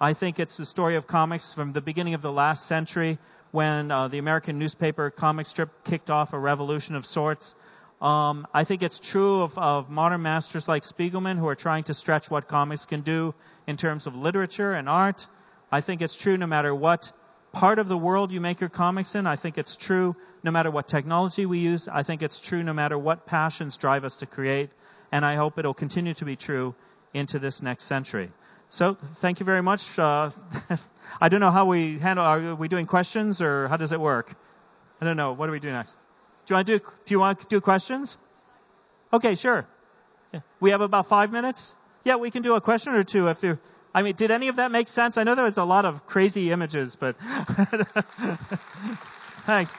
I 0.00 0.12
think 0.12 0.38
it's 0.38 0.56
the 0.56 0.66
story 0.66 0.96
of 0.96 1.06
comics 1.06 1.52
from 1.52 1.72
the 1.72 1.80
beginning 1.80 2.14
of 2.14 2.22
the 2.22 2.32
last 2.32 2.66
century 2.66 3.18
when 3.50 3.90
uh, 3.90 4.08
the 4.08 4.18
American 4.18 4.58
newspaper 4.58 5.10
comic 5.10 5.46
strip 5.46 5.84
kicked 5.84 6.10
off 6.10 6.32
a 6.32 6.38
revolution 6.38 6.94
of 6.94 7.06
sorts. 7.06 7.54
Um, 8.00 8.46
I 8.52 8.64
think 8.64 8.82
it's 8.82 8.98
true 8.98 9.42
of, 9.42 9.56
of 9.56 9.88
modern 9.88 10.20
masters 10.20 10.68
like 10.68 10.82
Spiegelman 10.82 11.38
who 11.38 11.48
are 11.48 11.54
trying 11.54 11.84
to 11.84 11.94
stretch 11.94 12.30
what 12.30 12.46
comics 12.46 12.84
can 12.84 13.00
do 13.00 13.34
in 13.66 13.78
terms 13.78 14.06
of 14.06 14.14
literature 14.14 14.72
and 14.72 14.88
art. 14.88 15.26
I 15.72 15.80
think 15.80 16.02
it's 16.02 16.14
true 16.14 16.36
no 16.36 16.46
matter 16.46 16.74
what 16.74 17.10
part 17.52 17.78
of 17.78 17.88
the 17.88 17.96
world 17.96 18.32
you 18.32 18.40
make 18.40 18.60
your 18.60 18.68
comics 18.68 19.14
in. 19.14 19.26
I 19.26 19.36
think 19.36 19.56
it's 19.56 19.76
true 19.76 20.14
no 20.46 20.52
matter 20.52 20.70
what 20.70 20.86
technology 20.86 21.44
we 21.44 21.58
use. 21.58 21.88
I 21.88 22.04
think 22.04 22.22
it's 22.22 22.38
true 22.38 22.62
no 22.62 22.72
matter 22.72 22.96
what 22.96 23.26
passions 23.26 23.76
drive 23.76 24.04
us 24.04 24.16
to 24.16 24.26
create. 24.26 24.70
And 25.12 25.26
I 25.26 25.34
hope 25.34 25.58
it'll 25.58 25.74
continue 25.74 26.14
to 26.14 26.24
be 26.24 26.36
true 26.36 26.74
into 27.12 27.38
this 27.38 27.60
next 27.62 27.84
century. 27.84 28.30
So 28.68 28.94
thank 29.16 29.40
you 29.40 29.46
very 29.46 29.62
much. 29.62 29.98
Uh, 29.98 30.30
I 31.20 31.28
don't 31.28 31.40
know 31.40 31.50
how 31.50 31.66
we 31.66 31.98
handle. 31.98 32.24
Are 32.24 32.54
we 32.54 32.68
doing 32.68 32.86
questions 32.86 33.42
or 33.42 33.66
how 33.68 33.76
does 33.76 33.90
it 33.92 34.00
work? 34.00 34.34
I 35.00 35.04
don't 35.04 35.16
know. 35.16 35.32
What 35.32 35.46
do 35.46 35.52
we 35.52 35.58
do 35.58 35.72
next? 35.72 35.92
Do 36.46 36.54
you 36.54 36.56
want 36.56 36.66
to 36.68 36.78
do? 36.78 36.84
Do 37.04 37.14
you 37.14 37.18
want 37.18 37.40
to 37.40 37.46
do 37.48 37.60
questions? 37.60 38.16
Okay, 39.12 39.34
sure. 39.34 39.66
Yeah. 40.32 40.40
We 40.60 40.70
have 40.70 40.80
about 40.80 41.08
five 41.08 41.32
minutes. 41.32 41.74
Yeah, 42.04 42.16
we 42.16 42.30
can 42.30 42.42
do 42.42 42.54
a 42.54 42.60
question 42.60 42.94
or 42.94 43.02
two 43.02 43.28
if 43.28 43.42
you. 43.42 43.58
I 43.92 44.02
mean, 44.02 44.14
did 44.14 44.30
any 44.30 44.48
of 44.48 44.56
that 44.56 44.70
make 44.70 44.88
sense? 44.88 45.18
I 45.18 45.24
know 45.24 45.34
there 45.34 45.44
was 45.44 45.58
a 45.58 45.64
lot 45.64 45.86
of 45.86 46.06
crazy 46.06 46.52
images, 46.52 46.96
but 46.96 47.16
thanks. 49.46 49.74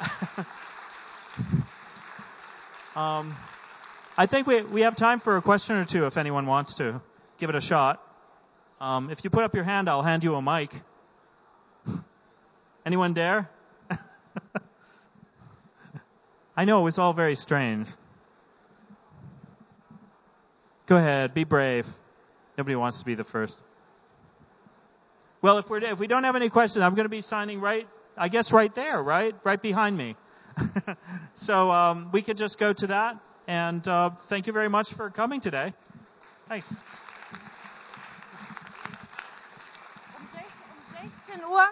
um, 2.96 3.36
I 4.16 4.26
think 4.26 4.46
we 4.46 4.62
we 4.62 4.82
have 4.82 4.96
time 4.96 5.20
for 5.20 5.36
a 5.36 5.42
question 5.42 5.76
or 5.76 5.84
two 5.84 6.06
if 6.06 6.16
anyone 6.16 6.46
wants 6.46 6.74
to 6.74 7.00
give 7.38 7.50
it 7.50 7.56
a 7.56 7.60
shot. 7.60 8.00
Um, 8.80 9.10
if 9.10 9.24
you 9.24 9.30
put 9.30 9.44
up 9.44 9.54
your 9.54 9.64
hand, 9.64 9.88
I'll 9.88 10.02
hand 10.02 10.24
you 10.24 10.34
a 10.34 10.42
mic. 10.42 10.74
Anyone 12.86 13.14
dare? 13.14 13.48
I 16.56 16.64
know 16.64 16.80
it 16.80 16.84
was 16.84 16.98
all 16.98 17.12
very 17.12 17.34
strange. 17.34 17.88
Go 20.86 20.96
ahead, 20.96 21.34
be 21.34 21.44
brave. 21.44 21.86
Nobody 22.58 22.76
wants 22.76 22.98
to 22.98 23.04
be 23.04 23.14
the 23.14 23.24
first. 23.24 23.60
Well, 25.40 25.58
if, 25.58 25.68
we're, 25.68 25.82
if 25.82 25.98
we 25.98 26.06
don't 26.06 26.24
have 26.24 26.36
any 26.36 26.48
questions, 26.48 26.82
I'm 26.82 26.94
going 26.94 27.04
to 27.04 27.10
be 27.10 27.20
signing 27.20 27.60
right, 27.60 27.86
I 28.16 28.28
guess 28.28 28.52
right 28.52 28.74
there, 28.74 29.02
right? 29.02 29.34
Right 29.44 29.60
behind 29.60 29.96
me. 29.96 30.16
so 31.34 31.70
um, 31.72 32.10
we 32.12 32.22
could 32.22 32.36
just 32.36 32.58
go 32.58 32.72
to 32.72 32.86
that. 32.88 33.16
And 33.46 33.86
uh, 33.86 34.10
thank 34.28 34.46
you 34.46 34.52
very 34.52 34.68
much 34.68 34.94
for 34.94 35.10
coming 35.10 35.40
today. 35.40 35.72
Thanks. 36.48 36.72
Um 36.72 36.78
16 41.02 41.40
Uhr. 41.44 41.68